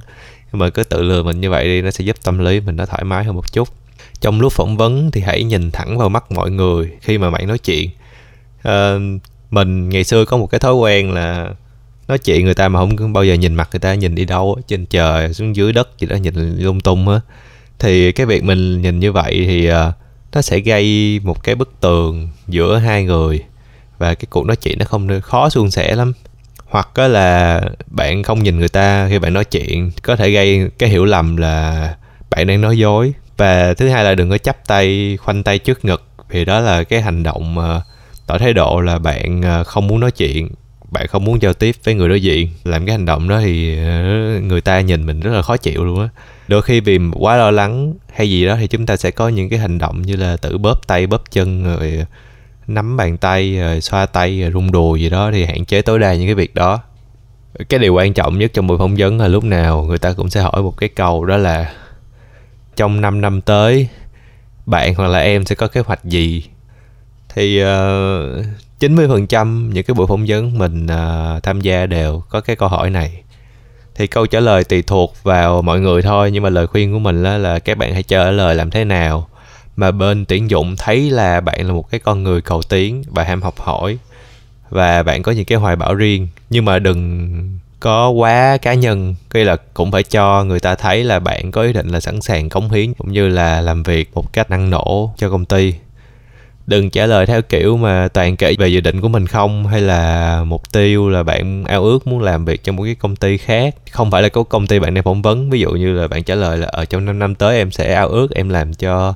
nhưng 0.57 0.65
mà 0.65 0.69
cứ 0.69 0.83
tự 0.83 1.01
lừa 1.01 1.23
mình 1.23 1.41
như 1.41 1.49
vậy 1.49 1.65
đi 1.65 1.81
nó 1.81 1.91
sẽ 1.91 2.03
giúp 2.03 2.15
tâm 2.23 2.39
lý 2.39 2.59
mình 2.59 2.75
nó 2.75 2.85
thoải 2.85 3.03
mái 3.03 3.23
hơn 3.23 3.35
một 3.35 3.53
chút. 3.53 3.69
Trong 4.21 4.41
lúc 4.41 4.53
phỏng 4.53 4.77
vấn 4.77 5.11
thì 5.11 5.21
hãy 5.21 5.43
nhìn 5.43 5.71
thẳng 5.71 5.97
vào 5.97 6.09
mắt 6.09 6.31
mọi 6.31 6.51
người 6.51 6.91
khi 7.01 7.17
mà 7.17 7.29
bạn 7.29 7.47
nói 7.47 7.57
chuyện. 7.57 7.89
À, 8.63 8.95
mình 9.51 9.89
ngày 9.89 10.03
xưa 10.03 10.25
có 10.25 10.37
một 10.37 10.47
cái 10.47 10.59
thói 10.59 10.73
quen 10.73 11.11
là 11.11 11.49
nói 12.07 12.17
chuyện 12.17 12.45
người 12.45 12.53
ta 12.53 12.69
mà 12.69 12.79
không 12.79 13.13
bao 13.13 13.23
giờ 13.23 13.33
nhìn 13.33 13.55
mặt 13.55 13.69
người 13.71 13.79
ta 13.79 13.93
nhìn 13.93 14.15
đi 14.15 14.25
đâu 14.25 14.57
trên 14.67 14.85
trời 14.85 15.33
xuống 15.33 15.55
dưới 15.55 15.73
đất 15.73 15.89
gì 15.99 16.07
đó 16.07 16.15
nhìn 16.15 16.57
lung 16.57 16.81
tung 16.81 17.09
á. 17.09 17.19
Thì 17.79 18.11
cái 18.11 18.25
việc 18.25 18.43
mình 18.43 18.81
nhìn 18.81 18.99
như 18.99 19.11
vậy 19.11 19.43
thì 19.47 19.65
ờ, 19.65 19.91
nó 20.33 20.41
sẽ 20.41 20.59
gây 20.59 21.19
một 21.23 21.43
cái 21.43 21.55
bức 21.55 21.81
tường 21.81 22.29
giữa 22.47 22.77
hai 22.77 23.03
người 23.03 23.43
và 23.97 24.13
cái 24.13 24.25
cuộc 24.29 24.45
nói 24.45 24.55
chuyện 24.55 24.79
nó 24.79 24.85
không 24.85 25.21
khó 25.21 25.49
suôn 25.49 25.71
sẻ 25.71 25.95
lắm 25.95 26.13
hoặc 26.69 26.89
có 26.93 27.07
là 27.07 27.61
bạn 27.87 28.23
không 28.23 28.43
nhìn 28.43 28.59
người 28.59 28.69
ta 28.69 29.07
khi 29.09 29.19
bạn 29.19 29.33
nói 29.33 29.45
chuyện, 29.45 29.91
có 30.03 30.15
thể 30.15 30.31
gây 30.31 30.69
cái 30.77 30.89
hiểu 30.89 31.05
lầm 31.05 31.37
là 31.37 31.95
bạn 32.29 32.47
đang 32.47 32.61
nói 32.61 32.77
dối. 32.77 33.13
Và 33.37 33.73
thứ 33.73 33.89
hai 33.89 34.03
là 34.03 34.15
đừng 34.15 34.29
có 34.29 34.37
chắp 34.37 34.67
tay, 34.67 35.17
khoanh 35.21 35.43
tay 35.43 35.59
trước 35.59 35.85
ngực, 35.85 36.03
vì 36.29 36.45
đó 36.45 36.59
là 36.59 36.83
cái 36.83 37.01
hành 37.01 37.23
động 37.23 37.59
ờ, 37.59 37.81
tỏ 38.27 38.37
thái 38.37 38.53
độ 38.53 38.81
là 38.81 38.99
bạn 38.99 39.41
ờ, 39.41 39.63
không 39.63 39.87
muốn 39.87 39.99
nói 39.99 40.11
chuyện, 40.11 40.49
bạn 40.91 41.07
không 41.07 41.25
muốn 41.25 41.41
giao 41.41 41.53
tiếp 41.53 41.75
với 41.83 41.95
người 41.95 42.09
đối 42.09 42.21
diện. 42.21 42.49
Làm 42.63 42.85
cái 42.85 42.95
hành 42.95 43.05
động 43.05 43.29
đó 43.29 43.39
thì 43.39 43.77
ờ, 43.77 44.03
người 44.41 44.61
ta 44.61 44.79
nhìn 44.79 45.05
mình 45.05 45.19
rất 45.19 45.31
là 45.31 45.41
khó 45.41 45.57
chịu 45.57 45.85
luôn 45.85 46.01
á. 46.01 46.09
Đôi 46.47 46.61
khi 46.61 46.79
vì 46.79 46.99
quá 47.13 47.37
lo 47.37 47.51
lắng 47.51 47.93
hay 48.13 48.29
gì 48.29 48.45
đó 48.45 48.55
thì 48.59 48.67
chúng 48.67 48.85
ta 48.85 48.97
sẽ 48.97 49.11
có 49.11 49.29
những 49.29 49.49
cái 49.49 49.59
hành 49.59 49.77
động 49.77 50.01
như 50.01 50.15
là 50.15 50.37
tự 50.37 50.57
bóp 50.57 50.87
tay, 50.87 51.07
bóp 51.07 51.23
chân, 51.31 51.63
rồi 51.63 52.05
nắm 52.67 52.97
bàn 52.97 53.17
tay 53.17 53.57
rồi 53.57 53.81
xoa 53.81 54.05
tay 54.05 54.41
rồi 54.41 54.51
rung 54.51 54.71
đùi 54.71 55.01
gì 55.01 55.09
đó 55.09 55.31
thì 55.33 55.45
hạn 55.45 55.65
chế 55.65 55.81
tối 55.81 55.99
đa 55.99 56.13
những 56.13 56.27
cái 56.27 56.35
việc 56.35 56.55
đó. 56.55 56.79
Cái 57.69 57.79
điều 57.79 57.93
quan 57.93 58.13
trọng 58.13 58.37
nhất 58.37 58.51
trong 58.53 58.67
buổi 58.67 58.77
phỏng 58.77 58.95
vấn 58.97 59.19
là 59.19 59.27
lúc 59.27 59.43
nào 59.43 59.83
người 59.83 59.97
ta 59.97 60.13
cũng 60.13 60.29
sẽ 60.29 60.41
hỏi 60.41 60.63
một 60.63 60.77
cái 60.77 60.89
câu 60.89 61.25
đó 61.25 61.37
là 61.37 61.73
trong 62.75 63.01
5 63.01 63.21
năm 63.21 63.41
tới 63.41 63.87
bạn 64.65 64.95
hoặc 64.95 65.07
là 65.07 65.19
em 65.19 65.45
sẽ 65.45 65.55
có 65.55 65.67
kế 65.67 65.81
hoạch 65.81 66.03
gì? 66.03 66.43
Thì 67.35 67.59
ờ, 67.59 68.39
uh, 68.39 68.45
90% 68.79 69.69
những 69.69 69.83
cái 69.83 69.95
buổi 69.95 70.07
phỏng 70.07 70.25
vấn 70.27 70.57
mình 70.57 70.85
uh, 70.85 71.43
tham 71.43 71.61
gia 71.61 71.85
đều 71.85 72.23
có 72.29 72.41
cái 72.41 72.55
câu 72.55 72.69
hỏi 72.69 72.89
này. 72.89 73.23
Thì 73.95 74.07
câu 74.07 74.27
trả 74.27 74.39
lời 74.39 74.63
tùy 74.63 74.81
thuộc 74.81 75.23
vào 75.23 75.61
mọi 75.61 75.79
người 75.79 76.01
thôi 76.01 76.31
nhưng 76.31 76.43
mà 76.43 76.49
lời 76.49 76.67
khuyên 76.67 76.93
của 76.93 76.99
mình 76.99 77.23
là, 77.23 77.37
là 77.37 77.59
các 77.59 77.77
bạn 77.77 77.93
hãy 77.93 78.03
trả 78.03 78.31
lời 78.31 78.55
làm 78.55 78.69
thế 78.69 78.85
nào 78.85 79.27
mà 79.77 79.91
bên 79.91 80.25
tuyển 80.25 80.49
dụng 80.49 80.75
thấy 80.75 81.09
là 81.09 81.41
bạn 81.41 81.67
là 81.67 81.73
một 81.73 81.89
cái 81.91 81.99
con 81.99 82.23
người 82.23 82.41
cầu 82.41 82.61
tiến 82.61 83.03
và 83.07 83.23
ham 83.23 83.41
học 83.41 83.59
hỏi. 83.59 83.97
Và 84.69 85.03
bạn 85.03 85.23
có 85.23 85.31
những 85.31 85.45
cái 85.45 85.57
hoài 85.57 85.75
bão 85.75 85.95
riêng. 85.95 86.27
Nhưng 86.49 86.65
mà 86.65 86.79
đừng 86.79 87.59
có 87.79 88.09
quá 88.09 88.57
cá 88.57 88.73
nhân. 88.73 89.15
Cái 89.29 89.45
là 89.45 89.55
cũng 89.73 89.91
phải 89.91 90.03
cho 90.03 90.43
người 90.43 90.59
ta 90.59 90.75
thấy 90.75 91.03
là 91.03 91.19
bạn 91.19 91.51
có 91.51 91.61
ý 91.61 91.73
định 91.73 91.87
là 91.87 91.99
sẵn 91.99 92.21
sàng 92.21 92.49
cống 92.49 92.71
hiến 92.71 92.93
cũng 92.93 93.11
như 93.11 93.27
là 93.27 93.61
làm 93.61 93.83
việc 93.83 94.09
một 94.13 94.33
cách 94.33 94.49
năng 94.49 94.69
nổ 94.69 95.13
cho 95.17 95.29
công 95.29 95.45
ty. 95.45 95.73
Đừng 96.67 96.89
trả 96.89 97.05
lời 97.05 97.25
theo 97.25 97.41
kiểu 97.41 97.77
mà 97.77 98.07
toàn 98.07 98.35
kể 98.35 98.55
về 98.59 98.67
dự 98.67 98.81
định 98.81 99.01
của 99.01 99.07
mình 99.07 99.27
không, 99.27 99.67
hay 99.67 99.81
là 99.81 100.43
mục 100.43 100.71
tiêu 100.71 101.09
là 101.09 101.23
bạn 101.23 101.63
ao 101.65 101.83
ước 101.83 102.07
muốn 102.07 102.21
làm 102.21 102.45
việc 102.45 102.63
trong 102.63 102.75
một 102.75 102.83
cái 102.83 102.95
công 102.95 103.15
ty 103.15 103.37
khác. 103.37 103.75
Không 103.91 104.11
phải 104.11 104.21
là 104.21 104.29
có 104.29 104.43
công 104.43 104.67
ty 104.67 104.79
bạn 104.79 104.93
đang 104.93 105.03
phỏng 105.03 105.21
vấn. 105.21 105.49
Ví 105.49 105.59
dụ 105.59 105.71
như 105.71 105.93
là 105.93 106.07
bạn 106.07 106.23
trả 106.23 106.35
lời 106.35 106.57
là 106.57 106.67
ở 106.67 106.85
trong 106.85 107.05
5 107.05 107.19
năm 107.19 107.35
tới 107.35 107.57
em 107.57 107.71
sẽ 107.71 107.93
ao 107.93 108.07
ước 108.07 108.31
em 108.35 108.49
làm 108.49 108.73
cho 108.73 109.13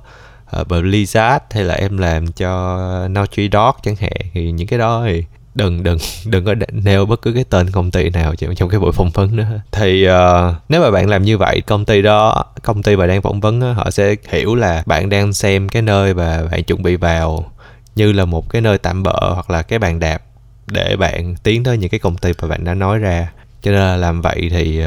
uh, 0.60 0.68
Blizzard 0.68 1.40
hay 1.52 1.64
là 1.64 1.74
em 1.74 1.98
làm 1.98 2.32
cho 2.32 2.80
Naughty 3.08 3.50
Dog 3.54 3.72
chẳng 3.84 3.96
hạn 3.96 4.12
thì 4.34 4.52
những 4.52 4.68
cái 4.68 4.80
đó 4.80 5.04
thì 5.06 5.24
đừng 5.56 5.84
đừng 5.84 5.98
đừng 6.26 6.46
có 6.46 6.56
nêu 6.72 7.06
bất 7.06 7.22
cứ 7.22 7.34
cái 7.34 7.44
tên 7.44 7.72
công 7.72 7.92
ty 7.92 8.10
nào 8.10 8.36
trong 8.36 8.70
cái 8.70 8.80
buổi 8.80 8.92
phỏng 8.92 9.10
vấn 9.10 9.36
nữa 9.36 9.62
thì 9.72 10.08
uh, 10.10 10.54
nếu 10.70 10.82
mà 10.82 10.92
bạn 10.92 11.10
làm 11.10 11.24
như 11.24 11.38
vậy 11.38 11.62
công 11.62 11.86
ty 11.86 12.02
đó 12.02 12.46
công 12.64 12.84
ty 12.84 12.96
bạn 12.96 13.08
đang 13.08 13.22
phỏng 13.22 13.40
vấn 13.40 13.60
đó, 13.60 13.72
họ 13.72 13.92
sẽ 13.92 14.16
hiểu 14.30 14.56
là 14.56 14.84
bạn 14.86 15.10
đang 15.10 15.34
xem 15.34 15.70
cái 15.70 15.82
nơi 15.82 16.14
và 16.14 16.44
bạn 16.52 16.64
chuẩn 16.64 16.84
bị 16.84 16.96
vào 16.96 17.52
như 17.96 18.12
là 18.12 18.26
một 18.26 18.50
cái 18.50 18.62
nơi 18.62 18.78
tạm 18.78 19.04
bỡ 19.04 19.34
hoặc 19.34 19.50
là 19.50 19.62
cái 19.62 19.80
bàn 19.80 20.00
đạp 20.00 20.22
để 20.68 20.96
bạn 20.96 21.36
tiến 21.44 21.64
tới 21.64 21.78
những 21.78 21.90
cái 21.90 22.00
công 22.00 22.18
ty 22.18 22.32
mà 22.42 22.48
bạn 22.48 22.64
đã 22.64 22.74
nói 22.74 23.00
ra. 23.00 23.32
Cho 23.62 23.72
nên 23.72 23.80
là 23.80 23.96
làm 23.96 24.22
vậy 24.22 24.50
thì 24.52 24.80
uh, 24.80 24.86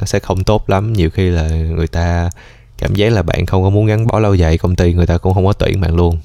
nó 0.00 0.06
sẽ 0.06 0.18
không 0.18 0.44
tốt 0.44 0.70
lắm. 0.70 0.92
Nhiều 0.92 1.10
khi 1.10 1.30
là 1.30 1.48
người 1.48 1.86
ta 1.86 2.30
cảm 2.84 2.94
giác 2.94 3.12
là 3.12 3.22
bạn 3.22 3.46
không 3.46 3.62
có 3.62 3.70
muốn 3.70 3.86
gắn 3.86 4.06
bó 4.06 4.18
lâu 4.18 4.34
dài 4.34 4.58
công 4.58 4.76
ty, 4.76 4.92
người 4.92 5.06
ta 5.06 5.18
cũng 5.18 5.34
không 5.34 5.46
có 5.46 5.52
tuyển 5.52 5.80
bạn 5.80 5.96
luôn. 5.96 6.18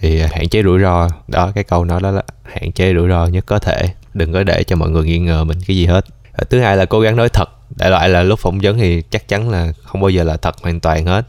Thì 0.00 0.20
à, 0.20 0.28
hạn 0.32 0.48
chế 0.48 0.62
rủi 0.62 0.80
ro, 0.80 1.08
đó, 1.28 1.52
cái 1.54 1.64
câu 1.64 1.84
nói 1.84 2.00
đó 2.00 2.10
là 2.10 2.22
hạn 2.42 2.72
chế 2.72 2.94
rủi 2.94 3.08
ro 3.08 3.26
nhất 3.26 3.46
có 3.46 3.58
thể, 3.58 3.88
đừng 4.14 4.32
có 4.32 4.42
để 4.42 4.64
cho 4.64 4.76
mọi 4.76 4.90
người 4.90 5.04
nghi 5.04 5.18
ngờ 5.18 5.44
mình 5.44 5.58
cái 5.66 5.76
gì 5.76 5.86
hết. 5.86 6.04
À, 6.32 6.44
thứ 6.50 6.60
hai 6.60 6.76
là 6.76 6.84
cố 6.84 7.00
gắng 7.00 7.16
nói 7.16 7.28
thật, 7.28 7.48
đại 7.76 7.90
loại 7.90 8.08
là 8.08 8.22
lúc 8.22 8.38
phỏng 8.38 8.58
vấn 8.58 8.78
thì 8.78 9.02
chắc 9.10 9.28
chắn 9.28 9.50
là 9.50 9.72
không 9.82 10.00
bao 10.00 10.10
giờ 10.10 10.24
là 10.24 10.36
thật 10.36 10.54
hoàn 10.62 10.80
toàn 10.80 11.06
hết. 11.06 11.26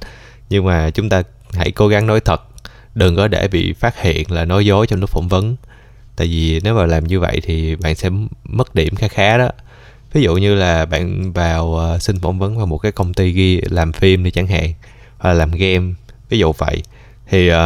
Nhưng 0.49 0.65
mà 0.65 0.89
chúng 0.89 1.09
ta 1.09 1.23
hãy 1.53 1.71
cố 1.71 1.87
gắng 1.87 2.07
nói 2.07 2.19
thật, 2.19 2.41
đừng 2.95 3.15
có 3.15 3.27
để 3.27 3.47
bị 3.47 3.73
phát 3.73 4.01
hiện 4.01 4.31
là 4.31 4.45
nói 4.45 4.65
dối 4.65 4.87
trong 4.87 4.99
lúc 4.99 5.09
phỏng 5.09 5.27
vấn. 5.27 5.55
Tại 6.15 6.27
vì 6.27 6.59
nếu 6.63 6.75
mà 6.75 6.85
làm 6.85 7.07
như 7.07 7.19
vậy 7.19 7.41
thì 7.43 7.75
bạn 7.75 7.95
sẽ 7.95 8.09
mất 8.43 8.75
điểm 8.75 8.95
khá 8.95 9.07
khá 9.07 9.37
đó 9.37 9.49
ví 10.13 10.21
dụ 10.23 10.35
như 10.35 10.55
là 10.55 10.85
bạn 10.85 11.33
vào 11.33 11.65
uh, 11.65 12.01
xin 12.01 12.19
phỏng 12.19 12.39
vấn 12.39 12.57
vào 12.57 12.65
một 12.65 12.77
cái 12.77 12.91
công 12.91 13.13
ty 13.13 13.31
ghi 13.31 13.61
làm 13.61 13.93
phim 13.93 14.23
đi 14.23 14.31
chẳng 14.31 14.47
hạn 14.47 14.73
hoặc 15.17 15.29
là 15.29 15.33
làm 15.33 15.51
game 15.51 15.93
ví 16.29 16.39
dụ 16.39 16.51
vậy. 16.51 16.83
Thì 17.29 17.51
uh, 17.51 17.57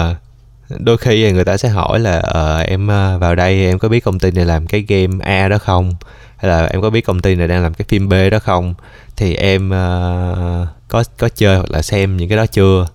đôi 0.80 0.98
khi 0.98 1.32
người 1.32 1.46
ta 1.46 1.58
sẽ 1.58 1.70
hỏi 1.70 2.00
là 2.00 2.18
uh, 2.18 2.68
em 2.68 2.86
uh, 2.86 3.22
vào 3.22 3.36
đây 3.36 3.66
em 3.66 3.80
có 3.80 3.90
biết 3.90 4.00
công 4.00 4.20
ty 4.20 4.32
này 4.32 4.46
làm 4.46 4.68
cái 4.68 4.86
game 4.88 5.26
A 5.26 5.48
đó 5.48 5.58
không? 5.58 5.94
Hay 6.38 6.52
là 6.52 6.66
em 6.66 6.82
có 6.82 6.90
biết 6.90 7.02
công 7.02 7.20
ty 7.20 7.36
này 7.36 7.48
đang 7.48 7.64
làm 7.64 7.74
cái 7.74 7.86
phim 7.90 8.10
B 8.10 8.14
đó 8.32 8.40
không? 8.40 8.74
Thì 9.16 9.36
em 9.36 9.68
uh, 9.68 10.68
có 10.88 11.04
có 11.18 11.30
chơi 11.36 11.58
hoặc 11.58 11.72
là 11.72 11.82
xem 11.82 12.18
những 12.18 12.30
cái 12.30 12.38
đó 12.38 12.46
chưa? 12.46 12.88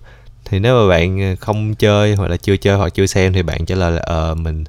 Thì 0.45 0.59
nếu 0.59 0.75
mà 0.75 0.89
bạn 0.89 1.35
không 1.35 1.75
chơi 1.75 2.15
hoặc 2.15 2.27
là 2.29 2.37
chưa 2.37 2.57
chơi 2.57 2.77
hoặc 2.77 2.93
chưa 2.93 3.05
xem 3.05 3.33
thì 3.33 3.43
bạn 3.43 3.65
trả 3.65 3.75
lời 3.75 3.91
là 3.91 4.31
uh, 4.31 4.37
mình 4.37 4.63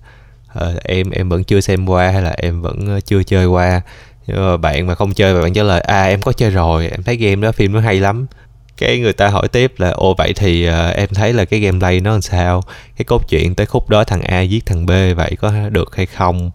uh, 0.58 0.82
em 0.84 1.10
em 1.10 1.28
vẫn 1.28 1.44
chưa 1.44 1.60
xem 1.60 1.86
qua 1.86 2.10
hay 2.10 2.22
là 2.22 2.34
em 2.36 2.62
vẫn 2.62 3.00
chưa 3.00 3.22
chơi 3.22 3.46
qua. 3.46 3.80
Ờ, 4.26 4.56
bạn 4.56 4.86
mà 4.86 4.94
không 4.94 5.14
chơi 5.14 5.34
và 5.34 5.42
bạn 5.42 5.52
trả 5.52 5.62
lời 5.62 5.80
à 5.80 6.04
em 6.04 6.20
có 6.22 6.32
chơi 6.32 6.50
rồi 6.50 6.88
em 6.88 7.02
thấy 7.02 7.16
game 7.16 7.42
đó 7.42 7.52
phim 7.52 7.72
nó 7.72 7.80
hay 7.80 8.00
lắm. 8.00 8.26
Cái 8.76 8.98
người 8.98 9.12
ta 9.12 9.28
hỏi 9.28 9.48
tiếp 9.48 9.72
là 9.78 9.90
ô 9.90 10.14
vậy 10.18 10.32
thì 10.36 10.68
uh, 10.68 10.96
em 10.96 11.08
thấy 11.14 11.32
là 11.32 11.44
cái 11.44 11.60
gameplay 11.60 12.00
nó 12.00 12.12
làm 12.12 12.22
sao? 12.22 12.62
Cái 12.96 13.04
cốt 13.04 13.28
truyện 13.28 13.54
tới 13.54 13.66
khúc 13.66 13.88
đó 13.88 14.04
thằng 14.04 14.22
A 14.22 14.40
giết 14.40 14.66
thằng 14.66 14.86
B 14.86 14.90
vậy 15.16 15.36
có 15.40 15.52
được 15.70 15.96
hay 15.96 16.06
không? 16.06 16.50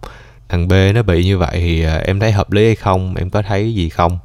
Thằng 0.48 0.68
B 0.68 0.72
nó 0.94 1.02
bị 1.02 1.24
như 1.24 1.38
vậy 1.38 1.50
thì 1.52 1.86
uh, 1.86 2.06
em 2.06 2.20
thấy 2.20 2.32
hợp 2.32 2.52
lý 2.52 2.64
hay 2.64 2.74
không? 2.74 3.14
Em 3.18 3.30
có 3.30 3.42
thấy 3.42 3.74
gì 3.74 3.88
không? 3.88 4.18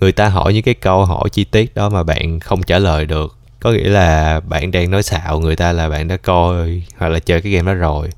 Người 0.00 0.12
ta 0.12 0.28
hỏi 0.28 0.54
những 0.54 0.62
cái 0.62 0.74
câu 0.74 1.04
hỏi 1.04 1.30
chi 1.30 1.44
tiết 1.44 1.74
đó 1.74 1.88
mà 1.88 2.02
bạn 2.02 2.40
không 2.40 2.62
trả 2.62 2.78
lời 2.78 3.06
được. 3.06 3.36
Có 3.60 3.72
nghĩa 3.72 3.88
là 3.88 4.40
bạn 4.40 4.70
đang 4.70 4.90
nói 4.90 5.02
xạo 5.02 5.40
người 5.40 5.56
ta 5.56 5.72
là 5.72 5.88
bạn 5.88 6.08
đã 6.08 6.16
coi 6.16 6.82
hoặc 6.96 7.08
là 7.08 7.18
chơi 7.18 7.40
cái 7.40 7.52
game 7.52 7.66
đó 7.66 7.74
rồi 7.74 8.08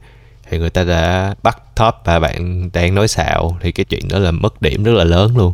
thì 0.53 0.59
người 0.59 0.71
ta 0.71 0.85
đã 0.85 1.35
bắt 1.43 1.59
top 1.77 1.95
và 2.05 2.19
bạn 2.19 2.71
đang 2.73 2.95
nói 2.95 3.09
xạo 3.09 3.57
thì 3.61 3.73
cái 3.73 3.85
chuyện 3.85 4.09
đó 4.09 4.19
là 4.19 4.31
mất 4.31 4.62
điểm 4.62 4.85
rất 4.85 4.93
là 4.93 5.05
lớn 5.05 5.37
luôn. 5.37 5.53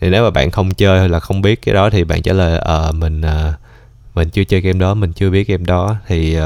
Thì 0.00 0.10
nếu 0.10 0.24
mà 0.24 0.30
bạn 0.30 0.50
không 0.50 0.70
chơi 0.70 0.98
hay 0.98 1.08
là 1.08 1.20
không 1.20 1.42
biết 1.42 1.62
cái 1.62 1.74
đó 1.74 1.90
thì 1.90 2.04
bạn 2.04 2.22
trả 2.22 2.32
lời 2.32 2.58
ờ 2.58 2.86
uh, 2.88 2.94
mình 2.94 3.20
uh, 3.20 3.54
mình 4.14 4.30
chưa 4.30 4.44
chơi 4.44 4.60
game 4.60 4.78
đó 4.78 4.94
mình 4.94 5.12
chưa 5.12 5.30
biết 5.30 5.48
game 5.48 5.64
đó. 5.64 5.96
Thì 6.06 6.38
uh, 6.38 6.42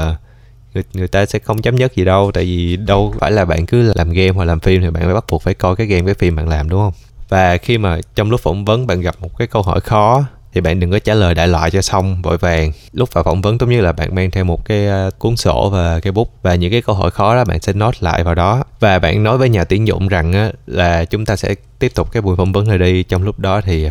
người, 0.73 0.83
người 0.93 1.07
ta 1.07 1.25
sẽ 1.25 1.39
không 1.39 1.61
chấm 1.61 1.75
nhất 1.75 1.95
gì 1.95 2.05
đâu 2.05 2.31
tại 2.33 2.43
vì 2.43 2.77
đâu 2.77 3.15
phải 3.19 3.31
là 3.31 3.45
bạn 3.45 3.65
cứ 3.65 3.93
làm 3.95 4.09
game 4.09 4.29
hoặc 4.29 4.45
làm 4.45 4.59
phim 4.59 4.81
thì 4.81 4.89
bạn 4.89 5.03
phải 5.03 5.13
bắt 5.13 5.25
buộc 5.29 5.41
phải 5.41 5.53
coi 5.53 5.75
cái 5.75 5.87
game 5.87 6.05
cái 6.05 6.13
phim 6.13 6.35
bạn 6.35 6.49
làm 6.49 6.69
đúng 6.69 6.79
không? 6.79 6.93
Và 7.29 7.57
khi 7.57 7.77
mà 7.77 7.99
trong 8.15 8.31
lúc 8.31 8.39
phỏng 8.39 8.65
vấn 8.65 8.87
bạn 8.87 9.01
gặp 9.01 9.15
một 9.19 9.37
cái 9.37 9.47
câu 9.47 9.61
hỏi 9.61 9.81
khó 9.81 10.25
thì 10.53 10.61
bạn 10.61 10.79
đừng 10.79 10.91
có 10.91 10.99
trả 10.99 11.13
lời 11.13 11.35
đại 11.35 11.47
loại 11.47 11.71
cho 11.71 11.81
xong 11.81 12.21
vội 12.21 12.37
vàng. 12.37 12.71
Lúc 12.93 13.13
vào 13.13 13.23
phỏng 13.23 13.41
vấn 13.41 13.57
tốt 13.57 13.65
nhất 13.67 13.81
là 13.81 13.91
bạn 13.91 14.15
mang 14.15 14.31
theo 14.31 14.43
một 14.43 14.65
cái 14.65 14.87
à, 14.87 15.09
cuốn 15.17 15.37
sổ 15.37 15.69
và 15.69 15.99
cái 15.99 16.11
bút 16.11 16.33
và 16.41 16.55
những 16.55 16.71
cái 16.71 16.81
câu 16.81 16.95
hỏi 16.95 17.11
khó 17.11 17.35
đó 17.35 17.43
bạn 17.45 17.61
sẽ 17.61 17.73
note 17.73 17.97
lại 18.01 18.23
vào 18.23 18.35
đó. 18.35 18.63
Và 18.79 18.99
bạn 18.99 19.23
nói 19.23 19.37
với 19.37 19.49
nhà 19.49 19.63
tuyển 19.63 19.87
dụng 19.87 20.07
rằng 20.07 20.33
á, 20.33 20.51
là 20.67 21.05
chúng 21.05 21.25
ta 21.25 21.35
sẽ 21.35 21.55
tiếp 21.79 21.91
tục 21.95 22.11
cái 22.11 22.21
buổi 22.21 22.35
phỏng 22.35 22.51
vấn 22.51 22.67
này 22.67 22.77
đi. 22.77 23.03
Trong 23.03 23.23
lúc 23.23 23.39
đó 23.39 23.61
thì 23.61 23.87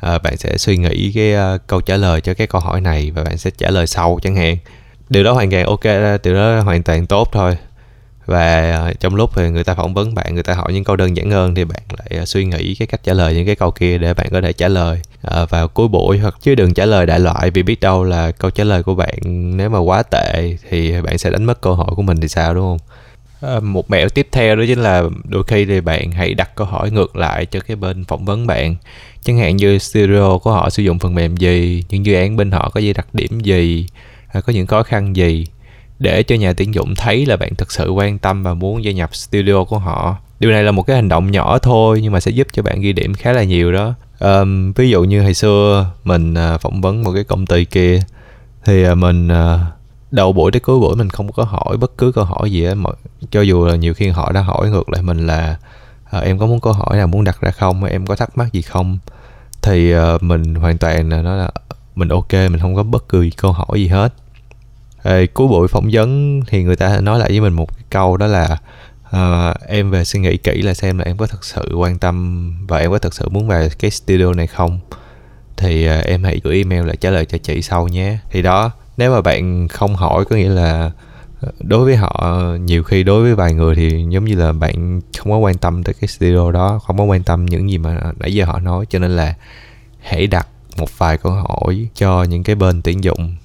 à, 0.00 0.18
bạn 0.18 0.36
sẽ 0.36 0.58
suy 0.58 0.76
nghĩ 0.76 1.12
cái 1.14 1.54
uh, 1.54 1.60
câu 1.66 1.80
trả 1.80 1.96
lời 1.96 2.20
cho 2.20 2.34
cái 2.34 2.46
câu 2.46 2.60
hỏi 2.60 2.80
này 2.80 3.10
và 3.14 3.24
bạn 3.24 3.38
sẽ 3.38 3.50
trả 3.50 3.70
lời 3.70 3.86
sau 3.86 4.18
chẳng 4.22 4.36
hạn. 4.36 4.56
Điều 5.08 5.24
đó 5.24 5.32
hoàn 5.32 5.50
toàn 5.50 5.66
ok 5.66 5.84
à, 5.84 6.18
điều 6.22 6.34
đó 6.34 6.60
hoàn 6.60 6.82
toàn 6.82 7.06
tốt 7.06 7.28
thôi 7.32 7.56
và 8.26 8.72
ờ, 8.72 8.92
trong 9.00 9.14
lúc 9.14 9.30
thì 9.34 9.50
người 9.50 9.64
ta 9.64 9.74
phỏng 9.74 9.94
vấn 9.94 10.14
bạn, 10.14 10.34
người 10.34 10.42
ta 10.42 10.54
hỏi 10.54 10.72
những 10.72 10.84
câu 10.84 10.96
đơn 10.96 11.16
giản 11.16 11.30
hơn 11.30 11.54
thì 11.54 11.64
bạn 11.64 11.82
lại 11.98 12.18
ờ, 12.18 12.24
suy 12.24 12.44
nghĩ 12.44 12.74
cái 12.74 12.86
cách 12.86 13.00
trả 13.04 13.12
lời 13.12 13.34
những 13.34 13.46
cái 13.46 13.54
câu 13.54 13.70
kia 13.70 13.98
để 13.98 14.14
bạn 14.14 14.26
có 14.30 14.40
thể 14.40 14.52
trả 14.52 14.68
lời 14.68 15.00
ờ, 15.22 15.46
vào 15.46 15.68
cuối 15.68 15.88
buổi. 15.88 16.18
Hoặc 16.18 16.34
chứ 16.40 16.54
đừng 16.54 16.74
trả 16.74 16.86
lời 16.86 17.06
đại 17.06 17.20
loại 17.20 17.50
vì 17.50 17.62
biết 17.62 17.80
đâu 17.80 18.04
là 18.04 18.30
câu 18.30 18.50
trả 18.50 18.64
lời 18.64 18.82
của 18.82 18.94
bạn 18.94 19.18
nếu 19.56 19.70
mà 19.70 19.78
quá 19.78 20.02
tệ 20.02 20.56
thì 20.70 21.02
bạn 21.02 21.18
sẽ 21.18 21.30
đánh 21.30 21.44
mất 21.44 21.60
cơ 21.60 21.70
hội 21.70 21.94
của 21.96 22.02
mình 22.02 22.20
thì 22.20 22.28
sao, 22.28 22.54
đúng 22.54 22.64
không? 22.64 22.78
Một 23.72 23.90
mẹo 23.90 24.08
tiếp 24.08 24.28
theo 24.32 24.56
đó 24.56 24.62
chính 24.66 24.78
là 24.78 25.02
đôi 25.24 25.42
khi 25.46 25.64
thì 25.64 25.80
bạn 25.80 26.12
hãy 26.12 26.34
đặt 26.34 26.50
câu 26.54 26.66
hỏi 26.66 26.90
ngược 26.90 27.16
lại 27.16 27.46
cho 27.46 27.60
cái 27.60 27.76
bên 27.76 28.04
phỏng 28.04 28.24
vấn 28.24 28.46
bạn. 28.46 28.76
Chẳng 29.22 29.38
hạn 29.38 29.56
như 29.56 29.78
studio 29.78 30.38
của 30.38 30.52
họ 30.52 30.70
sử 30.70 30.82
dụng 30.82 30.98
phần 30.98 31.14
mềm 31.14 31.36
gì, 31.36 31.84
những 31.88 32.06
dự 32.06 32.14
án 32.14 32.36
bên 32.36 32.50
họ 32.50 32.70
có 32.74 32.80
gì 32.80 32.92
đặc 32.92 33.06
điểm 33.12 33.40
gì 33.40 33.86
có 34.46 34.52
những 34.52 34.66
khó 34.66 34.82
khăn 34.82 35.16
gì 35.16 35.46
để 35.98 36.22
cho 36.22 36.36
nhà 36.36 36.52
tuyển 36.52 36.74
dụng 36.74 36.94
thấy 36.94 37.26
là 37.26 37.36
bạn 37.36 37.54
thực 37.54 37.72
sự 37.72 37.90
quan 37.90 38.18
tâm 38.18 38.42
và 38.42 38.54
muốn 38.54 38.84
gia 38.84 38.92
nhập 38.92 39.16
studio 39.16 39.64
của 39.64 39.78
họ. 39.78 40.16
Điều 40.40 40.50
này 40.50 40.62
là 40.62 40.70
một 40.70 40.82
cái 40.82 40.96
hành 40.96 41.08
động 41.08 41.30
nhỏ 41.30 41.58
thôi 41.58 42.00
nhưng 42.02 42.12
mà 42.12 42.20
sẽ 42.20 42.30
giúp 42.30 42.46
cho 42.52 42.62
bạn 42.62 42.80
ghi 42.80 42.92
điểm 42.92 43.14
khá 43.14 43.32
là 43.32 43.42
nhiều 43.42 43.72
đó. 43.72 43.94
Um, 44.20 44.72
ví 44.72 44.90
dụ 44.90 45.04
như 45.04 45.22
hồi 45.22 45.34
xưa 45.34 45.90
mình 46.04 46.34
uh, 46.34 46.60
phỏng 46.60 46.80
vấn 46.80 47.04
một 47.04 47.12
cái 47.14 47.24
công 47.24 47.46
ty 47.46 47.64
kia 47.64 48.00
thì 48.64 48.90
uh, 48.90 48.98
mình 48.98 49.28
uh, 49.28 49.60
đầu 50.10 50.32
buổi 50.32 50.52
tới 50.52 50.60
cuối 50.60 50.78
buổi 50.78 50.96
mình 50.96 51.10
không 51.10 51.32
có 51.32 51.44
hỏi 51.44 51.76
bất 51.76 51.98
cứ 51.98 52.12
câu 52.12 52.24
hỏi 52.24 52.52
gì 52.52 52.64
á 52.64 52.74
cho 53.30 53.40
dù 53.40 53.66
là 53.66 53.76
nhiều 53.76 53.94
khi 53.94 54.08
họ 54.08 54.32
đã 54.32 54.40
hỏi 54.40 54.70
ngược 54.70 54.90
lại 54.90 55.02
mình 55.02 55.26
là 55.26 55.56
à, 56.10 56.20
em 56.20 56.38
có 56.38 56.46
muốn 56.46 56.60
câu 56.60 56.72
hỏi 56.72 56.96
nào 56.96 57.06
muốn 57.06 57.24
đặt 57.24 57.40
ra 57.40 57.50
không? 57.50 57.84
Em 57.84 58.06
có 58.06 58.16
thắc 58.16 58.38
mắc 58.38 58.52
gì 58.52 58.62
không? 58.62 58.98
Thì 59.62 59.94
uh, 59.96 60.22
mình 60.22 60.54
hoàn 60.54 60.78
toàn 60.78 61.08
là 61.08 61.22
nói 61.22 61.38
là 61.38 61.50
mình 61.94 62.08
ok 62.08 62.32
mình 62.32 62.58
không 62.58 62.74
có 62.74 62.82
bất 62.82 63.08
cứ 63.08 63.28
câu 63.36 63.52
hỏi 63.52 63.80
gì 63.80 63.88
hết. 63.88 64.14
Ê, 65.04 65.26
cuối 65.26 65.48
buổi 65.48 65.68
phỏng 65.68 65.88
vấn 65.92 66.40
thì 66.46 66.62
người 66.62 66.76
ta 66.76 67.00
nói 67.00 67.18
lại 67.18 67.30
với 67.30 67.40
mình 67.40 67.52
một 67.52 67.76
cái 67.76 67.84
câu 67.90 68.16
đó 68.16 68.26
là 68.26 68.58
uh, 69.16 69.60
em 69.66 69.90
về 69.90 70.04
suy 70.04 70.20
nghĩ 70.20 70.36
kỹ 70.36 70.62
là 70.62 70.74
xem 70.74 70.98
là 70.98 71.04
em 71.04 71.16
có 71.16 71.26
thật 71.26 71.44
sự 71.44 71.74
quan 71.76 71.98
tâm 71.98 72.66
và 72.68 72.78
em 72.78 72.90
có 72.90 72.98
thật 72.98 73.14
sự 73.14 73.28
muốn 73.28 73.48
vào 73.48 73.68
cái 73.78 73.90
studio 73.90 74.32
này 74.32 74.46
không. 74.46 74.80
Thì 75.56 75.88
uh, 75.88 76.04
em 76.04 76.24
hãy 76.24 76.40
gửi 76.44 76.56
email 76.56 76.86
lại 76.86 76.96
trả 76.96 77.10
lời 77.10 77.24
cho 77.24 77.38
chị 77.38 77.62
sau 77.62 77.88
nhé. 77.88 78.18
Thì 78.30 78.42
đó 78.42 78.70
nếu 78.96 79.12
mà 79.12 79.20
bạn 79.20 79.68
không 79.68 79.96
hỏi 79.96 80.24
có 80.24 80.36
nghĩa 80.36 80.48
là 80.48 80.90
ờ, 81.40 81.52
đối 81.60 81.84
với 81.84 81.96
họ 81.96 82.34
nhiều 82.60 82.82
khi 82.82 83.02
đối 83.02 83.22
với 83.22 83.34
vài 83.34 83.54
người 83.54 83.74
thì 83.74 84.06
giống 84.10 84.24
như 84.24 84.34
là 84.34 84.52
bạn 84.52 85.00
không 85.18 85.30
có 85.30 85.38
quan 85.38 85.58
tâm 85.58 85.82
tới 85.82 85.94
cái 86.00 86.08
studio 86.08 86.50
đó 86.50 86.80
không 86.86 86.98
có 86.98 87.04
quan 87.04 87.22
tâm 87.22 87.46
những 87.46 87.70
gì 87.70 87.78
mà 87.78 88.00
nãy 88.18 88.34
giờ 88.34 88.44
họ 88.44 88.60
nói. 88.60 88.86
Cho 88.88 88.98
nên 88.98 89.16
là 89.16 89.34
hãy 90.00 90.26
đặt 90.26 90.48
một 90.76 90.98
vài 90.98 91.18
câu 91.18 91.32
hỏi 91.32 91.88
cho 91.94 92.22
những 92.22 92.42
cái 92.42 92.56
bên 92.56 92.82
tuyển 92.82 93.04
dụng 93.04 93.36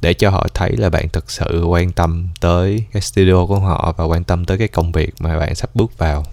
để 0.00 0.14
cho 0.14 0.30
họ 0.30 0.46
thấy 0.54 0.72
là 0.76 0.90
bạn 0.90 1.08
thực 1.08 1.30
sự 1.30 1.64
quan 1.64 1.92
tâm 1.92 2.28
tới 2.40 2.84
cái 2.92 3.02
studio 3.02 3.46
của 3.46 3.58
họ 3.58 3.94
và 3.96 4.04
quan 4.04 4.24
tâm 4.24 4.44
tới 4.44 4.58
cái 4.58 4.68
công 4.68 4.92
việc 4.92 5.14
mà 5.18 5.38
bạn 5.38 5.54
sắp 5.54 5.70
bước 5.74 5.98
vào. 5.98 6.24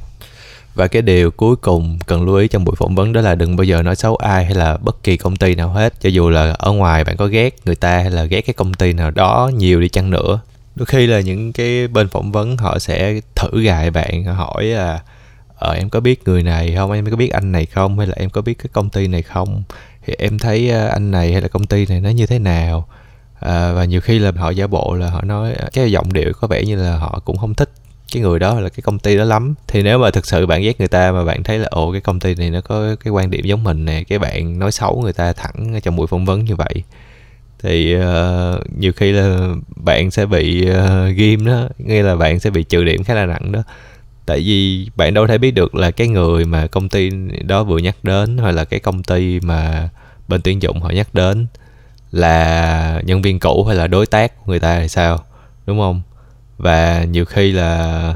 Và 0.76 0.88
cái 0.88 1.02
điều 1.02 1.32
cuối 1.32 1.56
cùng 1.56 2.00
cần 2.08 2.26
lưu 2.26 2.36
ý 2.36 2.48
trong 2.48 2.66
buổi 2.66 2.76
phỏng 2.76 2.96
vấn 2.96 3.14
đó 3.14 3.22
là 3.22 3.36
đừng 3.36 3.56
bao 3.56 3.64
giờ 3.64 3.82
nói 3.82 3.96
xấu 3.96 4.16
ai 4.16 4.46
hay 4.46 4.56
là 4.56 4.78
bất 4.78 5.04
kỳ 5.04 5.18
công 5.18 5.36
ty 5.36 5.56
nào 5.56 5.70
hết. 5.70 5.94
Cho 6.02 6.10
dù 6.10 6.30
là 6.30 6.52
ở 6.52 6.72
ngoài 6.72 7.04
bạn 7.04 7.18
có 7.18 7.28
ghét 7.28 7.56
người 7.66 7.76
ta 7.76 7.98
hay 7.98 8.12
là 8.12 8.24
ghét 8.24 8.42
cái 8.42 8.54
công 8.54 8.74
ty 8.74 8.94
nào 8.94 9.12
đó 9.12 9.52
nhiều 9.56 9.82
đi 9.82 9.90
chăng 9.90 10.10
nữa. 10.10 10.40
Đôi 10.76 10.86
khi 10.86 11.08
là 11.08 11.20
những 11.20 11.54
cái 11.54 11.88
bên 11.88 12.08
phỏng 12.10 12.32
vấn 12.32 12.58
họ 12.58 12.80
sẽ 12.80 13.22
thử 13.36 13.62
gài 13.62 13.92
bạn 13.92 14.24
hỏi 14.24 14.66
là 14.66 15.00
ờ 15.56 15.74
em 15.74 15.90
có 15.90 16.00
biết 16.00 16.22
người 16.26 16.44
này 16.44 16.76
không? 16.76 16.92
Em 16.92 17.10
có 17.10 17.16
biết 17.16 17.32
anh 17.32 17.52
này 17.52 17.66
không? 17.66 17.98
Hay 17.98 18.08
là 18.08 18.14
em 18.18 18.30
có 18.30 18.42
biết 18.42 18.54
cái 18.58 18.68
công 18.74 18.90
ty 18.90 19.08
này 19.08 19.22
không? 19.22 19.64
Thì 20.06 20.14
em 20.18 20.40
thấy 20.40 20.70
ờ, 20.70 20.88
anh 20.88 21.12
này 21.12 21.32
hay 21.32 21.42
là 21.42 21.48
công 21.48 21.66
ty 21.66 21.86
này 21.86 22.02
nó 22.02 22.10
như 22.10 22.26
thế 22.26 22.40
nào? 22.40 22.88
À, 23.44 23.74
và 23.74 23.86
nhiều 23.86 24.02
khi 24.02 24.20
là 24.20 24.32
họ 24.36 24.50
giả 24.50 24.68
bộ 24.68 24.96
là 25.00 25.10
họ 25.10 25.22
nói 25.22 25.56
cái 25.74 25.92
giọng 25.92 26.14
điệu 26.14 26.32
có 26.42 26.48
vẻ 26.48 26.64
như 26.64 26.76
là 26.76 26.98
họ 26.98 27.22
cũng 27.26 27.38
không 27.38 27.54
thích 27.54 27.70
cái 28.14 28.22
người 28.22 28.40
đó 28.40 28.60
là 28.60 28.70
cái 28.70 28.82
công 28.82 29.00
ty 29.00 29.18
đó 29.18 29.24
lắm. 29.24 29.54
Thì 29.68 29.84
nếu 29.84 29.98
mà 30.00 30.12
thực 30.12 30.26
sự 30.26 30.46
bạn 30.46 30.62
ghét 30.62 30.80
người 30.80 30.88
ta 30.88 31.12
mà 31.12 31.24
bạn 31.24 31.44
thấy 31.44 31.60
là 31.60 31.68
ồ 31.72 31.92
cái 31.92 32.02
công 32.02 32.20
ty 32.20 32.36
này 32.36 32.50
nó 32.50 32.62
có 32.62 32.96
cái 33.04 33.12
quan 33.12 33.30
điểm 33.30 33.46
giống 33.46 33.64
mình 33.64 33.86
nè 33.86 34.04
cái 34.04 34.20
bạn 34.20 34.60
nói 34.60 34.72
xấu 34.72 35.02
người 35.02 35.14
ta 35.14 35.34
thẳng 35.34 35.80
trong 35.84 35.96
buổi 35.96 36.08
phỏng 36.08 36.26
vấn 36.26 36.46
như 36.46 36.56
vậy. 36.56 36.84
Thì 37.64 37.96
uh, 37.98 38.78
nhiều 38.78 38.92
khi 38.96 39.12
là 39.12 39.56
bạn 39.76 40.12
sẽ 40.12 40.26
bị 40.26 40.70
uh, 40.70 41.16
ghim 41.16 41.46
đó 41.46 41.68
nghĩa 41.78 42.04
là 42.04 42.16
bạn 42.16 42.40
sẽ 42.40 42.50
bị 42.50 42.64
trừ 42.64 42.84
điểm 42.84 43.04
khá 43.04 43.14
là 43.14 43.26
nặng 43.26 43.52
đó. 43.52 43.64
Tại 44.26 44.40
vì 44.40 44.90
bạn 44.96 45.14
đâu 45.14 45.28
thể 45.28 45.38
biết 45.38 45.52
được 45.52 45.76
là 45.76 45.92
cái 45.92 46.08
người 46.08 46.46
mà 46.46 46.68
công 46.68 46.90
ty 46.90 47.10
đó 47.46 47.64
vừa 47.64 47.78
nhắc 47.78 47.96
đến 48.04 48.38
hoặc 48.38 48.52
là 48.52 48.66
cái 48.66 48.80
công 48.80 49.04
ty 49.04 49.40
mà 49.40 49.90
bên 50.28 50.42
tuyển 50.42 50.62
dụng 50.62 50.82
họ 50.82 50.90
nhắc 50.90 51.14
đến 51.14 51.48
là 52.14 53.02
nhân 53.06 53.22
viên 53.22 53.40
cũ 53.40 53.64
hay 53.64 53.76
là 53.76 53.88
đối 53.88 54.06
tác 54.06 54.38
của 54.38 54.44
người 54.46 54.60
ta 54.60 54.80
thì 54.80 54.88
sao 54.88 55.20
đúng 55.66 55.80
không? 55.80 56.02
Và 56.58 57.04
nhiều 57.04 57.26
khi 57.26 57.52
là 57.52 58.16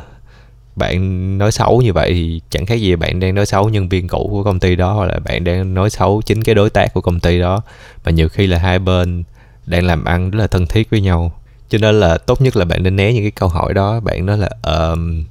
bạn 0.75 1.37
nói 1.37 1.51
xấu 1.51 1.81
như 1.81 1.93
vậy 1.93 2.13
thì 2.13 2.41
chẳng 2.49 2.65
khác 2.65 2.75
gì 2.75 2.95
bạn 2.95 3.19
đang 3.19 3.35
nói 3.35 3.45
xấu 3.45 3.69
nhân 3.69 3.89
viên 3.89 4.07
cũ 4.07 4.27
của 4.31 4.43
công 4.43 4.59
ty 4.59 4.75
đó 4.75 4.93
hoặc 4.93 5.05
là 5.05 5.19
bạn 5.19 5.43
đang 5.43 5.73
nói 5.73 5.89
xấu 5.89 6.21
chính 6.25 6.43
cái 6.43 6.55
đối 6.55 6.69
tác 6.69 6.93
của 6.93 7.01
công 7.01 7.19
ty 7.19 7.39
đó. 7.39 7.61
Mà 8.05 8.11
nhiều 8.11 8.29
khi 8.29 8.47
là 8.47 8.57
hai 8.57 8.79
bên 8.79 9.23
đang 9.65 9.85
làm 9.85 10.05
ăn 10.05 10.31
rất 10.31 10.39
là 10.39 10.47
thân 10.47 10.67
thiết 10.67 10.89
với 10.89 11.01
nhau. 11.01 11.31
Cho 11.69 11.77
nên 11.77 11.99
là 11.99 12.17
tốt 12.17 12.41
nhất 12.41 12.57
là 12.57 12.65
bạn 12.65 12.83
nên 12.83 12.95
né 12.95 13.13
những 13.13 13.23
cái 13.23 13.31
câu 13.31 13.49
hỏi 13.49 13.73
đó. 13.73 13.99
Bạn 13.99 14.25
nói 14.25 14.37
là 14.37 14.49
um, 14.63 15.25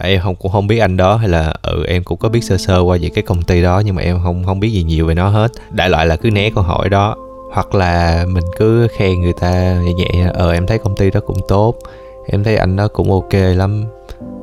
em 0.00 0.20
không 0.20 0.36
cũng 0.36 0.52
không 0.52 0.66
biết 0.66 0.78
anh 0.78 0.96
đó 0.96 1.16
hay 1.16 1.28
là 1.28 1.54
ừ 1.62 1.84
em 1.86 2.04
cũng 2.04 2.18
có 2.18 2.28
biết 2.28 2.44
sơ 2.44 2.56
sơ 2.56 2.80
qua 2.80 2.98
về 3.00 3.10
cái 3.14 3.22
công 3.22 3.42
ty 3.42 3.62
đó 3.62 3.82
nhưng 3.84 3.94
mà 3.94 4.02
em 4.02 4.20
không 4.22 4.44
không 4.44 4.60
biết 4.60 4.70
gì 4.70 4.82
nhiều 4.82 5.06
về 5.06 5.14
nó 5.14 5.28
hết 5.28 5.52
đại 5.70 5.90
loại 5.90 6.06
là 6.06 6.16
cứ 6.16 6.30
né 6.30 6.50
câu 6.54 6.64
hỏi 6.64 6.88
đó 6.88 7.16
hoặc 7.52 7.74
là 7.74 8.24
mình 8.28 8.44
cứ 8.58 8.88
khen 8.96 9.20
người 9.20 9.32
ta 9.32 9.80
nhẹ 9.84 9.92
nhẹ 9.94 10.30
ờ 10.34 10.52
em 10.52 10.66
thấy 10.66 10.78
công 10.78 10.96
ty 10.96 11.10
đó 11.10 11.20
cũng 11.26 11.38
tốt 11.48 11.78
em 12.26 12.44
thấy 12.44 12.56
anh 12.56 12.76
đó 12.76 12.88
cũng 12.88 13.12
ok 13.12 13.32
lắm. 13.32 13.84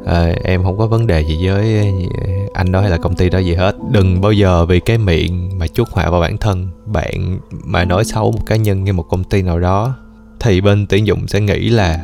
À, 0.06 0.34
em 0.44 0.64
không 0.64 0.78
có 0.78 0.88
vấn 0.88 1.08
đề 1.08 1.22
gì 1.22 1.48
với 1.48 1.78
ờ, 2.26 2.32
anh 2.54 2.72
đó 2.72 2.82
hay 2.82 2.90
là 2.90 2.98
công 2.98 3.16
ty 3.16 3.30
đó 3.30 3.40
gì 3.40 3.54
hết. 3.54 3.76
Đừng 3.92 4.22
bao 4.22 4.32
giờ 4.32 4.66
vì 4.66 4.80
cái 4.80 4.98
miệng 4.98 5.60
mà 5.60 5.68
chuốc 5.68 5.90
họa 5.90 6.10
vào 6.10 6.22
bản 6.22 6.38
thân 6.38 6.68
bạn 6.86 7.40
mà 7.52 7.86
nói 7.86 8.06
xấu 8.06 8.32
một 8.32 8.46
cá 8.46 8.56
nhân 8.56 8.84
hay 8.86 8.94
một 8.94 9.06
công 9.10 9.24
ty 9.24 9.42
nào 9.42 9.60
đó. 9.60 9.96
Thì 10.40 10.62
bên 10.62 10.86
tuyển 10.88 11.08
dụng 11.08 11.28
sẽ 11.28 11.40
nghĩ 11.40 11.70
là 11.70 12.00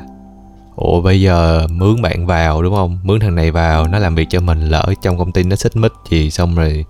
ủa 0.75 1.01
bây 1.01 1.21
giờ 1.21 1.67
mướn 1.69 2.01
bạn 2.01 2.27
vào 2.27 2.63
đúng 2.63 2.75
không? 2.75 2.99
Mướn 3.03 3.19
thằng 3.19 3.35
này 3.35 3.51
vào 3.51 3.87
nó 3.87 3.99
làm 3.99 4.15
việc 4.15 4.27
cho 4.29 4.39
mình 4.41 4.69
lỡ 4.69 4.93
trong 5.01 5.17
công 5.17 5.31
ty 5.31 5.43
nó 5.43 5.55
xích 5.55 5.75
mích 5.75 5.93
gì 6.09 6.31
xong 6.31 6.55
rồi 6.55 6.85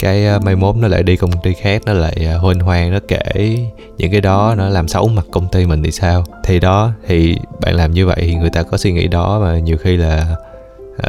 cái 0.00 0.36
uh, 0.36 0.42
mai 0.42 0.56
mốt 0.56 0.76
nó 0.76 0.88
lại 0.88 1.02
đi 1.02 1.16
công 1.16 1.30
ty 1.42 1.54
khác 1.54 1.82
nó 1.86 1.92
lại 1.92 2.16
ờ, 2.26 2.36
uh, 2.36 2.42
hoên 2.42 2.60
hoang 2.60 2.92
nó 2.92 2.98
kể 3.08 3.58
những 3.98 4.10
cái 4.10 4.20
đó 4.20 4.54
nó 4.58 4.68
làm 4.68 4.88
xấu 4.88 5.08
mặt 5.08 5.26
công 5.30 5.48
ty 5.48 5.66
mình 5.66 5.82
thì 5.82 5.90
sao? 5.90 6.24
Thì 6.44 6.60
đó 6.60 6.92
thì 7.06 7.36
bạn 7.60 7.74
làm 7.74 7.92
như 7.92 8.06
vậy 8.06 8.16
thì 8.20 8.34
người 8.34 8.50
ta 8.50 8.62
có 8.62 8.76
suy 8.76 8.92
nghĩ 8.92 9.08
đó 9.08 9.40
mà 9.40 9.58
nhiều 9.58 9.76
khi 9.76 9.96
là 9.96 10.36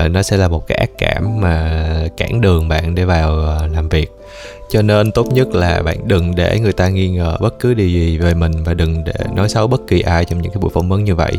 uh, 0.05 0.11
nó 0.11 0.21
sẽ 0.21 0.37
là 0.37 0.47
một 0.47 0.67
cái 0.67 0.77
ác 0.77 0.89
cảm 0.97 1.41
mà 1.41 1.87
cản 2.17 2.41
đường 2.41 2.67
bạn 2.67 2.95
để 2.95 3.05
vào 3.05 3.57
uh, 3.65 3.71
làm 3.75 3.89
việc. 3.89 4.11
Cho 4.69 4.81
nên 4.81 5.11
tốt 5.11 5.27
nhất 5.33 5.47
là 5.47 5.81
bạn 5.81 5.97
đừng 6.07 6.35
để 6.35 6.59
người 6.59 6.73
ta 6.73 6.89
nghi 6.89 7.09
ngờ 7.09 7.37
bất 7.41 7.59
cứ 7.59 7.73
điều 7.73 7.87
gì 7.87 8.17
về 8.17 8.33
mình 8.33 8.63
và 8.63 8.73
đừng 8.73 9.03
để 9.03 9.13
nói 9.35 9.49
xấu 9.49 9.67
bất 9.67 9.81
kỳ 9.87 10.01
ai 10.01 10.25
trong 10.25 10.41
những 10.41 10.51
cái 10.51 10.61
buổi 10.61 10.71
phỏng 10.73 10.89
vấn 10.89 11.03
như 11.03 11.15
vậy. 11.15 11.33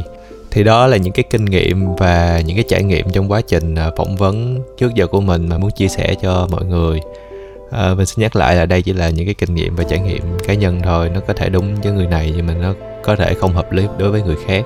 Thì 0.51 0.65
đó 0.65 0.87
là 0.87 0.97
những 0.97 1.12
cái 1.12 1.25
kinh 1.31 1.45
nghiệm 1.45 1.97
và 1.97 2.43
những 2.47 2.57
cái 2.57 2.65
trải 2.69 2.83
nghiệm 2.83 3.11
trong 3.11 3.31
quá 3.31 3.41
trình 3.41 3.75
phỏng 3.97 4.17
vấn 4.17 4.62
trước 4.79 4.95
giờ 4.95 5.07
của 5.07 5.21
mình 5.21 5.49
mà 5.49 5.59
muốn 5.59 5.71
chia 5.71 5.88
sẻ 5.88 6.15
cho 6.23 6.49
mọi 6.51 6.65
người 6.65 7.01
à, 7.73 7.95
mình 7.95 8.07
xin 8.07 8.23
nhắc 8.23 8.37
lại 8.37 8.57
là 8.57 8.67
đây 8.67 8.83
chỉ 8.83 8.93
là 8.93 9.11
những 9.11 9.27
cái 9.27 9.35
kinh 9.35 9.55
nghiệm 9.55 9.77
và 9.77 9.85
trải 9.85 9.99
nghiệm 9.99 10.23
cá 10.47 10.55
nhân 10.55 10.81
thôi. 10.85 11.11
Nó 11.15 11.21
có 11.27 11.33
thể 11.33 11.49
đúng 11.49 11.75
với 11.83 11.93
người 11.93 12.07
này 12.07 12.33
nhưng 12.37 12.47
mà 12.47 12.55
nó 12.55 12.75
có 13.03 13.17
thể 13.17 13.35
không 13.35 13.53
hợp 13.53 13.73
lý 13.73 13.87
đối 13.99 14.11
với 14.11 14.23
người 14.23 14.37
khác. 14.47 14.65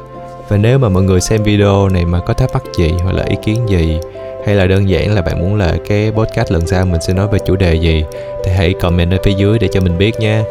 Và 0.49 0.57
nếu 0.57 0.79
mà 0.79 0.88
mọi 0.88 1.03
người 1.03 1.21
xem 1.21 1.42
video 1.42 1.88
này 1.88 2.05
mà 2.05 2.21
có 2.21 2.35
thắc 2.35 2.53
mắc 2.53 2.62
gì 2.79 2.92
hoặc 3.03 3.14
là 3.14 3.25
ý 3.25 3.37
kiến 3.45 3.69
gì 3.69 3.99
hay 4.47 4.55
là 4.55 4.66
đơn 4.66 4.88
giản 4.88 5.14
là 5.14 5.23
bạn 5.23 5.38
muốn 5.40 5.57
là 5.57 5.77
cái 5.88 6.11
podcast 6.11 6.53
lần 6.53 6.66
sau 6.66 6.87
mình 6.87 7.01
sẽ 7.01 7.12
nói 7.12 7.29
về 7.29 7.38
chủ 7.47 7.57
đề 7.57 7.75
gì 7.75 8.05
thì 8.45 8.53
hãy 8.53 8.75
comment 8.81 9.11
ở 9.11 9.19
phía 9.23 9.33
dưới 9.33 9.59
để 9.59 9.69
cho 9.73 9.81
mình 9.81 9.99
biết 9.99 10.21
nha. 10.21 10.42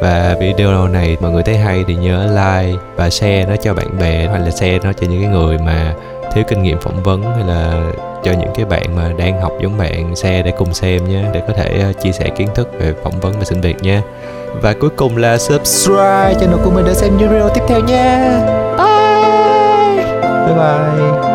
Và 0.00 0.36
video 0.40 0.88
này 0.88 1.16
mọi 1.20 1.30
người 1.32 1.42
thấy 1.42 1.56
hay 1.56 1.84
thì 1.88 1.94
nhớ 1.94 2.26
like 2.26 2.78
và 2.96 3.10
share 3.10 3.46
nó 3.46 3.56
cho 3.56 3.74
bạn 3.74 3.98
bè 4.00 4.26
hoặc 4.26 4.38
là 4.38 4.50
share 4.50 4.78
nó 4.78 4.92
cho 4.92 5.06
những 5.06 5.22
cái 5.22 5.30
người 5.30 5.58
mà 5.58 5.94
thiếu 6.34 6.44
kinh 6.48 6.62
nghiệm 6.62 6.80
phỏng 6.80 7.02
vấn 7.02 7.22
hay 7.22 7.44
là 7.46 7.92
cho 8.24 8.32
những 8.32 8.50
cái 8.54 8.64
bạn 8.64 8.96
mà 8.96 9.12
đang 9.18 9.40
học 9.40 9.52
giống 9.60 9.78
bạn 9.78 10.16
xe 10.16 10.42
để 10.42 10.52
cùng 10.58 10.74
xem 10.74 11.08
nhé, 11.08 11.24
để 11.32 11.42
có 11.48 11.54
thể 11.56 11.80
ờ, 11.82 11.92
chia 11.92 12.12
sẻ 12.12 12.30
kiến 12.36 12.48
thức 12.54 12.68
về 12.78 12.94
phỏng 13.02 13.20
vấn 13.20 13.34
và 13.38 13.44
xin 13.44 13.60
việc 13.60 13.82
nha 13.82 14.02
và 14.62 14.74
cuối 14.80 14.90
cùng 14.96 15.16
là 15.16 15.38
subscribe 15.38 16.34
channel 16.40 16.64
của 16.64 16.70
mình 16.70 16.84
để 16.86 16.94
xem 16.94 17.16
những 17.16 17.28
video 17.28 17.48
tiếp 17.54 17.62
theo 17.68 17.80
nha 17.80 18.40
bye. 18.78 20.04
Bye 20.46 20.54
bye. 20.56 21.33